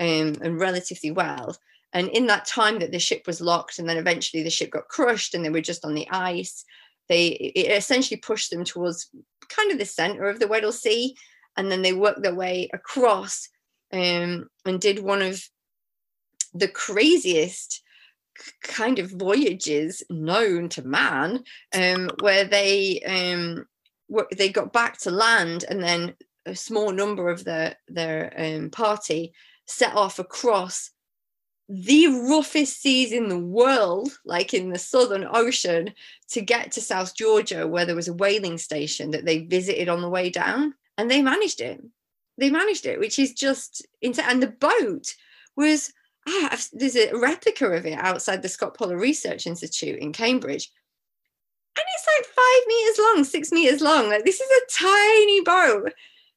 um, 0.00 0.36
and 0.42 0.60
relatively 0.60 1.10
well. 1.10 1.56
And 1.92 2.08
in 2.08 2.26
that 2.26 2.44
time 2.44 2.80
that 2.80 2.90
the 2.90 2.98
ship 2.98 3.22
was 3.26 3.40
locked, 3.40 3.78
and 3.78 3.88
then 3.88 3.98
eventually 3.98 4.42
the 4.42 4.50
ship 4.50 4.70
got 4.70 4.88
crushed, 4.88 5.34
and 5.34 5.44
they 5.44 5.50
were 5.50 5.60
just 5.60 5.84
on 5.84 5.94
the 5.94 6.08
ice. 6.10 6.64
They 7.08 7.26
it 7.28 7.70
essentially 7.70 8.18
pushed 8.18 8.50
them 8.50 8.64
towards 8.64 9.10
kind 9.48 9.70
of 9.70 9.78
the 9.78 9.84
center 9.84 10.28
of 10.28 10.38
the 10.38 10.48
Weddell 10.48 10.72
Sea, 10.72 11.14
and 11.56 11.70
then 11.70 11.82
they 11.82 11.92
worked 11.92 12.22
their 12.22 12.34
way 12.34 12.68
across 12.72 13.48
um, 13.92 14.48
and 14.64 14.80
did 14.80 14.98
one 14.98 15.22
of 15.22 15.42
the 16.54 16.68
craziest 16.68 17.82
kind 18.62 18.98
of 18.98 19.10
voyages 19.10 20.02
known 20.10 20.68
to 20.70 20.82
man, 20.82 21.44
um, 21.74 22.10
where 22.20 22.44
they 22.44 23.00
um, 23.06 23.66
they 24.36 24.48
got 24.48 24.72
back 24.72 24.98
to 24.98 25.10
land, 25.10 25.64
and 25.68 25.82
then 25.82 26.14
a 26.46 26.54
small 26.54 26.92
number 26.92 27.28
of 27.28 27.44
their 27.44 27.76
their 27.88 28.32
um, 28.36 28.70
party 28.70 29.32
set 29.66 29.94
off 29.94 30.18
across 30.18 30.90
the 31.68 32.08
roughest 32.28 32.80
seas 32.82 33.12
in 33.12 33.28
the 33.28 33.38
world, 33.38 34.10
like 34.24 34.52
in 34.52 34.70
the 34.70 34.78
Southern 34.78 35.26
Ocean, 35.30 35.94
to 36.30 36.40
get 36.42 36.72
to 36.72 36.80
South 36.80 37.16
Georgia, 37.16 37.66
where 37.66 37.86
there 37.86 37.96
was 37.96 38.08
a 38.08 38.12
whaling 38.12 38.58
station 38.58 39.12
that 39.12 39.24
they 39.24 39.38
visited 39.38 39.88
on 39.88 40.02
the 40.02 40.08
way 40.08 40.30
down. 40.30 40.74
And 40.98 41.10
they 41.10 41.22
managed 41.22 41.60
it. 41.60 41.82
They 42.36 42.50
managed 42.50 42.86
it, 42.86 42.98
which 42.98 43.18
is 43.18 43.32
just 43.32 43.86
insane. 44.02 44.26
And 44.28 44.42
the 44.42 44.48
boat 44.48 45.14
was, 45.56 45.92
ah, 46.28 46.56
there's 46.72 46.96
a 46.96 47.12
replica 47.14 47.66
of 47.66 47.86
it 47.86 47.98
outside 47.98 48.42
the 48.42 48.48
Scott 48.48 48.76
Polar 48.76 48.98
Research 48.98 49.46
Institute 49.46 49.98
in 49.98 50.12
Cambridge. 50.12 50.70
And 51.76 51.84
it's 51.96 52.06
like 52.16 52.26
five 52.26 52.68
meters 52.68 52.98
long, 52.98 53.24
six 53.24 53.52
meters 53.52 53.80
long. 53.80 54.08
Like 54.08 54.24
this 54.24 54.40
is 54.40 54.50
a 54.50 54.84
tiny 54.84 55.40
boat 55.40 55.92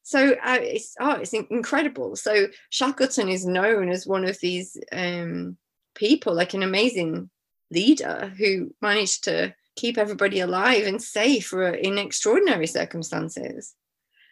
so 0.08 0.38
uh, 0.42 0.58
it's 0.62 0.96
oh 1.02 1.16
it's 1.16 1.34
incredible. 1.34 2.16
So 2.16 2.48
shackleton 2.70 3.28
is 3.28 3.46
known 3.46 3.90
as 3.90 4.08
one 4.08 4.24
of 4.24 4.40
these 4.40 4.78
um, 4.94 5.58
people 5.96 6.34
like 6.34 6.54
an 6.54 6.64
amazing 6.64 7.30
leader 7.72 8.32
who 8.38 8.74
managed 8.82 9.26
to 9.26 9.54
keep 9.76 9.98
everybody 9.98 10.40
alive 10.40 10.88
and 10.88 11.02
safe 11.02 11.48
for, 11.48 11.68
in 11.68 11.98
extraordinary 11.98 12.68
circumstances. 12.68 13.76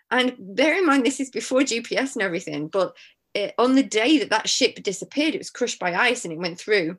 And 0.09 0.37
bear 0.39 0.77
in 0.77 0.85
mind 0.85 1.05
this 1.05 1.19
is 1.19 1.29
before 1.29 1.59
gps 1.59 2.15
and 2.15 2.23
everything 2.23 2.69
but 2.69 2.95
it, 3.33 3.53
on 3.57 3.75
the 3.75 3.83
day 3.83 4.19
that 4.19 4.29
that 4.29 4.47
ship 4.47 4.81
disappeared 4.81 5.35
it 5.35 5.39
was 5.39 5.49
crushed 5.49 5.79
by 5.79 5.93
ice 5.93 6.23
and 6.23 6.33
it 6.33 6.39
went 6.39 6.57
through. 6.57 6.97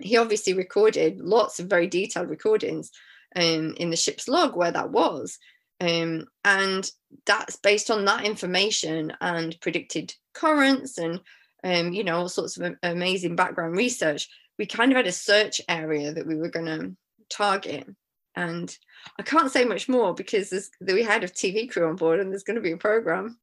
He 0.00 0.16
obviously 0.16 0.54
recorded 0.54 1.20
lots 1.20 1.60
of 1.60 1.68
very 1.68 1.86
detailed 1.86 2.28
recordings 2.28 2.90
um, 3.36 3.76
in 3.76 3.90
the 3.90 3.96
ship's 3.96 4.26
log 4.26 4.56
where 4.56 4.72
that 4.72 4.90
was 4.90 5.38
um, 5.80 6.26
and 6.44 6.90
that's 7.26 7.56
based 7.56 7.90
on 7.90 8.04
that 8.04 8.24
information 8.24 9.12
and 9.20 9.58
predicted 9.60 10.14
currents 10.34 10.98
and 10.98 11.20
um, 11.64 11.92
you 11.92 12.04
know 12.04 12.18
all 12.18 12.28
sorts 12.28 12.58
of 12.58 12.74
amazing 12.82 13.36
background 13.36 13.76
research 13.76 14.28
we 14.60 14.66
kind 14.66 14.92
of 14.92 14.96
had 14.96 15.06
a 15.06 15.12
search 15.12 15.58
area 15.70 16.12
that 16.12 16.26
we 16.26 16.36
were 16.36 16.50
going 16.50 16.66
to 16.66 16.94
target. 17.30 17.88
And 18.36 18.76
i 19.18 19.22
can't 19.22 19.50
say 19.50 19.64
much 19.64 19.88
more 19.88 20.14
because 20.14 20.70
we 20.80 21.02
had 21.02 21.24
a 21.24 21.28
tv 21.28 21.68
crew 21.68 21.88
on 21.88 21.96
board 21.96 22.20
and 22.20 22.30
there's 22.30 22.44
going 22.44 22.56
to 22.56 22.62
be 22.62 22.72
a 22.72 22.76
program. 22.76 23.38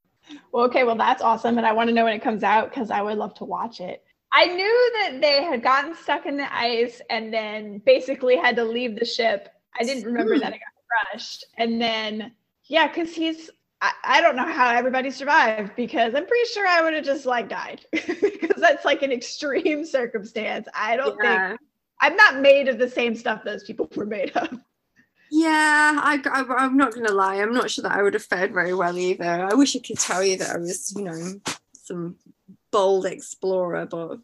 Well 0.52 0.66
okay 0.66 0.84
well 0.86 0.96
that's 0.96 1.22
awesome 1.22 1.58
and 1.58 1.68
i 1.68 1.74
want 1.74 1.90
to 1.90 1.94
know 1.94 2.06
when 2.06 2.14
it 2.14 2.22
comes 2.22 2.44
out 2.44 2.70
because 2.70 2.90
i 2.90 3.02
would 3.02 3.18
love 3.18 3.34
to 3.36 3.44
watch 3.44 3.82
it. 3.82 4.04
I 4.32 4.46
knew 4.46 4.92
that 5.02 5.22
they 5.22 5.44
had 5.44 5.62
gotten 5.64 5.96
stuck 5.96 6.26
in 6.26 6.38
the 6.38 6.54
ice 6.56 7.02
and 7.10 7.34
then 7.34 7.82
basically 7.86 8.38
had 8.38 8.56
to 8.58 8.64
leave 8.64 8.98
the 8.98 9.06
ship. 9.06 9.50
I 9.78 9.84
didn't 9.84 10.06
remember 10.06 10.36
mm. 10.36 10.42
that 10.42 10.54
it 10.54 10.60
got 10.60 10.76
crushed. 10.88 11.46
And 11.58 11.82
then, 11.82 12.32
yeah, 12.66 12.88
because 12.88 13.14
he's, 13.14 13.50
I, 13.82 13.92
I, 14.04 14.22
don't 14.22 14.36
know 14.36 14.48
how 14.48 14.70
everybody 14.70 15.12
survived 15.12 15.76
because 15.76 16.16
I'm 16.16 16.26
pretty 16.26 16.50
sure 16.50 16.66
I 16.66 16.82
would 16.82 16.94
have 16.94 17.06
just 17.06 17.26
like 17.26 17.50
died 17.50 17.86
because 17.92 18.60
that's 18.62 18.86
like 18.86 19.04
an 19.04 19.12
extreme 19.12 19.86
circumstance. 19.86 20.68
I 20.74 20.98
don't 20.98 21.18
yeah. 21.24 21.50
think 21.50 21.62
I'm 22.00 22.16
not 22.16 22.40
made 22.40 22.68
of 22.68 22.78
the 22.78 22.90
same 22.90 23.16
stuff 23.16 23.44
those 23.44 23.64
people 23.64 23.90
were 23.96 24.06
made 24.06 24.32
of. 24.36 24.60
Yeah, 25.30 26.00
I, 26.02 26.22
I, 26.32 26.66
am 26.66 26.78
not 26.78 26.94
gonna 26.94 27.12
lie. 27.12 27.36
I'm 27.36 27.54
not 27.54 27.70
sure 27.70 27.84
that 27.84 27.92
I 27.92 28.02
would 28.02 28.14
have 28.14 28.24
fared 28.24 28.54
very 28.54 28.74
well 28.74 28.98
either. 28.98 29.26
I 29.26 29.54
wish 29.56 29.76
I 29.76 29.80
could 29.80 30.00
tell 30.00 30.24
you 30.24 30.38
that 30.38 30.56
I 30.56 30.58
was, 30.58 30.94
you 30.96 31.04
know, 31.04 31.42
some 31.74 32.16
bold 32.72 33.06
explorer, 33.06 33.86
but 33.86 34.20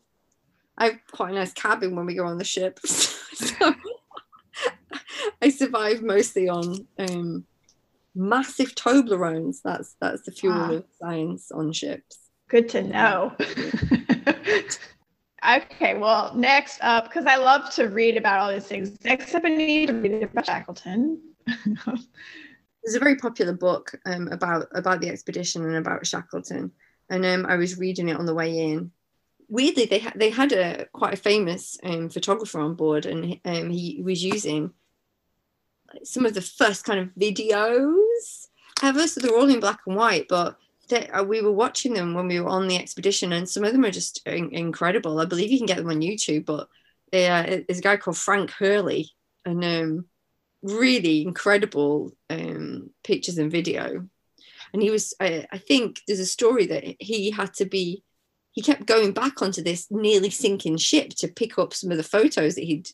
I 0.78 0.86
have 0.86 1.00
quite 1.12 1.32
a 1.32 1.36
nice 1.36 1.54
cabin 1.54 1.96
when 1.96 2.06
we 2.06 2.16
go 2.16 2.26
on 2.26 2.38
the 2.38 2.46
ship. 2.46 2.80
so 2.86 3.76
I 5.42 5.50
survive 5.50 6.02
mostly 6.02 6.50
on 6.50 6.88
um, 6.98 7.46
massive 8.16 8.76
Toblerones. 8.76 9.62
That's 9.64 9.96
that's 10.00 10.24
the 10.24 10.32
fuel 10.32 10.54
ah. 10.54 10.72
of 10.72 10.86
science 11.00 11.52
on 11.52 11.72
ships. 11.72 12.18
Good 12.50 12.70
to 12.70 12.84
know. 12.84 13.36
okay, 15.50 15.98
well, 15.98 16.34
next 16.36 16.80
up, 16.82 17.06
because 17.06 17.26
I 17.26 17.38
love 17.38 17.74
to 17.76 17.86
read 17.86 18.18
about 18.18 18.40
all 18.40 18.52
these 18.54 18.68
things. 18.68 19.04
Next 19.04 19.34
up, 19.34 19.44
I 19.46 19.50
need 19.50 19.88
to 19.88 19.94
read 19.94 20.24
about 20.24 20.46
Shackleton. 20.46 21.20
There's 21.48 22.96
a 22.96 23.00
very 23.00 23.16
popular 23.16 23.54
book 23.54 23.96
um, 24.06 24.28
about 24.28 24.68
about 24.74 25.02
the 25.02 25.10
expedition 25.10 25.64
and 25.64 25.78
about 25.78 26.06
Shackleton, 26.06 26.72
and 27.10 27.26
um, 27.26 27.46
I 27.46 27.56
was 27.56 27.78
reading 27.78 28.10
it 28.10 28.18
on 28.18 28.26
the 28.26 28.36
way 28.36 28.58
in. 28.58 28.92
Weirdly, 29.50 29.86
they 29.86 30.00
had 30.00 30.14
they 30.16 30.30
had 30.30 30.52
a 30.52 30.86
quite 30.94 31.14
a 31.14 31.18
famous 31.18 31.78
um, 31.84 32.10
photographer 32.10 32.60
on 32.60 32.76
board, 32.76 33.06
and 33.06 33.40
um, 33.46 33.70
he 33.70 34.02
was 34.04 34.24
using 34.24 34.74
some 36.04 36.26
of 36.26 36.34
the 36.34 36.42
first 36.42 36.86
kind 36.86 37.00
of 37.00 37.10
videos 37.20 38.48
ever. 38.82 39.08
So 39.08 39.22
they're 39.22 39.36
all 39.36 39.50
in 39.50 39.60
black 39.60 39.82
and 39.86 39.96
white, 39.96 40.28
but 40.28 40.58
they, 40.90 41.08
uh, 41.10 41.24
we 41.24 41.42
were 41.42 41.52
watching 41.52 41.94
them 41.94 42.14
when 42.14 42.28
we 42.28 42.40
were 42.40 42.50
on 42.50 42.68
the 42.68 42.78
expedition, 42.78 43.34
and 43.34 43.48
some 43.48 43.64
of 43.64 43.72
them 43.72 43.86
are 43.86 43.92
just 43.92 44.26
in- 44.26 44.54
incredible. 44.54 45.20
I 45.20 45.26
believe 45.26 45.52
you 45.52 45.58
can 45.58 45.68
get 45.68 45.78
them 45.78 45.90
on 45.90 46.02
YouTube, 46.02 46.46
but 46.46 46.68
uh, 47.14 47.62
there's 47.68 47.80
a 47.80 47.82
guy 47.82 47.98
called 47.98 48.18
Frank 48.18 48.52
Hurley, 48.52 49.12
and 49.46 49.64
um, 49.64 50.06
really 50.62 51.22
incredible 51.22 52.16
um, 52.30 52.90
pictures 53.04 53.38
and 53.38 53.52
video. 53.52 54.08
And 54.74 54.82
he 54.82 54.90
was, 54.90 55.14
I, 55.20 55.46
I 55.52 55.58
think 55.58 56.02
there's 56.08 56.20
a 56.20 56.26
story 56.26 56.66
that 56.68 56.84
he 57.00 57.30
had 57.30 57.54
to 57.56 57.66
be, 57.66 58.04
he 58.52 58.62
kept 58.62 58.88
going 58.88 59.12
back 59.12 59.42
onto 59.42 59.62
this 59.62 59.88
nearly 59.92 60.30
sinking 60.32 60.78
ship 60.78 61.10
to 61.18 61.28
pick 61.28 61.60
up 61.60 61.74
some 61.74 61.92
of 61.92 61.98
the 61.98 62.04
photos 62.04 62.56
that 62.56 62.64
he'd 62.64 62.90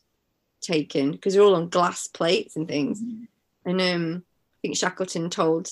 taken 0.62 1.12
because 1.12 1.34
they're 1.34 1.44
all 1.44 1.56
on 1.56 1.70
glass 1.70 2.08
plates 2.08 2.56
and 2.56 2.68
things. 2.68 3.02
Mm-hmm. 3.02 3.24
And 3.70 3.82
um, 3.82 4.24
I 4.26 4.60
think 4.62 4.78
Shackleton 4.78 5.30
told 5.30 5.72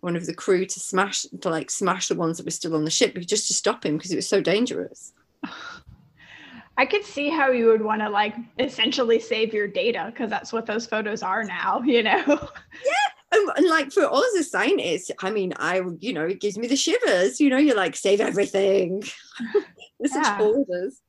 one 0.00 0.16
of 0.16 0.26
the 0.26 0.34
crew 0.34 0.64
to 0.64 0.80
smash, 0.80 1.22
to 1.40 1.50
like 1.50 1.70
smash 1.70 2.08
the 2.08 2.14
ones 2.14 2.36
that 2.36 2.46
were 2.46 2.50
still 2.50 2.74
on 2.74 2.84
the 2.84 2.90
ship 2.90 3.16
just 3.18 3.48
to 3.48 3.54
stop 3.54 3.84
him 3.84 3.96
because 3.96 4.12
it 4.12 4.16
was 4.16 4.28
so 4.28 4.40
dangerous. 4.40 5.12
I 6.76 6.86
could 6.86 7.04
see 7.04 7.28
how 7.28 7.50
you 7.50 7.66
would 7.66 7.82
want 7.82 8.02
to 8.02 8.08
like 8.08 8.36
essentially 8.60 9.18
save 9.18 9.52
your 9.52 9.66
data 9.66 10.12
because 10.12 10.30
that's 10.30 10.52
what 10.52 10.64
those 10.64 10.86
photos 10.86 11.24
are 11.24 11.42
now, 11.42 11.80
you 11.84 12.04
know? 12.04 12.24
Yeah. 12.26 13.08
And, 13.30 13.50
and, 13.56 13.66
like 13.66 13.92
for 13.92 14.04
us 14.04 14.36
as 14.38 14.50
scientists, 14.50 15.10
I 15.20 15.30
mean, 15.30 15.52
I, 15.58 15.82
you 15.98 16.14
know, 16.14 16.24
it 16.24 16.40
gives 16.40 16.56
me 16.56 16.66
the 16.66 16.76
shivers, 16.76 17.40
you 17.40 17.50
know, 17.50 17.58
you're 17.58 17.76
like, 17.76 17.94
save 17.94 18.22
everything. 18.22 19.02
There's 19.98 20.14
yeah. 20.14 20.22
such 20.22 20.40
orders. 20.40 21.02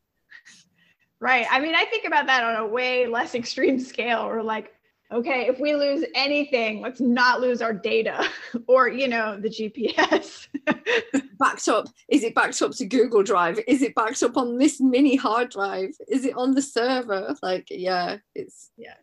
Right. 1.21 1.45
I 1.49 1.59
mean, 1.59 1.75
I 1.75 1.85
think 1.85 2.05
about 2.05 2.27
that 2.27 2.43
on 2.43 2.55
a 2.55 2.65
way 2.65 3.07
less 3.07 3.35
extreme 3.35 3.79
scale 3.79 4.21
or 4.21 4.41
like, 4.41 4.73
okay, 5.11 5.47
if 5.47 5.59
we 5.59 5.75
lose 5.75 6.05
anything, 6.13 6.81
let's 6.81 7.01
not 7.01 7.41
lose 7.41 7.61
our 7.61 7.73
data 7.73 8.27
or, 8.67 8.87
you 8.87 9.07
know, 9.07 9.39
the 9.39 9.49
GPS. 9.49 10.47
backed 11.39 11.67
up? 11.67 11.87
Is 12.09 12.23
it 12.23 12.35
backed 12.35 12.61
up 12.61 12.71
to 12.71 12.85
Google 12.85 13.23
Drive? 13.23 13.59
Is 13.67 13.81
it 13.81 13.95
backed 13.95 14.21
up 14.23 14.37
on 14.37 14.57
this 14.57 14.79
mini 14.79 15.15
hard 15.15 15.49
drive? 15.49 15.91
Is 16.07 16.25
it 16.25 16.35
on 16.35 16.53
the 16.53 16.61
server? 16.61 17.35
Like, 17.41 17.67
yeah, 17.69 18.17
it's, 18.35 18.71
yeah. 18.77 18.95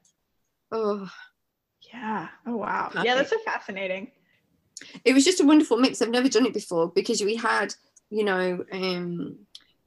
Oh, 0.71 1.11
yeah. 1.93 2.29
Oh, 2.47 2.57
wow. 2.57 2.91
Yeah, 3.03 3.15
that's 3.15 3.31
so 3.31 3.39
fascinating. 3.45 4.13
It 5.05 5.15
was 5.15 5.25
just 5.25 5.41
a 5.41 5.47
wonderful 5.47 5.79
mix. 5.79 6.03
I've 6.03 6.11
never 6.11 6.29
done 6.29 6.47
it 6.47 6.55
before 6.55 6.89
because 6.89 7.23
we 7.23 7.37
had, 7.37 7.75
you 8.11 8.25
know, 8.25 8.65
um, 8.73 9.39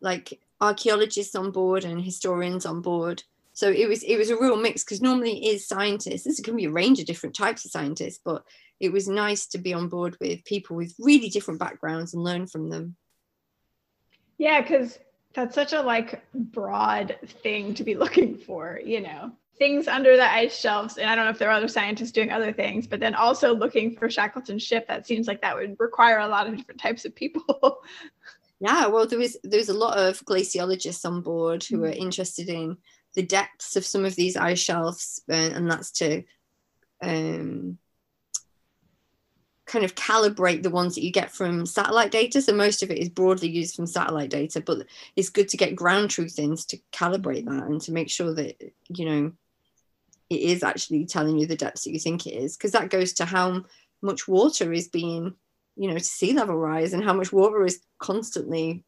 like 0.02 0.40
archaeologists 0.62 1.36
on 1.36 1.52
board 1.52 1.86
and 1.86 2.02
historians 2.02 2.66
on 2.66 2.82
board. 2.82 3.24
So 3.54 3.70
it 3.70 3.88
was 3.88 4.04
it 4.04 4.18
was 4.18 4.30
a 4.30 4.40
real 4.40 4.56
mix 4.56 4.84
because 4.84 5.02
normally 5.02 5.46
it 5.46 5.56
is 5.56 5.68
scientists. 5.68 6.24
This 6.24 6.40
can 6.40 6.56
be 6.56 6.66
a 6.66 6.72
range 6.72 7.00
of 7.00 7.06
different 7.06 7.36
types 7.36 7.66
of 7.66 7.72
scientists 7.72 8.20
but 8.24 8.44
it 8.80 8.94
was 8.94 9.08
nice 9.08 9.48
to 9.48 9.58
be 9.58 9.74
on 9.74 9.90
board 9.90 10.16
with 10.22 10.46
people 10.46 10.76
with 10.76 10.96
really 11.00 11.30
different 11.30 11.60
backgrounds 11.60 12.14
and 12.14 12.24
learn 12.24 12.48
from 12.48 12.70
them. 12.70 12.96
Yeah 14.38 14.62
because 14.62 15.00
that's 15.34 15.56
such 15.56 15.74
a 15.74 15.82
like 15.82 16.24
broad 16.34 17.18
thing 17.44 17.74
to 17.74 17.84
be 17.84 17.96
looking 18.04 18.38
for 18.38 18.80
you 18.84 19.02
know? 19.02 19.32
Things 19.58 19.90
under 19.90 20.16
the 20.16 20.24
ice 20.24 20.58
shelves 20.58 20.98
and 20.98 21.10
i 21.10 21.16
don't 21.16 21.26
know 21.26 21.32
if 21.32 21.38
there 21.38 21.50
are 21.50 21.58
other 21.58 21.68
scientists 21.68 22.14
doing 22.14 22.32
other 22.32 22.54
things 22.54 22.88
but 22.88 23.02
then 23.02 23.14
also 23.14 23.54
looking 23.54 23.94
for 23.94 24.10
shackleton's 24.10 24.64
ship 24.64 24.88
that 24.88 25.06
seems 25.06 25.28
like 25.28 25.42
that 25.42 25.54
would 25.54 25.76
require 25.80 26.20
a 26.20 26.28
lot 26.30 26.48
of 26.48 26.56
different 26.56 26.80
types 26.80 27.04
of 27.04 27.14
people 27.14 27.82
yeah 28.60 28.88
well 28.88 29.08
there 29.08 29.20
was 29.20 29.38
there 29.44 29.60
was 29.60 29.70
a 29.70 29.74
lot 29.74 29.98
of 29.98 30.24
glaciologists 30.26 31.06
on 31.06 31.22
board 31.22 31.64
who 31.64 31.80
were 31.80 31.92
mm. 31.92 31.98
interested 31.98 32.50
in 32.50 32.78
the 33.16 33.24
depths 33.24 33.76
of 33.76 33.86
some 33.86 34.06
of 34.06 34.16
these 34.16 34.38
ice 34.38 34.60
shelves, 34.60 35.22
uh, 35.30 35.34
and 35.34 35.70
that's 35.70 35.92
to 35.92 36.24
um, 37.02 37.78
kind 39.66 39.86
of 39.86 39.96
calibrate 39.96 40.64
the 40.64 40.70
ones 40.70 40.96
that 40.96 41.04
you 41.04 41.12
get 41.12 41.32
from 41.32 41.66
satellite 41.66 42.12
data. 42.12 42.42
So 42.42 42.54
most 42.54 42.84
of 42.84 42.92
it 42.92 42.98
is 42.98 43.10
broadly 43.10 43.50
used 43.50 43.76
from 43.76 43.88
satellite 43.88 44.30
data, 44.30 44.62
but 44.62 44.86
it's 45.16 45.30
good 45.30 45.50
to 45.50 45.58
get 45.58 45.76
ground 45.76 46.10
truth 46.10 46.34
things 46.34 46.66
to 46.68 46.80
calibrate 46.92 47.46
that 47.46 47.64
and 47.64 47.82
to 47.82 47.92
make 47.92 48.10
sure 48.10 48.34
that 48.34 48.62
you 48.90 49.06
know 49.06 49.32
it 50.30 50.40
is 50.40 50.62
actually 50.64 51.06
telling 51.06 51.40
you 51.40 51.48
the 51.48 51.56
depths 51.56 51.86
that 51.86 51.92
you 51.92 52.00
think 52.00 52.28
it 52.28 52.36
is, 52.36 52.56
because 52.56 52.72
that 52.74 52.92
goes 52.92 53.14
to 53.14 53.26
how 53.26 53.64
much 54.02 54.28
water 54.28 54.72
is 54.72 54.88
being, 54.88 55.34
you 55.80 55.88
know, 55.88 55.98
to 55.98 56.04
sea 56.04 56.34
level 56.34 56.58
rise 56.58 56.92
and 56.92 57.02
how 57.02 57.14
much 57.14 57.32
water 57.32 57.66
is 57.66 57.80
constantly 58.00 58.84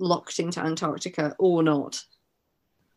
locked 0.00 0.40
into 0.40 0.60
Antarctica 0.60 1.36
or 1.38 1.62
not. 1.62 2.02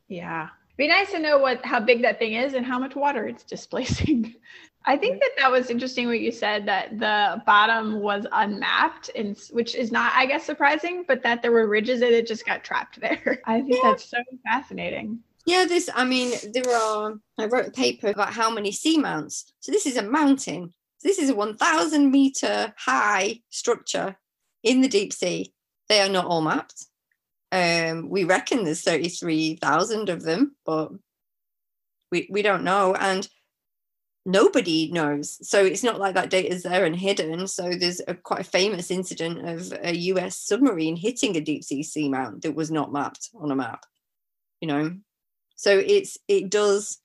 Yeah, 0.08 0.50
be 0.78 0.88
nice 0.88 1.12
to 1.12 1.20
know 1.20 1.38
what 1.38 1.64
how 1.64 1.80
big 1.80 2.02
that 2.02 2.18
thing 2.18 2.34
is 2.34 2.56
and 2.56 2.66
how 2.66 2.80
much 2.80 2.96
water 2.96 3.28
it's 3.28 3.44
displacing. 3.44 4.34
I 4.88 4.98
think 4.98 5.20
that 5.20 5.32
that 5.40 5.52
was 5.52 5.70
interesting 5.70 6.08
what 6.08 6.20
you 6.20 6.32
said 6.32 6.68
that 6.68 7.00
the 7.00 7.42
bottom 7.46 8.02
was 8.02 8.28
unmapped, 8.32 9.10
and 9.16 9.36
which 9.52 9.74
is 9.74 9.92
not, 9.92 10.14
I 10.16 10.28
guess, 10.28 10.44
surprising, 10.44 11.06
but 11.08 11.24
that 11.24 11.42
there 11.42 11.52
were 11.52 11.68
ridges 11.68 12.02
and 12.02 12.12
it 12.12 12.28
just 12.28 12.46
got 12.46 12.64
trapped 12.64 13.00
there. 13.02 13.40
I 13.46 13.62
think 13.62 13.76
yeah. 13.76 13.80
that's 13.90 14.10
so 14.10 14.18
fascinating. 14.44 15.20
Yeah, 15.46 15.66
this. 15.66 15.90
I 15.94 16.04
mean, 16.06 16.34
there 16.54 16.70
are. 16.72 17.16
I 17.38 17.46
wrote 17.46 17.68
a 17.68 17.72
paper 17.72 18.08
about 18.08 18.34
how 18.34 18.50
many 18.52 18.72
seamounts. 18.72 19.52
So 19.60 19.72
this 19.72 19.86
is 19.86 19.98
a 19.98 20.04
mountain. 20.04 20.74
This 21.04 21.20
is 21.20 21.30
a 21.30 21.36
1,000 21.36 22.12
meter 22.12 22.74
high 22.78 23.42
structure 23.50 24.18
in 24.64 24.82
the 24.82 24.88
deep 24.88 25.14
sea. 25.14 25.54
They 25.90 26.02
are 26.02 26.10
not 26.10 26.26
all 26.26 26.42
mapped. 26.42 26.86
Um, 27.52 28.10
we 28.10 28.24
reckon 28.24 28.64
there's 28.64 28.82
33,000 28.82 30.10
of 30.10 30.24
them, 30.24 30.56
but 30.66 30.92
we, 32.12 32.28
we 32.30 32.42
don't 32.42 32.64
know. 32.64 32.96
And 32.96 33.28
nobody 34.26 34.92
knows. 34.92 35.38
So 35.48 35.64
it's 35.64 35.84
not 35.84 36.00
like 36.00 36.16
that 36.16 36.30
data 36.30 36.50
is 36.50 36.64
there 36.64 36.86
and 36.86 36.96
hidden. 36.96 37.48
So 37.48 37.72
there's 37.72 38.02
a 38.08 38.16
quite 38.16 38.42
a 38.42 38.44
famous 38.44 38.90
incident 38.90 39.48
of 39.48 39.74
a 39.84 39.96
US 39.96 40.38
submarine 40.38 40.96
hitting 40.96 41.38
a 41.38 41.42
deep 41.42 41.64
sea 41.64 41.82
seamount 41.82 42.42
that 42.42 42.56
was 42.56 42.72
not 42.72 42.92
mapped 42.92 43.30
on 43.36 43.52
a 43.52 43.56
map, 43.56 43.86
you 44.60 44.68
know. 44.68 44.96
So 45.56 45.78
it's 45.78 46.18
it 46.28 46.50
does 46.50 47.00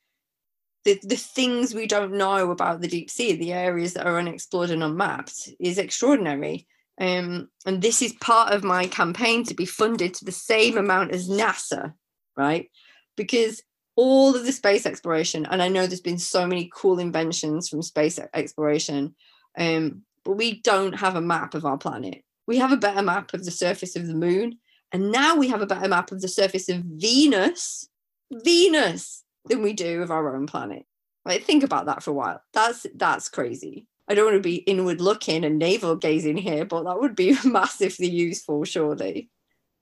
the, 0.85 0.99
the 1.03 1.17
things 1.17 1.75
we 1.75 1.87
don't 1.87 2.15
know 2.15 2.51
about 2.51 2.81
the 2.81 2.89
deep 2.89 3.11
sea, 3.11 3.37
the 3.37 3.53
areas 3.53 3.95
that 3.95 4.07
are 4.07 4.19
unexplored 4.19 4.71
and 4.71 4.83
unmapped, 4.83 5.51
is 5.59 5.79
extraordinary. 5.79 6.67
Um, 7.01 7.49
and 7.67 7.81
this 7.81 8.03
is 8.03 8.13
part 8.15 8.53
of 8.53 8.65
my 8.65 8.87
campaign 8.87 9.45
to 9.45 9.55
be 9.55 9.67
funded 9.67 10.15
to 10.15 10.25
the 10.25 10.33
same 10.33 10.77
amount 10.77 11.13
as 11.13 11.29
NASA, 11.29 11.95
right? 12.37 12.71
Because 13.17 13.63
all 13.97 14.35
of 14.35 14.45
the 14.45 14.53
space 14.53 14.87
exploration, 14.87 15.47
and 15.47 15.63
I 15.63 15.69
know 15.69 15.87
there's 15.87 16.01
been 16.01 16.19
so 16.19 16.47
many 16.47 16.71
cool 16.75 16.99
inventions 16.99 17.69
from 17.69 17.83
space 17.83 18.19
exploration, 18.35 19.15
um, 19.59 20.03
but 20.25 20.33
we 20.33 20.61
don't 20.61 20.95
have 20.95 21.17
a 21.17 21.21
map 21.21 21.55
of 21.55 21.65
our 21.65 21.79
planet. 21.79 22.23
We 22.47 22.59
have 22.59 22.73
a 22.73 22.77
better 22.77 23.03
map 23.03 23.35
of 23.35 23.45
the 23.45 23.51
surface 23.51 23.97
of 23.97 24.07
the 24.07 24.15
moon, 24.15 24.59
and 24.93 25.13
now 25.13 25.37
we 25.37 25.49
have 25.49 25.63
a 25.63 25.67
better 25.67 25.89
map 25.89 26.13
of 26.13 26.21
the 26.21 26.29
surface 26.29 26.69
of 26.69 26.83
Venus, 26.85 27.89
Venus, 28.33 29.25
than 29.47 29.63
we 29.63 29.73
do 29.73 30.03
of 30.03 30.11
our 30.11 30.35
own 30.35 30.47
planet. 30.47 30.85
Right? 31.25 31.45
Think 31.45 31.63
about 31.65 31.87
that 31.87 32.03
for 32.03 32.11
a 32.11 32.15
while. 32.15 32.43
That's 32.53 32.87
that's 32.95 33.29
crazy. 33.29 33.87
I 34.09 34.15
don't 34.15 34.25
want 34.25 34.39
to 34.39 34.41
be 34.41 34.57
inward 34.57 35.01
looking 35.01 35.45
and 35.45 35.59
navel 35.59 35.95
gazing 35.95 36.37
here, 36.37 36.65
but 36.65 36.83
that 36.83 36.99
would 36.99 37.15
be 37.15 37.37
massively 37.45 38.09
useful, 38.09 38.65
surely. 38.65 39.31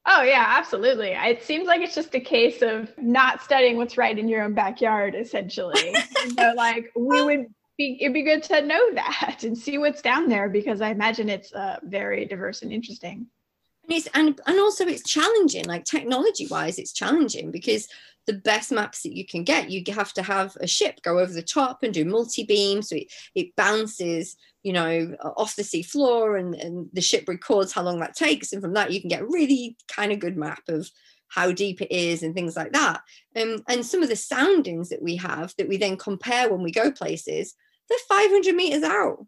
Oh, 0.05 0.23
yeah, 0.23 0.45
absolutely. 0.47 1.11
It 1.11 1.43
seems 1.43 1.67
like 1.67 1.81
it's 1.81 1.95
just 1.95 2.15
a 2.15 2.21
case 2.21 2.63
of 2.63 2.91
not 2.99 3.43
studying 3.43 3.77
what's 3.77 3.97
right 3.97 4.19
in 4.19 4.29
your 4.29 4.43
own 4.43 4.55
backyard, 4.55 5.15
essentially. 5.15 5.95
you 6.25 6.35
know, 6.35 6.53
like 6.57 6.91
we 6.95 7.23
would 7.23 7.47
be, 7.77 7.99
it'd 8.01 8.15
be 8.15 8.23
good 8.23 8.43
to 8.45 8.63
know 8.63 8.95
that 8.95 9.45
and 9.45 9.57
see 9.57 9.79
what's 9.79 10.03
down 10.03 10.29
there 10.29 10.49
because 10.49 10.81
I 10.81 10.91
imagine 10.91 11.29
it's 11.29 11.53
uh, 11.53 11.79
very 11.83 12.27
diverse 12.27 12.63
and 12.63 12.73
interesting. 12.73 13.27
And, 13.85 13.93
it's, 13.97 14.09
and, 14.15 14.41
and 14.47 14.59
also 14.59 14.87
it's 14.87 15.09
challenging, 15.09 15.65
like 15.67 15.85
technology 15.85 16.47
wise, 16.47 16.79
it's 16.79 16.93
challenging 16.93 17.51
because 17.51 17.89
the 18.29 18.35
best 18.35 18.71
maps 18.71 19.03
that 19.03 19.17
you 19.17 19.27
can 19.27 19.43
get. 19.43 19.71
You 19.71 19.83
have 19.95 20.13
to 20.13 20.23
have 20.23 20.55
a 20.61 20.67
ship 20.67 21.01
go 21.03 21.19
over 21.19 21.33
the 21.33 21.43
top 21.43 21.83
and 21.83 21.95
do 21.95 22.05
multi-beam 22.05 22.83
so 22.83 22.97
it, 22.97 23.09
it 23.35 23.57
bounces 23.57 24.37
you 24.63 24.73
know 24.73 25.17
off 25.37 25.57
the 25.57 25.65
sea 25.65 25.83
floor 25.83 26.37
and, 26.37 26.55
and 26.55 26.89
the 26.93 27.01
ship 27.01 27.25
records 27.27 27.73
how 27.73 27.83
long 27.83 28.01
that 28.01 28.15
takes 28.15 28.53
and 28.53 28.61
from 28.61 28.75
that 28.75 28.93
you 28.93 29.01
can 29.01 29.09
get 29.09 29.27
really 29.27 29.77
kind 29.89 30.13
of 30.13 30.19
good 30.19 30.37
map 30.37 30.63
of 30.69 30.89
how 31.29 31.51
deep 31.53 31.81
it 31.81 31.91
is 31.91 32.23
and 32.23 32.35
things 32.35 32.55
like 32.55 32.73
that. 32.73 33.01
Um, 33.35 33.63
and 33.69 33.85
some 33.85 34.03
of 34.03 34.09
the 34.09 34.17
soundings 34.17 34.91
that 34.91 35.03
we 35.03 35.17
have 35.17 35.55
that 35.59 35.69
we 35.69 35.79
then 35.79 35.97
compare 35.97 36.51
when 36.51 36.63
we 36.63 36.71
go 36.71 36.91
places 36.91 37.55
they're 37.89 37.99
500 38.07 38.55
meters 38.55 38.83
out. 38.83 39.27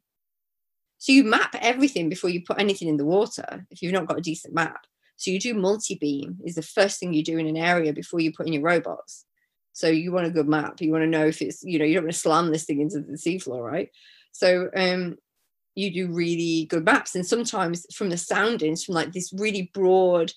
So 0.99 1.13
you 1.13 1.25
map 1.25 1.57
everything 1.59 2.11
before 2.11 2.29
you 2.29 2.43
put 2.43 2.61
anything 2.61 2.89
in 2.89 2.99
the 2.99 3.07
water 3.07 3.67
if 3.71 3.81
you've 3.81 3.95
not 3.95 4.07
got 4.07 4.19
a 4.19 4.23
decent 4.23 4.55
map 4.55 4.87
so 5.21 5.31
you 5.31 5.39
do 5.39 5.53
multi-beam 5.53 6.39
is 6.47 6.55
the 6.55 6.63
first 6.63 6.99
thing 6.99 7.13
you 7.13 7.23
do 7.23 7.37
in 7.37 7.47
an 7.47 7.59
area 7.59 7.93
before 7.93 8.21
you 8.21 8.33
put 8.33 8.47
in 8.47 8.55
your 8.55 8.63
robots. 8.63 9.27
So 9.75 9.87
you 9.87 10.13
want 10.13 10.27
a 10.27 10.31
good 10.31 10.49
map. 10.49 10.81
You 10.81 10.93
want 10.93 11.03
to 11.03 11.09
know 11.09 11.27
if 11.27 11.43
it's, 11.43 11.63
you 11.63 11.79
know, 11.79 11.85
you 11.85 11.93
don't 11.93 12.05
want 12.05 12.15
to 12.15 12.19
slam 12.19 12.51
this 12.51 12.65
thing 12.65 12.81
into 12.81 13.01
the 13.01 13.19
seafloor, 13.19 13.63
right? 13.63 13.91
So 14.33 14.71
um, 14.75 15.19
you 15.75 15.93
do 15.93 16.11
really 16.11 16.65
good 16.71 16.87
maps. 16.87 17.15
And 17.15 17.27
sometimes 17.27 17.85
from 17.95 18.09
the 18.09 18.17
soundings, 18.17 18.83
from 18.83 18.95
like 18.95 19.13
this 19.13 19.31
really 19.37 19.71
broad, 19.75 20.33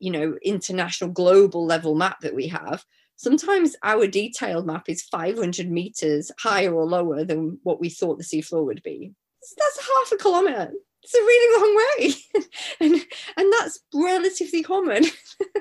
you 0.00 0.10
know, 0.10 0.36
international 0.42 1.10
global 1.10 1.64
level 1.64 1.94
map 1.94 2.18
that 2.22 2.34
we 2.34 2.48
have, 2.48 2.84
sometimes 3.14 3.76
our 3.84 4.08
detailed 4.08 4.66
map 4.66 4.88
is 4.88 5.02
500 5.02 5.70
meters 5.70 6.32
higher 6.40 6.74
or 6.74 6.84
lower 6.86 7.22
than 7.22 7.60
what 7.62 7.78
we 7.78 7.88
thought 7.88 8.18
the 8.18 8.24
seafloor 8.24 8.66
would 8.66 8.82
be. 8.82 9.12
That's 9.56 9.78
half 9.78 10.10
a 10.10 10.16
kilometer 10.16 10.72
it's 11.08 11.14
a 11.14 11.18
really 11.18 11.60
long 11.60 11.76
way 11.76 12.42
and 12.80 13.06
and 13.36 13.52
that's 13.54 13.80
relatively 13.94 14.62
common 14.62 15.04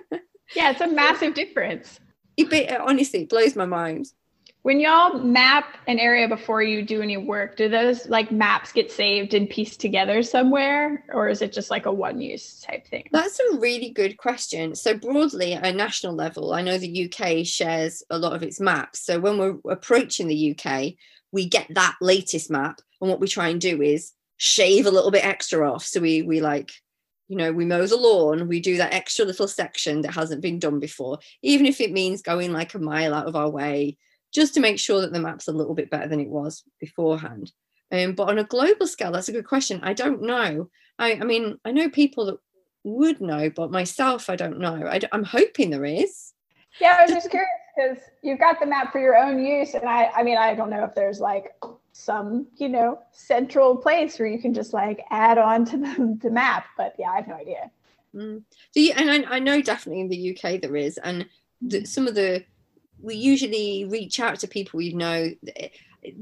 yeah 0.56 0.72
it's 0.72 0.82
a 0.82 0.88
massive 0.88 1.34
difference 1.34 2.00
it, 2.36 2.52
uh, 2.52 2.76
it 2.76 2.82
honestly 2.82 3.26
blows 3.26 3.56
my 3.56 3.66
mind 3.66 4.08
When 4.64 4.82
y'all 4.82 5.20
map 5.20 5.78
an 5.88 5.98
area 5.98 6.28
before 6.28 6.62
you 6.62 6.84
do 6.84 7.02
any 7.02 7.16
work, 7.16 7.56
do 7.56 7.70
those 7.70 8.10
like 8.10 8.34
maps 8.34 8.74
get 8.74 8.92
saved 8.92 9.34
and 9.34 9.50
pieced 9.50 9.80
together 9.80 10.22
somewhere, 10.22 11.06
or 11.14 11.30
is 11.30 11.42
it 11.42 11.54
just 11.54 11.72
like 11.72 11.86
a 11.86 11.92
one 11.92 12.20
use 12.20 12.60
type 12.60 12.86
thing? 12.86 13.08
That's 13.14 13.40
a 13.40 13.58
really 13.60 13.92
good 13.92 14.18
question. 14.18 14.76
So, 14.76 14.98
broadly 14.98 15.54
at 15.54 15.66
a 15.66 15.72
national 15.72 16.16
level, 16.16 16.54
I 16.54 16.64
know 16.64 16.78
the 16.78 17.10
UK 17.10 17.46
shares 17.46 18.04
a 18.10 18.18
lot 18.18 18.36
of 18.36 18.44
its 18.44 18.60
maps. 18.60 19.06
So, 19.06 19.22
when 19.22 19.38
we're 19.38 19.58
approaching 19.72 20.28
the 20.28 20.52
UK, 20.52 20.96
we 21.32 21.48
get 21.48 21.68
that 21.70 21.96
latest 22.02 22.52
map. 22.52 22.82
And 23.00 23.10
what 23.10 23.22
we 23.22 23.28
try 23.30 23.48
and 23.48 23.62
do 23.62 23.82
is 23.82 24.12
shave 24.38 24.86
a 24.86 24.92
little 24.92 25.12
bit 25.12 25.26
extra 25.26 25.72
off. 25.72 25.86
So, 25.86 26.00
we, 26.00 26.22
we 26.22 26.42
like, 26.42 26.72
you 27.28 27.36
know, 27.36 27.52
we 27.52 27.66
mow 27.66 27.86
the 27.86 27.98
lawn, 27.98 28.48
we 28.48 28.60
do 28.60 28.78
that 28.78 28.94
extra 28.94 29.26
little 29.26 29.48
section 29.48 30.02
that 30.02 30.14
hasn't 30.14 30.42
been 30.42 30.60
done 30.60 30.80
before, 30.80 31.20
even 31.42 31.66
if 31.66 31.82
it 31.82 31.92
means 31.92 32.22
going 32.22 32.54
like 32.54 32.74
a 32.74 32.80
mile 32.80 33.14
out 33.14 33.28
of 33.28 33.36
our 33.36 33.50
way 33.50 33.98
just 34.34 34.54
to 34.54 34.60
make 34.60 34.80
sure 34.80 35.02
that 35.02 35.14
the 35.14 35.20
map's 35.20 35.48
a 35.48 35.54
little 35.54 35.74
bit 35.74 35.90
better 35.90 36.08
than 36.08 36.20
it 36.20 36.30
was 36.30 36.64
beforehand. 36.80 37.52
Um, 37.92 38.14
but 38.14 38.30
on 38.30 38.40
a 38.40 38.44
global 38.44 38.88
scale, 38.88 39.12
that's 39.12 39.30
a 39.30 39.34
good 39.34 39.48
question. 39.48 39.80
I 39.84 39.94
don't 39.94 40.22
know. 40.22 40.70
I, 41.00 41.14
I 41.14 41.24
mean, 41.24 41.58
I 41.64 41.72
know 41.72 41.90
people 41.90 42.26
that 42.26 42.38
would 42.84 43.22
know, 43.22 43.50
but 43.50 43.72
myself, 43.72 44.30
I 44.30 44.36
don't 44.36 44.60
know. 44.60 44.86
I, 44.86 45.00
am 45.12 45.24
hoping 45.24 45.70
there 45.70 45.86
is. 45.86 46.34
Yeah, 46.80 46.98
I 47.00 47.04
was 47.04 47.12
just 47.12 47.30
curious 47.30 47.50
because 47.76 47.98
you've 48.22 48.40
got 48.40 48.60
the 48.60 48.66
map 48.66 48.92
for 48.92 49.00
your 49.00 49.18
own 49.18 49.44
use, 49.44 49.74
and 49.74 49.88
I, 49.88 50.12
I 50.16 50.24
mean, 50.24 50.38
I 50.38 50.54
don't 50.54 50.70
know 50.70 50.84
if 50.84 50.94
there's 50.96 51.20
like 51.20 51.54
some, 51.98 52.46
you 52.58 52.70
know, 52.70 53.00
central 53.12 53.76
place 53.76 54.20
where 54.20 54.28
you 54.28 54.40
can 54.40 54.54
just 54.54 54.72
like 54.72 55.04
add 55.10 55.38
on 55.40 55.66
to 55.66 55.78
the, 55.78 56.18
the 56.22 56.30
map, 56.30 56.68
but 56.78 56.96
yeah, 57.00 57.10
I 57.10 57.16
have 57.18 57.28
no 57.28 57.36
idea. 57.36 57.72
Mm. 58.16 58.44
So, 58.72 58.80
yeah, 58.80 58.94
and 58.98 59.26
I, 59.26 59.36
I 59.38 59.40
know 59.40 59.62
definitely 59.62 60.02
in 60.02 60.10
the 60.10 60.38
UK 60.38 60.62
there 60.62 60.76
is, 60.76 60.98
and 61.00 61.26
the, 61.62 61.86
some 61.86 62.08
of 62.08 62.16
the 62.16 62.46
we 63.00 63.16
usually 63.16 63.86
reach 63.86 64.20
out 64.20 64.40
to 64.40 64.48
people 64.48 64.78
we 64.78 64.94
know. 64.94 65.32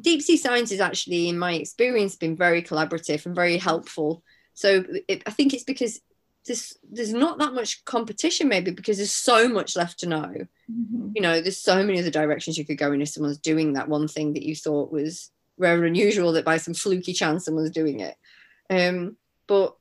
Deep 0.02 0.22
sea 0.22 0.38
science 0.38 0.72
is 0.72 0.82
actually, 0.82 1.30
in 1.30 1.38
my 1.38 1.54
experience, 1.54 2.16
been 2.16 2.36
very 2.36 2.62
collaborative 2.62 3.26
and 3.26 3.36
very 3.36 3.58
helpful. 3.58 4.24
So 4.54 4.84
it, 5.08 5.24
I 5.26 5.32
think 5.32 5.54
it's 5.54 5.64
because 5.64 6.02
there's 6.48 6.78
there's 6.90 7.14
not 7.14 7.38
that 7.40 7.54
much 7.54 7.84
competition, 7.86 8.48
maybe 8.48 8.72
because 8.72 8.98
there's 8.98 9.12
so 9.12 9.48
much 9.48 9.76
left 9.76 10.00
to 10.00 10.08
know. 10.08 10.34
Mm-hmm. 10.72 11.10
You 11.16 11.22
know, 11.22 11.42
there's 11.42 11.62
so 11.62 11.84
many 11.84 12.00
other 12.00 12.12
directions 12.12 12.58
you 12.58 12.66
could 12.66 12.78
go 12.78 12.92
in 12.92 13.02
if 13.02 13.10
someone's 13.10 13.38
doing 13.38 13.74
that 13.74 13.90
one 13.90 14.08
thing 14.08 14.34
that 14.34 14.44
you 14.44 14.56
thought 14.56 14.92
was 14.92 15.32
rather 15.58 15.86
unusual 15.86 16.32
that 16.34 16.46
by 16.46 16.58
some 16.58 16.74
fluky 16.74 17.14
chance 17.14 17.46
someone's 17.46 17.72
doing 17.72 18.00
it. 18.00 18.16
Um, 18.70 19.18
but 19.48 19.76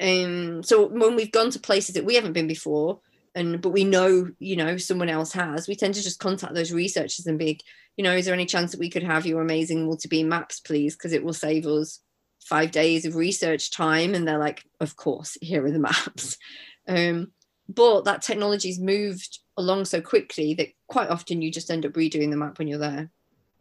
um, 0.00 0.62
so 0.62 0.86
when 0.86 1.16
we've 1.16 1.32
gone 1.32 1.50
to 1.50 1.58
places 1.58 1.94
that 1.94 2.04
we 2.04 2.14
haven't 2.14 2.34
been 2.34 2.46
before, 2.46 3.00
and 3.36 3.60
but 3.60 3.70
we 3.70 3.84
know 3.84 4.28
you 4.40 4.56
know 4.56 4.76
someone 4.78 5.10
else 5.10 5.32
has 5.32 5.68
we 5.68 5.76
tend 5.76 5.94
to 5.94 6.02
just 6.02 6.18
contact 6.18 6.54
those 6.54 6.72
researchers 6.72 7.26
and 7.26 7.38
be 7.38 7.60
you 7.96 8.02
know 8.02 8.12
is 8.12 8.24
there 8.24 8.34
any 8.34 8.46
chance 8.46 8.72
that 8.72 8.80
we 8.80 8.90
could 8.90 9.02
have 9.02 9.26
your 9.26 9.42
amazing 9.42 9.84
multi-beam 9.84 10.28
maps 10.28 10.58
please 10.58 10.96
because 10.96 11.12
it 11.12 11.22
will 11.22 11.34
save 11.34 11.66
us 11.66 12.00
five 12.40 12.70
days 12.70 13.04
of 13.04 13.14
research 13.14 13.70
time 13.70 14.14
and 14.14 14.26
they're 14.26 14.38
like 14.38 14.64
of 14.80 14.96
course 14.96 15.36
here 15.40 15.64
are 15.64 15.70
the 15.70 15.78
maps 15.78 16.38
um, 16.88 17.30
but 17.68 18.04
that 18.04 18.22
technology's 18.22 18.80
moved 18.80 19.40
along 19.56 19.84
so 19.84 20.00
quickly 20.00 20.54
that 20.54 20.68
quite 20.88 21.10
often 21.10 21.42
you 21.42 21.50
just 21.50 21.70
end 21.70 21.84
up 21.84 21.92
redoing 21.92 22.30
the 22.30 22.36
map 22.36 22.58
when 22.58 22.68
you're 22.68 22.78
there 22.78 23.10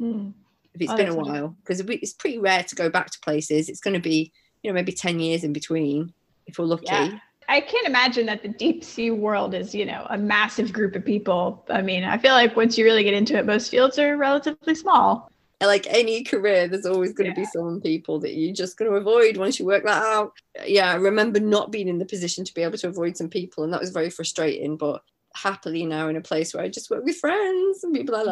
mm. 0.02 0.34
If 0.76 0.82
it's 0.82 0.92
oh, 0.92 0.98
been 0.98 1.10
a 1.10 1.16
while 1.16 1.56
because 1.64 1.80
it's 1.80 2.14
pretty 2.14 2.38
rare 2.38 2.64
to 2.64 2.76
go 2.76 2.90
back 2.90 3.10
to 3.10 3.20
places 3.22 3.70
it's 3.70 3.80
going 3.80 3.94
to 3.94 4.00
be 4.00 4.32
you 4.62 4.70
know 4.70 4.74
maybe 4.74 4.92
10 4.92 5.20
years 5.20 5.44
in 5.44 5.54
between 5.54 6.14
if 6.48 6.60
we're 6.60 6.66
lucky 6.66 6.86
yeah. 6.86 7.18
I 7.48 7.62
can't 7.62 7.88
imagine 7.88 8.26
that 8.26 8.42
the 8.42 8.48
deep 8.48 8.84
sea 8.84 9.12
world 9.12 9.54
is, 9.54 9.76
you 9.76 9.86
know, 9.86 10.08
a 10.10 10.18
massive 10.18 10.74
group 10.74 10.96
of 10.96 11.06
people. 11.06 11.64
I 11.70 11.84
mean, 11.84 12.04
I 12.04 12.18
feel 12.18 12.34
like 12.34 12.56
once 12.56 12.76
you 12.76 12.86
really 12.86 13.04
get 13.04 13.14
into 13.14 13.38
it, 13.38 13.46
most 13.46 13.70
fields 13.70 14.00
are 14.00 14.18
relatively 14.18 14.74
small. 14.74 15.32
Like 15.62 15.86
any 15.88 16.24
career, 16.24 16.68
there's 16.68 16.88
always 16.88 17.14
going 17.14 17.32
to 17.32 17.40
yeah. 17.40 17.46
be 17.46 17.52
some 17.52 17.82
people 17.82 18.20
that 18.22 18.34
you're 18.34 18.54
just 18.54 18.78
going 18.78 18.90
to 18.90 18.98
avoid 18.98 19.38
once 19.38 19.60
you 19.60 19.66
work 19.66 19.86
that 19.86 20.04
out. 20.04 20.34
Yeah, 20.66 20.92
I 20.92 20.96
remember 20.96 21.40
not 21.40 21.72
being 21.72 21.88
in 21.88 22.00
the 22.00 22.06
position 22.06 22.46
to 22.46 22.54
be 22.54 22.64
able 22.64 22.80
to 22.80 22.88
avoid 22.88 23.16
some 23.16 23.30
people, 23.30 23.64
and 23.64 23.72
that 23.72 23.80
was 23.80 23.92
very 23.92 24.10
frustrating. 24.10 24.76
But 24.76 25.04
happily 25.36 25.86
now 25.86 26.08
in 26.08 26.16
a 26.16 26.22
place 26.22 26.54
where 26.54 26.64
I 26.64 26.70
just 26.70 26.90
work 26.90 27.04
with 27.04 27.18
friends 27.18 27.84
and 27.84 27.94
people 27.94 28.16
I 28.16 28.20
mm-hmm. 28.20 28.30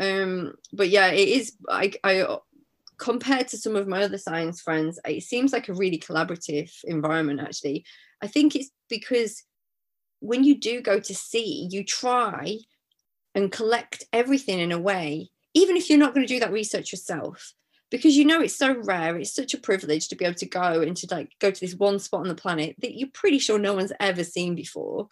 Um, 0.00 0.54
but 0.72 0.88
yeah, 0.88 1.08
it 1.08 1.28
is. 1.28 1.52
I, 1.68 1.92
I 2.02 2.38
compared 2.98 3.48
to 3.48 3.58
some 3.58 3.76
of 3.76 3.86
my 3.86 4.02
other 4.02 4.18
science 4.18 4.60
friends, 4.60 4.98
it 5.06 5.22
seems 5.22 5.52
like 5.52 5.68
a 5.68 5.74
really 5.74 5.98
collaborative 5.98 6.70
environment, 6.84 7.40
actually. 7.40 7.84
I 8.22 8.26
think 8.26 8.56
it's 8.56 8.70
because 8.88 9.44
when 10.20 10.44
you 10.44 10.58
do 10.58 10.80
go 10.80 11.00
to 11.00 11.14
sea, 11.14 11.68
you 11.70 11.84
try 11.84 12.58
and 13.34 13.52
collect 13.52 14.04
everything 14.12 14.58
in 14.58 14.72
a 14.72 14.78
way, 14.78 15.30
even 15.54 15.76
if 15.76 15.88
you're 15.88 15.98
not 15.98 16.14
going 16.14 16.26
to 16.26 16.32
do 16.32 16.40
that 16.40 16.52
research 16.52 16.92
yourself, 16.92 17.54
because 17.90 18.16
you 18.16 18.24
know 18.24 18.40
it's 18.40 18.56
so 18.56 18.76
rare, 18.84 19.16
it's 19.16 19.34
such 19.34 19.54
a 19.54 19.58
privilege 19.58 20.08
to 20.08 20.16
be 20.16 20.24
able 20.24 20.34
to 20.36 20.46
go 20.46 20.80
and 20.80 20.96
to 20.98 21.08
like 21.10 21.30
go 21.40 21.50
to 21.50 21.60
this 21.60 21.74
one 21.74 21.98
spot 21.98 22.20
on 22.20 22.28
the 22.28 22.34
planet 22.34 22.76
that 22.80 22.96
you're 22.96 23.08
pretty 23.12 23.38
sure 23.38 23.58
no 23.58 23.74
one's 23.74 23.92
ever 23.98 24.24
seen 24.24 24.54
before. 24.54 25.08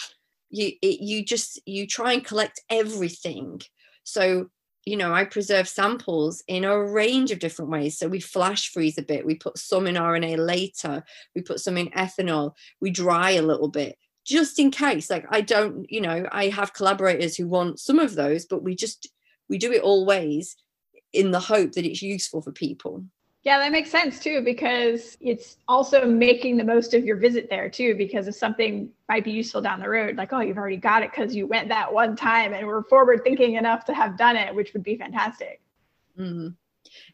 You 0.51 0.73
it, 0.81 1.01
you 1.01 1.25
just 1.25 1.61
you 1.67 1.87
try 1.87 2.13
and 2.13 2.25
collect 2.25 2.61
everything. 2.71 3.61
So 4.05 4.51
you 4.85 4.97
know, 4.97 5.13
I 5.13 5.25
preserve 5.25 5.69
samples 5.69 6.43
in 6.49 6.65
a 6.65 6.83
range 6.83 7.31
of 7.31 7.39
different 7.39 7.71
ways. 7.71 7.99
So 7.99 8.09
we 8.09 8.21
flash 8.21 8.71
freeze 8.73 8.99
a 8.99 9.03
bit, 9.03 9.27
we 9.27 9.35
put 9.35 9.59
some 9.59 9.87
in 9.87 9.97
RNAlater, 9.97 11.03
we 11.35 11.43
put 11.43 11.61
some 11.61 11.77
in 11.77 11.89
ethanol, 11.91 12.53
we 12.81 12.91
dry 12.91 13.33
a 13.33 13.43
little 13.43 13.69
bit, 13.69 13.99
just 14.25 14.59
in 14.59 14.71
case. 14.71 15.11
Like 15.11 15.27
I 15.31 15.41
don't, 15.41 15.91
you 15.91 16.01
know, 16.01 16.27
I 16.33 16.49
have 16.49 16.73
collaborators 16.73 17.37
who 17.37 17.49
want 17.49 17.81
some 17.81 17.99
of 17.99 18.15
those, 18.15 18.47
but 18.47 18.63
we 18.63 18.75
just 18.75 19.09
we 19.49 19.59
do 19.59 19.73
it 19.73 19.83
always 19.83 20.57
in 21.13 21.31
the 21.31 21.41
hope 21.41 21.73
that 21.73 21.87
it's 21.87 22.03
useful 22.03 22.43
for 22.43 22.53
people. 22.53 23.05
Yeah, 23.45 23.59
that 23.59 23.71
makes 23.73 23.91
sense 23.91 24.19
too, 24.19 24.43
because 24.43 25.17
it's 25.21 25.57
also 25.69 26.07
making 26.07 26.57
the 26.57 26.65
most 26.65 26.93
of 26.93 27.05
your 27.05 27.17
visit 27.17 27.49
there 27.49 27.71
too, 27.71 27.95
because 27.95 28.27
if 28.27 28.35
something 28.35 28.91
might 29.09 29.25
be 29.25 29.31
useful 29.31 29.61
down 29.61 29.81
the 29.81 29.89
road, 29.89 30.17
like, 30.17 30.33
oh, 30.33 30.41
you've 30.41 30.59
already 30.59 30.77
got 30.77 31.03
it 31.03 31.13
because 31.13 31.35
you 31.35 31.47
went 31.47 31.69
that 31.69 31.93
one 31.93 32.17
time 32.17 32.53
and 32.53 32.67
were 32.67 32.83
forward 32.83 33.23
thinking 33.23 33.55
enough 33.55 33.85
to 33.85 33.95
have 33.95 34.19
done 34.19 34.37
it, 34.37 34.55
which 34.55 34.73
would 34.75 34.83
be 34.83 34.97
fantastic. 34.97 35.61
Mm. 36.19 36.57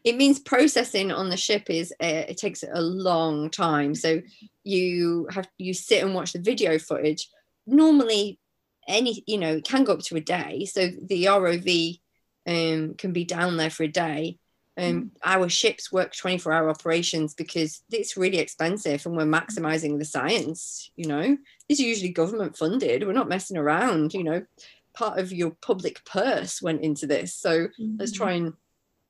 It 0.03 0.15
means 0.15 0.39
processing 0.39 1.11
on 1.11 1.29
the 1.29 1.37
ship 1.37 1.69
is 1.69 1.91
uh, 2.01 2.25
it 2.27 2.37
takes 2.37 2.63
a 2.63 2.81
long 2.81 3.49
time. 3.51 3.93
So 3.93 4.21
you 4.63 5.27
have 5.31 5.47
you 5.57 5.73
sit 5.73 6.03
and 6.03 6.15
watch 6.15 6.33
the 6.33 6.39
video 6.39 6.79
footage. 6.79 7.29
Normally, 7.67 8.39
any 8.87 9.23
you 9.27 9.37
know 9.37 9.61
can 9.61 9.83
go 9.83 9.93
up 9.93 9.99
to 10.03 10.15
a 10.15 10.21
day. 10.21 10.65
So 10.65 10.89
the 11.01 11.25
ROV 11.25 11.99
um, 12.47 12.95
can 12.95 13.11
be 13.11 13.25
down 13.25 13.57
there 13.57 13.69
for 13.69 13.83
a 13.83 13.87
day 13.87 14.39
um, 14.77 15.11
our 15.23 15.47
ships 15.47 15.91
work 15.91 16.15
24 16.15 16.51
hour 16.51 16.69
operations 16.69 17.33
because 17.33 17.81
it's 17.91 18.17
really 18.17 18.39
expensive 18.39 19.05
and 19.05 19.15
we're 19.15 19.23
maximizing 19.25 19.97
the 19.97 20.05
science 20.05 20.91
you 20.95 21.07
know? 21.07 21.37
It's 21.69 21.79
usually 21.79 22.09
government 22.09 22.57
funded. 22.57 23.05
We're 23.05 23.13
not 23.13 23.29
messing 23.29 23.57
around 23.57 24.13
you 24.13 24.23
know? 24.23 24.45
Part 24.93 25.19
of 25.19 25.31
your 25.31 25.51
public 25.61 26.03
purse 26.05 26.61
went 26.61 26.81
into 26.81 27.07
this. 27.07 27.33
So 27.33 27.67
mm-hmm. 27.67 27.97
let's 27.99 28.11
try 28.11 28.33
and 28.33 28.53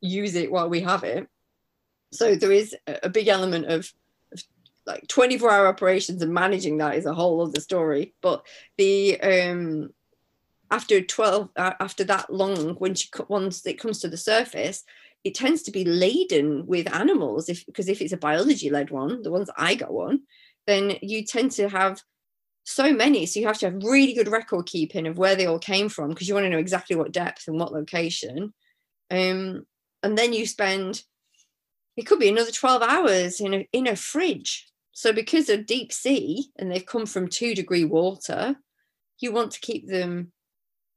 use 0.01 0.35
it 0.35 0.51
while 0.51 0.69
we 0.69 0.81
have 0.81 1.03
it. 1.03 1.27
So 2.11 2.35
there 2.35 2.51
is 2.51 2.75
a 2.87 3.09
big 3.09 3.27
element 3.27 3.65
of, 3.65 3.91
of 4.31 4.43
like 4.85 5.07
24 5.07 5.51
hour 5.51 5.67
operations 5.67 6.21
and 6.21 6.33
managing 6.33 6.77
that 6.77 6.95
is 6.95 7.05
a 7.05 7.13
whole 7.13 7.41
other 7.41 7.59
story. 7.59 8.13
But 8.21 8.45
the 8.77 9.19
um 9.21 9.89
after 10.71 11.01
12 11.01 11.49
uh, 11.55 11.73
after 11.79 12.03
that 12.05 12.31
long 12.31 12.75
when 12.75 12.95
she 12.95 13.09
once 13.27 13.65
it 13.65 13.79
comes 13.79 13.99
to 13.99 14.07
the 14.07 14.17
surface 14.17 14.83
it 15.25 15.35
tends 15.35 15.63
to 15.63 15.71
be 15.71 15.83
laden 15.83 16.65
with 16.65 16.93
animals. 16.93 17.49
If 17.49 17.65
because 17.65 17.89
if 17.89 18.01
it's 18.01 18.13
a 18.13 18.17
biology 18.17 18.69
led 18.69 18.91
one 18.91 19.21
the 19.23 19.31
ones 19.31 19.49
i 19.57 19.75
go 19.75 20.01
on 20.07 20.21
then 20.67 20.97
you 21.01 21.23
tend 21.23 21.51
to 21.51 21.69
have 21.69 22.01
so 22.65 22.91
many. 22.91 23.25
So 23.25 23.39
you 23.39 23.47
have 23.47 23.59
to 23.59 23.67
have 23.67 23.83
really 23.83 24.13
good 24.13 24.27
record 24.27 24.65
keeping 24.65 25.05
of 25.05 25.17
where 25.17 25.35
they 25.35 25.45
all 25.45 25.59
came 25.59 25.87
from 25.87 26.09
because 26.09 26.27
you 26.27 26.33
want 26.33 26.45
to 26.45 26.49
know 26.49 26.57
exactly 26.57 26.95
what 26.95 27.11
depth 27.11 27.47
and 27.47 27.59
what 27.59 27.71
location. 27.71 28.53
Um, 29.11 29.65
and 30.01 30.17
then 30.17 30.33
you 30.33 30.47
spend 30.47 31.03
it 31.95 32.07
could 32.07 32.19
be 32.19 32.27
another 32.27 32.51
12 32.51 32.81
hours 32.81 33.39
in 33.39 33.53
a 33.53 33.69
in 33.71 33.87
a 33.87 33.95
fridge. 33.95 34.67
So 34.91 35.13
because 35.13 35.49
of 35.49 35.65
deep 35.65 35.91
sea 35.91 36.47
and 36.57 36.71
they've 36.71 36.85
come 36.85 37.05
from 37.05 37.27
two 37.27 37.53
degree 37.53 37.85
water 37.85 38.55
you 39.19 39.31
want 39.31 39.51
to 39.51 39.61
keep 39.61 39.87
them 39.87 40.31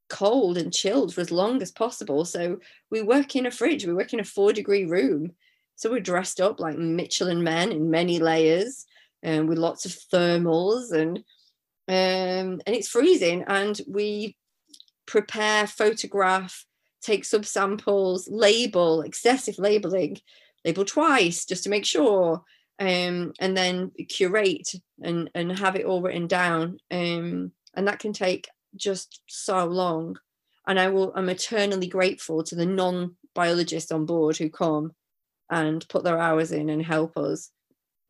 cold 0.08 0.56
and 0.56 0.72
chilled 0.72 1.14
for 1.14 1.20
as 1.20 1.30
long 1.30 1.62
as 1.62 1.70
possible. 1.70 2.24
So 2.24 2.58
we 2.90 3.02
work 3.02 3.36
in 3.36 3.46
a 3.46 3.50
fridge, 3.50 3.86
we 3.86 3.94
work 3.94 4.12
in 4.12 4.20
a 4.20 4.24
four 4.24 4.52
degree 4.52 4.84
room. 4.84 5.32
So 5.76 5.90
we're 5.90 6.00
dressed 6.00 6.40
up 6.40 6.58
like 6.58 6.76
Michelin 6.76 7.42
men 7.42 7.70
in 7.70 7.90
many 7.90 8.18
layers 8.18 8.86
and 9.22 9.42
um, 9.42 9.46
with 9.46 9.58
lots 9.58 9.84
of 9.84 9.92
thermals 10.12 10.92
and 10.92 11.18
um, 11.88 12.60
and 12.66 12.76
it's 12.76 12.88
freezing 12.88 13.44
and 13.46 13.80
we 13.88 14.36
prepare, 15.06 15.66
photograph, 15.66 16.66
take 17.00 17.24
subsamples, 17.24 18.28
label, 18.28 19.00
excessive 19.00 19.58
labeling, 19.58 20.18
label 20.64 20.84
twice 20.84 21.46
just 21.46 21.64
to 21.64 21.70
make 21.70 21.86
sure, 21.86 22.42
um, 22.78 23.32
and 23.40 23.56
then 23.56 23.90
curate 24.08 24.74
and, 25.02 25.30
and 25.34 25.58
have 25.58 25.76
it 25.76 25.86
all 25.86 26.02
written 26.02 26.26
down. 26.26 26.78
Um, 26.90 27.52
and 27.74 27.88
that 27.88 28.00
can 28.00 28.12
take 28.12 28.48
just 28.76 29.20
so 29.26 29.64
long. 29.64 30.18
and 30.66 30.78
I 30.78 30.88
will 30.88 31.12
I'm 31.14 31.28
eternally 31.28 31.88
grateful 31.88 32.42
to 32.44 32.54
the 32.54 32.66
non-biologists 32.66 33.90
on 33.90 34.06
board 34.06 34.36
who 34.36 34.50
come 34.50 34.92
and 35.50 35.88
put 35.88 36.04
their 36.04 36.18
hours 36.18 36.52
in 36.52 36.68
and 36.68 36.84
help 36.84 37.16
us. 37.16 37.50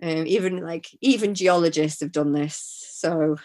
Um, 0.03 0.27
even 0.27 0.59
like 0.59 0.87
even 1.01 1.35
geologists 1.35 2.01
have 2.01 2.13
done 2.13 2.33
this. 2.33 2.57
So 2.91 3.37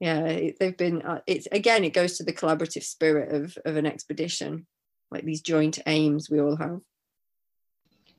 yeah, 0.00 0.50
they've 0.58 0.76
been. 0.76 1.02
Uh, 1.02 1.20
it's 1.26 1.46
again, 1.52 1.84
it 1.84 1.92
goes 1.92 2.16
to 2.16 2.24
the 2.24 2.32
collaborative 2.32 2.82
spirit 2.82 3.32
of 3.32 3.56
of 3.64 3.76
an 3.76 3.86
expedition, 3.86 4.66
like 5.10 5.24
these 5.24 5.40
joint 5.42 5.78
aims 5.86 6.28
we 6.28 6.40
all 6.40 6.56
have. 6.56 6.80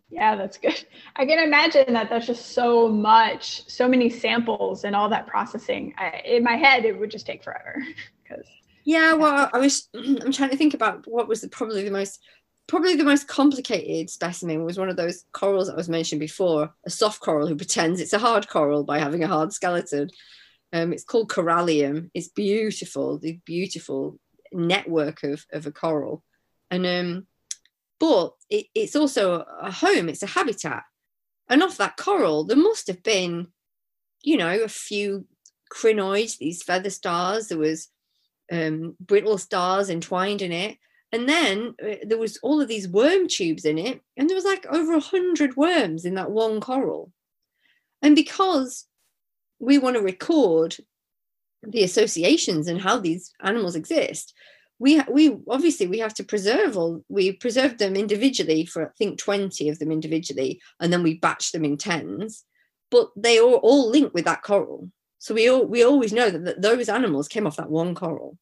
Yeah, 0.10 0.36
that's 0.36 0.58
good. 0.58 0.86
I 1.16 1.26
can 1.26 1.40
imagine 1.40 1.94
that 1.94 2.10
that's 2.10 2.28
just 2.28 2.54
so 2.54 2.88
much, 2.88 3.68
so 3.70 3.88
many 3.88 4.10
samples 4.10 4.84
and 4.84 4.96
all 4.96 5.10
that 5.10 5.28
processing. 5.28 5.94
I, 5.98 6.22
in 6.26 6.44
my 6.44 6.56
head, 6.56 6.86
it 6.86 6.98
would 7.00 7.12
just 7.12 7.26
take 7.26 7.44
forever. 7.44 7.84
Because 8.28 8.48
yeah, 8.86 9.14
well, 9.14 9.52
I 9.54 9.60
was. 9.60 9.88
I'm 9.96 10.32
trying 10.32 10.50
to 10.50 10.58
think 10.58 10.74
about 10.74 11.06
what 11.06 11.28
was 11.28 11.42
the, 11.42 11.48
probably 11.48 11.84
the 11.84 11.92
most 11.92 12.20
probably 12.68 12.96
the 12.96 13.04
most 13.04 13.28
complicated 13.28 14.10
specimen 14.10 14.64
was 14.64 14.78
one 14.78 14.90
of 14.90 14.96
those 14.96 15.26
corals 15.34 15.68
that 15.68 15.76
was 15.76 15.90
mentioned 15.90 16.20
before, 16.20 16.74
a 16.86 16.90
soft 16.90 17.22
coral 17.22 17.48
who 17.48 17.56
pretends 17.56 18.02
it's 18.02 18.14
a 18.14 18.20
hard 18.20 18.48
coral 18.48 18.84
by 18.84 18.98
having 18.98 19.24
a 19.24 19.28
hard 19.28 19.54
skeleton. 19.54 20.10
Um, 20.74 20.92
it's 20.92 21.04
called 21.04 21.30
corallium. 21.30 22.10
It's 22.14 22.30
beautiful, 22.30 23.20
the 23.20 23.40
beautiful 23.46 24.20
network 24.52 25.24
of, 25.24 25.46
of 25.54 25.68
a 25.68 25.72
coral. 25.72 26.24
And 26.72 26.86
um, 26.86 27.28
but 28.00 28.34
it, 28.50 28.68
it's 28.76 28.96
also 28.96 29.46
a 29.62 29.72
home, 29.72 30.10
it's 30.10 30.24
a 30.24 30.28
habitat. 30.28 30.84
And 31.50 31.62
off 31.64 31.78
that 31.78 31.98
coral, 31.98 32.44
there 32.44 32.58
must 32.58 32.88
have 32.88 33.04
been, 33.04 33.48
you 34.24 34.38
know, 34.38 34.64
a 34.64 34.68
few 34.68 35.28
crinoids, 35.72 36.38
these 36.38 36.64
feather 36.64 36.90
stars. 36.90 37.48
There 37.48 37.58
was 37.58 37.90
um, 38.52 38.96
brittle 39.00 39.38
stars 39.38 39.90
entwined 39.90 40.42
in 40.42 40.52
it. 40.52 40.78
And 41.12 41.30
then 41.30 41.76
uh, 41.82 41.96
there 42.04 42.18
was 42.18 42.38
all 42.44 42.60
of 42.60 42.68
these 42.68 42.88
worm 42.88 43.28
tubes 43.28 43.64
in 43.64 43.78
it, 43.78 44.02
and 44.18 44.30
there 44.30 44.36
was 44.36 44.44
like 44.44 44.66
over 44.66 44.94
a 44.94 45.00
hundred 45.00 45.56
worms 45.56 46.04
in 46.04 46.16
that 46.16 46.32
one 46.32 46.60
coral. 46.60 47.12
And 48.02 48.16
because 48.16 48.86
we 49.60 49.78
want 49.78 49.96
to 49.96 50.02
record 50.02 50.76
the 51.64 51.84
associations 51.84 52.68
and 52.68 52.82
how 52.82 53.00
these 53.00 53.32
animals 53.42 53.76
exist, 53.76 54.34
we 54.80 55.02
we 55.10 55.38
obviously 55.50 55.88
we 55.88 56.00
have 56.00 56.14
to 56.14 56.24
preserve 56.24 56.78
all 56.78 57.02
we 57.08 57.32
preserve 57.32 57.78
them 57.78 57.96
individually 57.96 58.66
for 58.66 58.88
I 58.88 58.90
think 58.98 59.20
20 59.20 59.70
of 59.70 59.80
them 59.80 59.92
individually 59.92 60.62
and 60.80 60.92
then 60.92 61.04
we 61.04 61.16
batch 61.16 61.52
them 61.52 61.64
in 61.64 61.78
tens 61.78 62.44
but 62.92 63.10
they 63.16 63.40
all, 63.40 63.56
all 63.56 63.90
link 63.90 64.14
with 64.14 64.26
that 64.26 64.42
coral. 64.42 64.90
So 65.18 65.34
we 65.34 65.50
all 65.50 65.66
we 65.66 65.84
always 65.84 66.14
know 66.14 66.30
that, 66.30 66.46
that 66.46 66.62
those 66.62 66.90
animals 66.90 67.28
came 67.28 67.48
off 67.48 67.58
that 67.58 67.70
one 67.70 67.96
coral. 67.96 68.38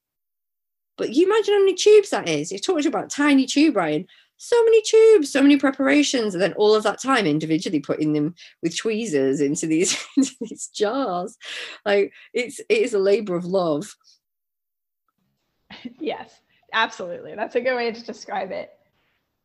But 0.98 1.12
you 1.12 1.26
imagine 1.26 1.56
how 1.56 1.60
many 1.60 1.74
tubes 1.74 2.12
that 2.12 2.30
is. 2.30 2.52
You 2.52 2.60
talked 2.60 2.86
about 2.86 3.10
tiny 3.10 3.46
tube 3.46 3.76
Ryan. 3.76 4.06
So 4.38 4.62
many 4.64 4.82
tubes 4.82 5.32
so 5.32 5.42
many 5.42 5.58
preparations 5.58 6.34
and 6.36 6.42
then 6.42 6.54
all 6.54 6.76
of 6.76 6.84
that 6.84 7.02
time 7.02 7.26
individually 7.26 7.80
putting 7.80 8.14
them 8.14 8.36
with 8.62 8.78
tweezers 8.78 9.40
into 9.40 9.66
these 9.68 9.98
into 10.18 10.34
these 10.42 10.68
jars. 10.68 11.38
Like 11.86 12.12
it's 12.34 12.60
it 12.60 12.80
is 12.80 12.94
a 12.94 13.00
labor 13.00 13.36
of 13.36 13.46
love 13.46 13.96
yes, 16.00 16.42
absolutely. 16.74 17.36
That's 17.36 17.56
a 17.56 17.62
good 17.62 17.76
way 17.76 17.92
to 17.92 18.04
describe 18.04 18.52
it. 18.52 18.72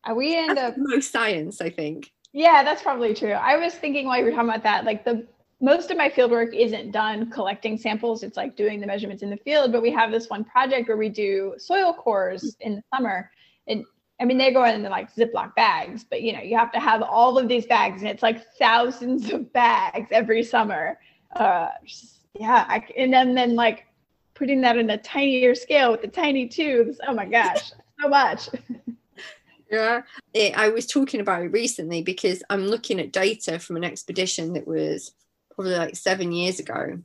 Uh, 0.08 0.14
we 0.14 0.36
end 0.36 0.56
that's 0.56 0.72
up 0.72 0.74
most 0.78 1.12
science, 1.12 1.60
I 1.60 1.70
think. 1.70 2.12
Yeah, 2.32 2.62
that's 2.62 2.82
probably 2.82 3.14
true. 3.14 3.32
I 3.32 3.56
was 3.56 3.74
thinking 3.74 4.06
while 4.06 4.18
you 4.18 4.24
were 4.24 4.30
talking 4.30 4.48
about 4.48 4.62
that, 4.62 4.84
like 4.84 5.04
the 5.04 5.26
most 5.60 5.90
of 5.90 5.96
my 5.96 6.08
field 6.08 6.30
work 6.30 6.54
isn't 6.54 6.92
done 6.92 7.30
collecting 7.30 7.76
samples. 7.76 8.22
It's 8.22 8.36
like 8.36 8.56
doing 8.56 8.80
the 8.80 8.86
measurements 8.86 9.22
in 9.22 9.30
the 9.30 9.38
field. 9.38 9.72
But 9.72 9.82
we 9.82 9.90
have 9.90 10.12
this 10.12 10.28
one 10.28 10.44
project 10.44 10.88
where 10.88 10.96
we 10.96 11.08
do 11.08 11.54
soil 11.58 11.92
cores 11.92 12.56
in 12.60 12.76
the 12.76 12.82
summer. 12.94 13.30
And 13.66 13.84
I 14.20 14.24
mean, 14.24 14.38
they 14.38 14.52
go 14.52 14.64
in 14.64 14.82
like 14.84 15.14
Ziploc 15.14 15.54
bags, 15.54 16.04
but 16.04 16.22
you 16.22 16.32
know, 16.32 16.40
you 16.40 16.56
have 16.56 16.72
to 16.72 16.80
have 16.80 17.02
all 17.02 17.38
of 17.38 17.48
these 17.48 17.66
bags, 17.66 18.02
and 18.02 18.10
it's 18.10 18.22
like 18.22 18.44
thousands 18.58 19.30
of 19.30 19.52
bags 19.52 20.08
every 20.10 20.42
summer. 20.42 20.98
Uh, 21.34 21.68
yeah, 22.38 22.64
I, 22.68 22.84
and 22.96 23.12
then 23.12 23.34
then 23.34 23.54
like 23.54 23.86
putting 24.38 24.60
that 24.60 24.78
in 24.78 24.88
a 24.90 24.98
tinier 24.98 25.54
scale 25.54 25.90
with 25.90 26.02
the 26.02 26.08
tiny 26.08 26.46
tubes. 26.46 26.98
Oh 27.06 27.14
my 27.14 27.26
gosh, 27.26 27.72
so 28.00 28.08
much. 28.08 28.48
Yeah, 29.70 30.00
it, 30.32 30.56
I 30.56 30.70
was 30.70 30.86
talking 30.86 31.20
about 31.20 31.42
it 31.42 31.52
recently 31.52 32.00
because 32.00 32.42
I'm 32.48 32.66
looking 32.66 32.98
at 33.00 33.12
data 33.12 33.58
from 33.58 33.76
an 33.76 33.84
expedition 33.84 34.54
that 34.54 34.66
was 34.66 35.12
probably 35.54 35.76
like 35.76 35.94
seven 35.94 36.32
years 36.32 36.58
ago. 36.58 37.02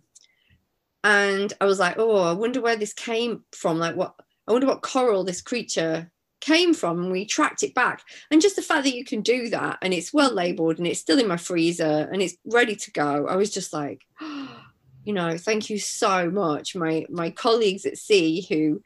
And 1.03 1.51
I 1.59 1.65
was 1.65 1.79
like, 1.79 1.95
oh, 1.97 2.21
I 2.21 2.31
wonder 2.31 2.61
where 2.61 2.77
this 2.77 2.93
came 2.93 3.43
from. 3.51 3.79
Like, 3.79 3.97
what 3.97 4.15
I 4.47 4.53
wonder 4.53 4.67
what 4.67 4.81
coral 4.81 5.25
this 5.25 5.41
creature 5.41 6.09
came 6.39 6.73
from. 6.73 7.03
And 7.03 7.11
we 7.11 7.25
tracked 7.25 7.63
it 7.63 7.75
back. 7.75 8.01
And 8.31 8.41
just 8.41 8.55
the 8.55 8.61
fact 8.61 8.85
that 8.85 8.95
you 8.95 9.03
can 9.03 9.19
do 9.19 9.49
that 9.49 9.79
and 9.81 9.93
it's 9.93 10.13
well 10.13 10.33
labeled 10.33 10.77
and 10.77 10.87
it's 10.87 11.01
still 11.01 11.19
in 11.19 11.27
my 11.27 11.35
freezer 11.35 12.07
and 12.13 12.21
it's 12.21 12.37
ready 12.45 12.77
to 12.77 12.91
go, 12.91 13.27
I 13.27 13.35
was 13.35 13.51
just 13.51 13.73
like, 13.73 14.05
oh, 14.21 14.72
you 15.03 15.13
know 15.13 15.37
thank 15.37 15.69
you 15.69 15.79
so 15.79 16.29
much. 16.29 16.75
My 16.75 17.05
my 17.09 17.29
colleagues 17.29 17.85
at 17.85 17.97
sea 17.97 18.45
who 18.49 18.81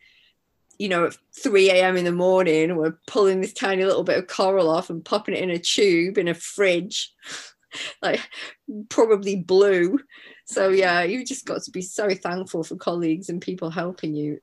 you 0.77 0.89
know 0.89 1.05
at 1.05 1.17
3 1.41 1.71
a.m 1.71 1.97
in 1.97 2.05
the 2.05 2.11
morning 2.11 2.75
were 2.75 2.99
pulling 3.07 3.41
this 3.41 3.53
tiny 3.53 3.83
little 3.83 4.03
bit 4.03 4.17
of 4.17 4.27
coral 4.27 4.69
off 4.69 4.89
and 4.89 5.03
popping 5.03 5.35
it 5.35 5.43
in 5.43 5.49
a 5.49 5.59
tube 5.59 6.17
in 6.17 6.27
a 6.27 6.33
fridge 6.33 7.13
like 8.01 8.21
probably 8.89 9.35
blue. 9.35 9.99
So 10.45 10.69
yeah 10.69 11.03
you 11.03 11.25
just 11.25 11.45
got 11.45 11.63
to 11.63 11.71
be 11.71 11.81
so 11.81 12.09
thankful 12.09 12.63
for 12.63 12.75
colleagues 12.75 13.29
and 13.29 13.41
people 13.41 13.69
helping 13.69 14.13
you 14.13 14.39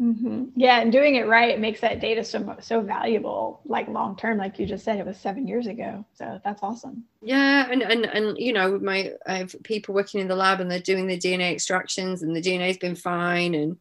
Mm-hmm. 0.00 0.44
Yeah, 0.54 0.80
and 0.80 0.92
doing 0.92 1.16
it 1.16 1.26
right 1.26 1.58
makes 1.58 1.80
that 1.80 2.00
data 2.00 2.22
so 2.22 2.56
so 2.60 2.80
valuable, 2.80 3.60
like 3.64 3.88
long 3.88 4.16
term. 4.16 4.38
Like 4.38 4.58
you 4.58 4.66
just 4.66 4.84
said, 4.84 4.98
it 4.98 5.06
was 5.06 5.16
seven 5.16 5.48
years 5.48 5.66
ago, 5.66 6.04
so 6.14 6.40
that's 6.44 6.62
awesome. 6.62 7.04
Yeah, 7.20 7.66
and 7.68 7.82
and 7.82 8.06
and 8.06 8.38
you 8.38 8.52
know, 8.52 8.78
my 8.78 9.12
I 9.26 9.34
have 9.34 9.56
people 9.64 9.94
working 9.94 10.20
in 10.20 10.28
the 10.28 10.36
lab 10.36 10.60
and 10.60 10.70
they're 10.70 10.78
doing 10.78 11.08
the 11.08 11.18
DNA 11.18 11.52
extractions, 11.52 12.22
and 12.22 12.34
the 12.34 12.40
DNA's 12.40 12.78
been 12.78 12.94
fine, 12.94 13.54
and 13.54 13.76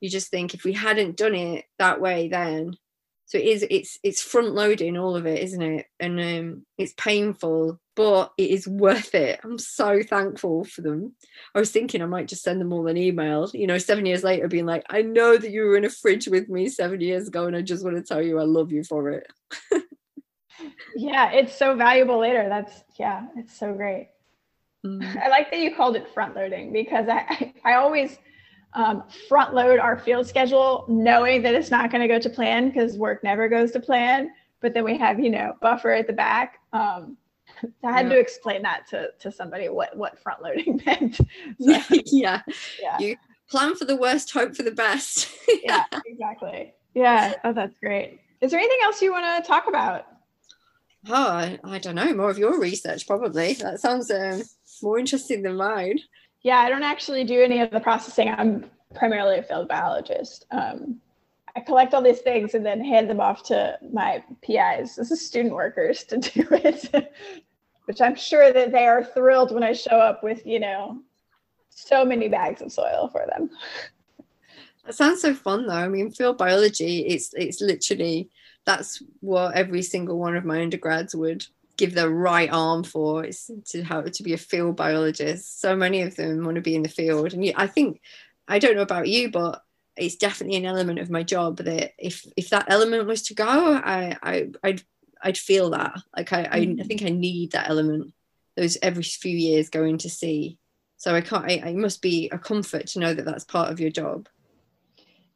you 0.00 0.10
just 0.10 0.28
think 0.28 0.52
if 0.52 0.64
we 0.64 0.74
hadn't 0.74 1.16
done 1.16 1.34
it 1.34 1.64
that 1.78 2.00
way, 2.02 2.28
then 2.28 2.76
so 3.32 3.38
it 3.38 3.44
is 3.44 3.66
it's 3.70 3.98
it's 4.02 4.20
front 4.20 4.54
loading 4.54 4.98
all 4.98 5.16
of 5.16 5.26
it, 5.26 5.42
isn't 5.42 5.62
it? 5.62 5.86
And 5.98 6.20
um, 6.20 6.66
it's 6.76 6.92
painful, 6.98 7.80
but 7.94 8.32
it 8.38 8.50
is 8.50 8.66
worth 8.66 9.14
it. 9.14 9.40
I'm 9.42 9.58
so 9.58 10.02
thankful 10.02 10.64
for 10.64 10.80
them. 10.80 11.14
I 11.54 11.58
was 11.58 11.70
thinking 11.70 12.02
I 12.02 12.06
might 12.06 12.28
just 12.28 12.42
send 12.42 12.60
them 12.60 12.72
all 12.72 12.86
an 12.86 12.96
email, 12.96 13.50
you 13.52 13.66
know, 13.66 13.78
seven 13.78 14.06
years 14.06 14.24
later, 14.24 14.48
being 14.48 14.66
like, 14.66 14.84
I 14.88 15.02
know 15.02 15.36
that 15.36 15.50
you 15.50 15.62
were 15.62 15.76
in 15.76 15.84
a 15.84 15.90
fridge 15.90 16.28
with 16.28 16.48
me 16.48 16.68
seven 16.68 17.00
years 17.00 17.28
ago, 17.28 17.46
and 17.46 17.56
I 17.56 17.62
just 17.62 17.84
want 17.84 17.96
to 17.96 18.02
tell 18.02 18.22
you 18.22 18.38
I 18.38 18.44
love 18.44 18.72
you 18.72 18.84
for 18.84 19.10
it. 19.10 19.26
yeah, 20.96 21.32
it's 21.32 21.56
so 21.56 21.76
valuable 21.76 22.18
later. 22.18 22.48
That's 22.48 22.82
yeah, 22.98 23.26
it's 23.36 23.58
so 23.58 23.72
great. 23.74 24.08
Mm. 24.84 25.04
I 25.22 25.28
like 25.28 25.50
that 25.50 25.60
you 25.60 25.74
called 25.74 25.96
it 25.96 26.12
front 26.12 26.34
loading 26.34 26.72
because 26.72 27.08
I, 27.08 27.24
I, 27.28 27.54
I 27.64 27.74
always 27.74 28.18
um, 28.74 29.04
front 29.28 29.54
load 29.54 29.78
our 29.78 29.98
field 29.98 30.26
schedule, 30.26 30.84
knowing 30.88 31.42
that 31.42 31.54
it's 31.54 31.70
not 31.70 31.90
going 31.90 32.00
to 32.00 32.08
go 32.08 32.18
to 32.18 32.30
plan 32.30 32.70
because 32.70 32.96
work 32.96 33.22
never 33.22 33.48
goes 33.48 33.72
to 33.72 33.80
plan. 33.80 34.30
But 34.60 34.74
then 34.74 34.84
we 34.84 34.96
have, 34.98 35.20
you 35.20 35.30
know, 35.30 35.54
buffer 35.60 35.90
at 35.90 36.06
the 36.06 36.12
back. 36.12 36.58
Um, 36.72 37.16
I 37.84 37.92
had 37.92 38.06
yeah. 38.06 38.14
to 38.14 38.18
explain 38.18 38.62
that 38.62 38.86
to, 38.88 39.10
to 39.20 39.32
somebody 39.32 39.68
what, 39.68 39.96
what 39.96 40.18
front 40.18 40.42
loading 40.42 40.80
meant. 40.86 41.20
So, 41.60 41.96
yeah. 42.06 42.42
yeah. 42.80 42.98
You 42.98 43.16
plan 43.50 43.76
for 43.76 43.84
the 43.84 43.96
worst, 43.96 44.30
hope 44.32 44.56
for 44.56 44.62
the 44.62 44.72
best. 44.72 45.28
yeah, 45.62 45.84
exactly. 46.06 46.74
Yeah. 46.94 47.34
Oh, 47.44 47.52
that's 47.52 47.78
great. 47.78 48.20
Is 48.40 48.50
there 48.50 48.60
anything 48.60 48.78
else 48.82 49.00
you 49.00 49.12
want 49.12 49.44
to 49.44 49.48
talk 49.48 49.68
about? 49.68 50.06
Oh, 51.08 51.14
I, 51.14 51.58
I, 51.64 51.78
don't 51.78 51.96
know. 51.96 52.14
More 52.14 52.30
of 52.30 52.38
your 52.38 52.60
research, 52.60 53.06
probably. 53.06 53.54
That 53.54 53.80
sounds 53.80 54.10
um, 54.10 54.42
more 54.82 54.98
interesting 54.98 55.42
than 55.42 55.56
mine. 55.56 55.98
Yeah, 56.42 56.58
I 56.58 56.68
don't 56.68 56.82
actually 56.82 57.24
do 57.24 57.42
any 57.42 57.60
of 57.60 57.70
the 57.70 57.80
processing. 57.80 58.28
I'm 58.28 58.70
primarily 58.94 59.38
a 59.38 59.42
field 59.42 59.68
biologist. 59.68 60.46
Um, 60.50 61.00
I 61.54 61.60
collect 61.60 61.92
all 61.92 62.02
these 62.02 62.20
things 62.20 62.54
and 62.54 62.64
then 62.64 62.82
hand 62.82 63.10
them 63.10 63.20
off 63.20 63.42
to 63.44 63.78
my 63.92 64.24
PIs, 64.42 64.96
this 64.96 65.10
is 65.10 65.26
student 65.26 65.54
workers, 65.54 66.04
to 66.04 66.16
do 66.18 66.46
it, 66.50 67.12
which 67.86 68.00
I'm 68.00 68.14
sure 68.14 68.52
that 68.52 68.72
they 68.72 68.86
are 68.86 69.04
thrilled 69.04 69.52
when 69.52 69.62
I 69.62 69.72
show 69.72 69.96
up 69.96 70.22
with, 70.22 70.46
you 70.46 70.60
know, 70.60 71.00
so 71.70 72.04
many 72.04 72.28
bags 72.28 72.62
of 72.62 72.72
soil 72.72 73.08
for 73.10 73.26
them. 73.26 73.50
That 74.84 74.94
sounds 74.94 75.22
so 75.22 75.34
fun 75.34 75.66
though. 75.66 75.74
I 75.74 75.88
mean, 75.88 76.10
field 76.10 76.38
biology, 76.38 77.06
it's 77.06 77.32
it's 77.34 77.60
literally 77.60 78.30
that's 78.64 79.02
what 79.20 79.54
every 79.54 79.82
single 79.82 80.18
one 80.18 80.36
of 80.36 80.44
my 80.44 80.62
undergrads 80.62 81.14
would 81.14 81.44
give 81.76 81.94
their 81.94 82.10
right 82.10 82.50
arm 82.52 82.84
for 82.84 83.24
is 83.24 83.50
to 83.66 83.82
how 83.82 84.02
to 84.02 84.22
be 84.22 84.34
a 84.34 84.38
field 84.38 84.76
biologist. 84.76 85.60
So 85.60 85.74
many 85.74 86.02
of 86.02 86.16
them 86.16 86.44
want 86.44 86.56
to 86.56 86.60
be 86.60 86.74
in 86.74 86.82
the 86.82 86.88
field, 86.88 87.32
and 87.32 87.52
I 87.56 87.66
think 87.66 88.00
I 88.48 88.58
don't 88.58 88.76
know 88.76 88.82
about 88.82 89.08
you, 89.08 89.30
but 89.30 89.62
it's 89.96 90.16
definitely 90.16 90.56
an 90.56 90.66
element 90.66 90.98
of 90.98 91.10
my 91.10 91.22
job 91.22 91.58
that 91.58 91.92
if 91.98 92.26
if 92.36 92.50
that 92.50 92.66
element 92.68 93.06
was 93.06 93.22
to 93.22 93.34
go, 93.34 93.44
I, 93.44 94.16
I 94.22 94.48
I'd 94.62 94.82
I'd 95.22 95.38
feel 95.38 95.70
that 95.70 95.98
like 96.16 96.32
I 96.32 96.48
I, 96.50 96.60
mm. 96.60 96.86
think 96.86 97.02
I 97.02 97.10
need 97.10 97.52
that 97.52 97.68
element 97.70 98.12
those 98.56 98.76
every 98.82 99.02
few 99.02 99.36
years 99.36 99.70
going 99.70 99.98
to 99.98 100.10
sea. 100.10 100.58
So 100.96 101.14
I 101.14 101.20
can't. 101.20 101.44
I, 101.44 101.62
I 101.66 101.72
must 101.74 102.02
be 102.02 102.28
a 102.30 102.38
comfort 102.38 102.86
to 102.88 103.00
know 103.00 103.14
that 103.14 103.24
that's 103.24 103.44
part 103.44 103.70
of 103.70 103.80
your 103.80 103.90
job. 103.90 104.28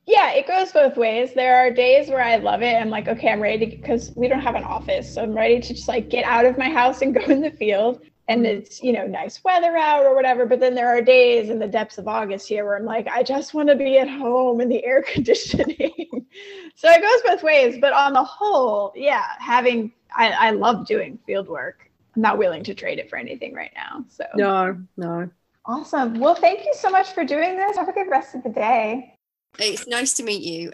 Yeah, 0.07 0.31
it 0.33 0.47
goes 0.47 0.71
both 0.71 0.97
ways. 0.97 1.35
There 1.35 1.57
are 1.57 1.71
days 1.71 2.09
where 2.09 2.23
I 2.23 2.37
love 2.37 2.63
it. 2.63 2.75
I'm 2.75 2.91
like, 2.91 3.09
okay, 3.09 3.31
I'm 3.31 3.43
ready 3.43 3.67
to 3.67 3.77
because 3.77 4.13
we 4.15 4.29
don't 4.29 4.41
have 4.41 4.55
an 4.55 4.63
office, 4.63 5.13
so 5.13 5.23
I'm 5.23 5.35
ready 5.35 5.61
to 5.61 5.75
just 5.75 5.89
like 5.89 6.09
get 6.09 6.25
out 6.25 6.45
of 6.45 6.57
my 6.57 6.69
house 6.69 7.03
and 7.03 7.15
go 7.15 7.23
in 7.23 7.41
the 7.41 7.51
field. 7.51 8.01
And 8.29 8.45
mm-hmm. 8.45 8.59
it's 8.59 8.83
you 8.83 8.93
know 8.93 9.07
nice 9.07 9.43
weather 9.45 9.77
out 9.77 10.05
or 10.05 10.15
whatever. 10.15 10.47
But 10.47 10.61
then 10.61 10.75
there 10.75 10.89
are 10.89 11.01
days 11.01 11.51
in 11.51 11.59
the 11.59 11.69
depths 11.69 11.99
of 11.99 12.09
August 12.09 12.49
here 12.49 12.65
where 12.65 12.77
I'm 12.77 12.85
like, 12.85 13.07
I 13.09 13.23
just 13.23 13.55
want 13.55 13.69
to 13.69 13.77
be 13.77 13.99
at 13.99 14.09
home 14.09 14.61
in 14.61 14.69
the 14.69 14.85
air 14.85 15.03
conditioning. 15.07 16.27
so 16.75 16.89
it 16.91 17.03
goes 17.03 17.31
both 17.31 17.43
ways. 17.43 17.79
But 17.81 17.93
on 17.93 18.13
the 18.13 18.25
whole, 18.25 18.93
yeah, 18.97 19.25
having 19.39 19.93
I, 20.15 20.31
I 20.31 20.51
love 20.51 20.87
doing 20.87 21.19
field 21.27 21.49
work. 21.49 21.91
I'm 22.15 22.23
not 22.23 22.39
willing 22.39 22.65
to 22.65 22.75
trade 22.75 22.99
it 22.99 23.11
for 23.11 23.17
anything 23.17 23.55
right 23.55 23.73
now. 23.77 24.05
So 24.09 24.25
no, 24.35 24.79
no. 24.97 25.31
Awesome. 25.67 26.21
Well, 26.21 26.35
thank 26.35 26.65
you 26.65 26.73
so 26.75 26.91
much 26.91 27.13
for 27.13 27.25
doing 27.25 27.57
this. 27.57 27.77
Have 27.77 27.89
a 27.89 27.93
good 27.93 28.09
rest 28.09 28.35
of 28.35 28.43
the 28.43 28.51
day. 28.51 29.17
It's 29.59 29.87
nice 29.87 30.15
to 30.15 30.23
meet 30.23 30.43
you. 30.43 30.73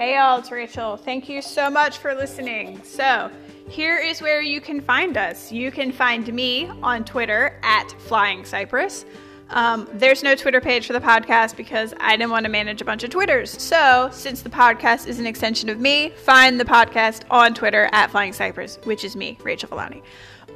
Hey, 0.00 0.14
y'all, 0.14 0.38
it's 0.38 0.50
Rachel. 0.50 0.96
Thank 0.96 1.28
you 1.28 1.42
so 1.42 1.68
much 1.68 1.98
for 1.98 2.14
listening. 2.14 2.82
So, 2.84 3.30
here 3.68 3.98
is 3.98 4.22
where 4.22 4.40
you 4.40 4.58
can 4.58 4.80
find 4.80 5.18
us. 5.18 5.52
You 5.52 5.70
can 5.70 5.92
find 5.92 6.26
me 6.32 6.70
on 6.82 7.04
Twitter 7.04 7.60
at 7.62 7.92
Flying 7.98 8.46
Cypress. 8.46 9.04
Um, 9.50 9.86
there's 9.92 10.22
no 10.22 10.34
Twitter 10.34 10.58
page 10.58 10.86
for 10.86 10.94
the 10.94 11.00
podcast 11.00 11.54
because 11.54 11.92
I 12.00 12.16
didn't 12.16 12.30
want 12.30 12.46
to 12.46 12.50
manage 12.50 12.80
a 12.80 12.84
bunch 12.86 13.04
of 13.04 13.10
Twitters. 13.10 13.50
So, 13.50 14.08
since 14.10 14.40
the 14.40 14.48
podcast 14.48 15.06
is 15.06 15.18
an 15.18 15.26
extension 15.26 15.68
of 15.68 15.78
me, 15.78 16.14
find 16.16 16.58
the 16.58 16.64
podcast 16.64 17.24
on 17.30 17.52
Twitter 17.52 17.90
at 17.92 18.10
Flying 18.10 18.32
Cypress, 18.32 18.78
which 18.84 19.04
is 19.04 19.14
me, 19.14 19.36
Rachel 19.42 19.68
Villani. 19.68 20.02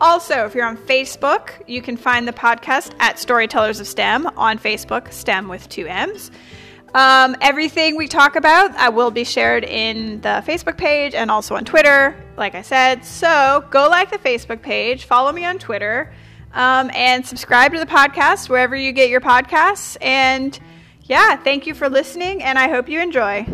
Also, 0.00 0.46
if 0.46 0.54
you're 0.54 0.64
on 0.64 0.78
Facebook, 0.78 1.50
you 1.66 1.82
can 1.82 1.98
find 1.98 2.26
the 2.26 2.32
podcast 2.32 2.94
at 2.98 3.18
Storytellers 3.18 3.78
of 3.78 3.86
STEM 3.86 4.26
on 4.38 4.58
Facebook, 4.58 5.12
STEM 5.12 5.48
with 5.48 5.68
two 5.68 5.86
M's. 5.86 6.30
Um, 6.94 7.34
everything 7.40 7.96
we 7.96 8.06
talk 8.06 8.36
about 8.36 8.70
I 8.76 8.88
will 8.88 9.10
be 9.10 9.24
shared 9.24 9.64
in 9.64 10.20
the 10.20 10.44
Facebook 10.46 10.78
page 10.78 11.12
and 11.14 11.28
also 11.28 11.56
on 11.56 11.64
Twitter, 11.64 12.16
like 12.36 12.54
I 12.54 12.62
said. 12.62 13.04
So 13.04 13.66
go 13.70 13.88
like 13.88 14.12
the 14.12 14.18
Facebook 14.18 14.62
page, 14.62 15.04
follow 15.04 15.32
me 15.32 15.44
on 15.44 15.58
Twitter, 15.58 16.12
um, 16.52 16.90
and 16.94 17.26
subscribe 17.26 17.72
to 17.72 17.80
the 17.80 17.86
podcast 17.86 18.48
wherever 18.48 18.76
you 18.76 18.92
get 18.92 19.10
your 19.10 19.20
podcasts. 19.20 19.96
And 20.00 20.58
yeah, 21.02 21.36
thank 21.36 21.66
you 21.66 21.74
for 21.74 21.88
listening, 21.88 22.44
and 22.44 22.58
I 22.58 22.68
hope 22.68 22.88
you 22.88 23.00
enjoy. 23.00 23.44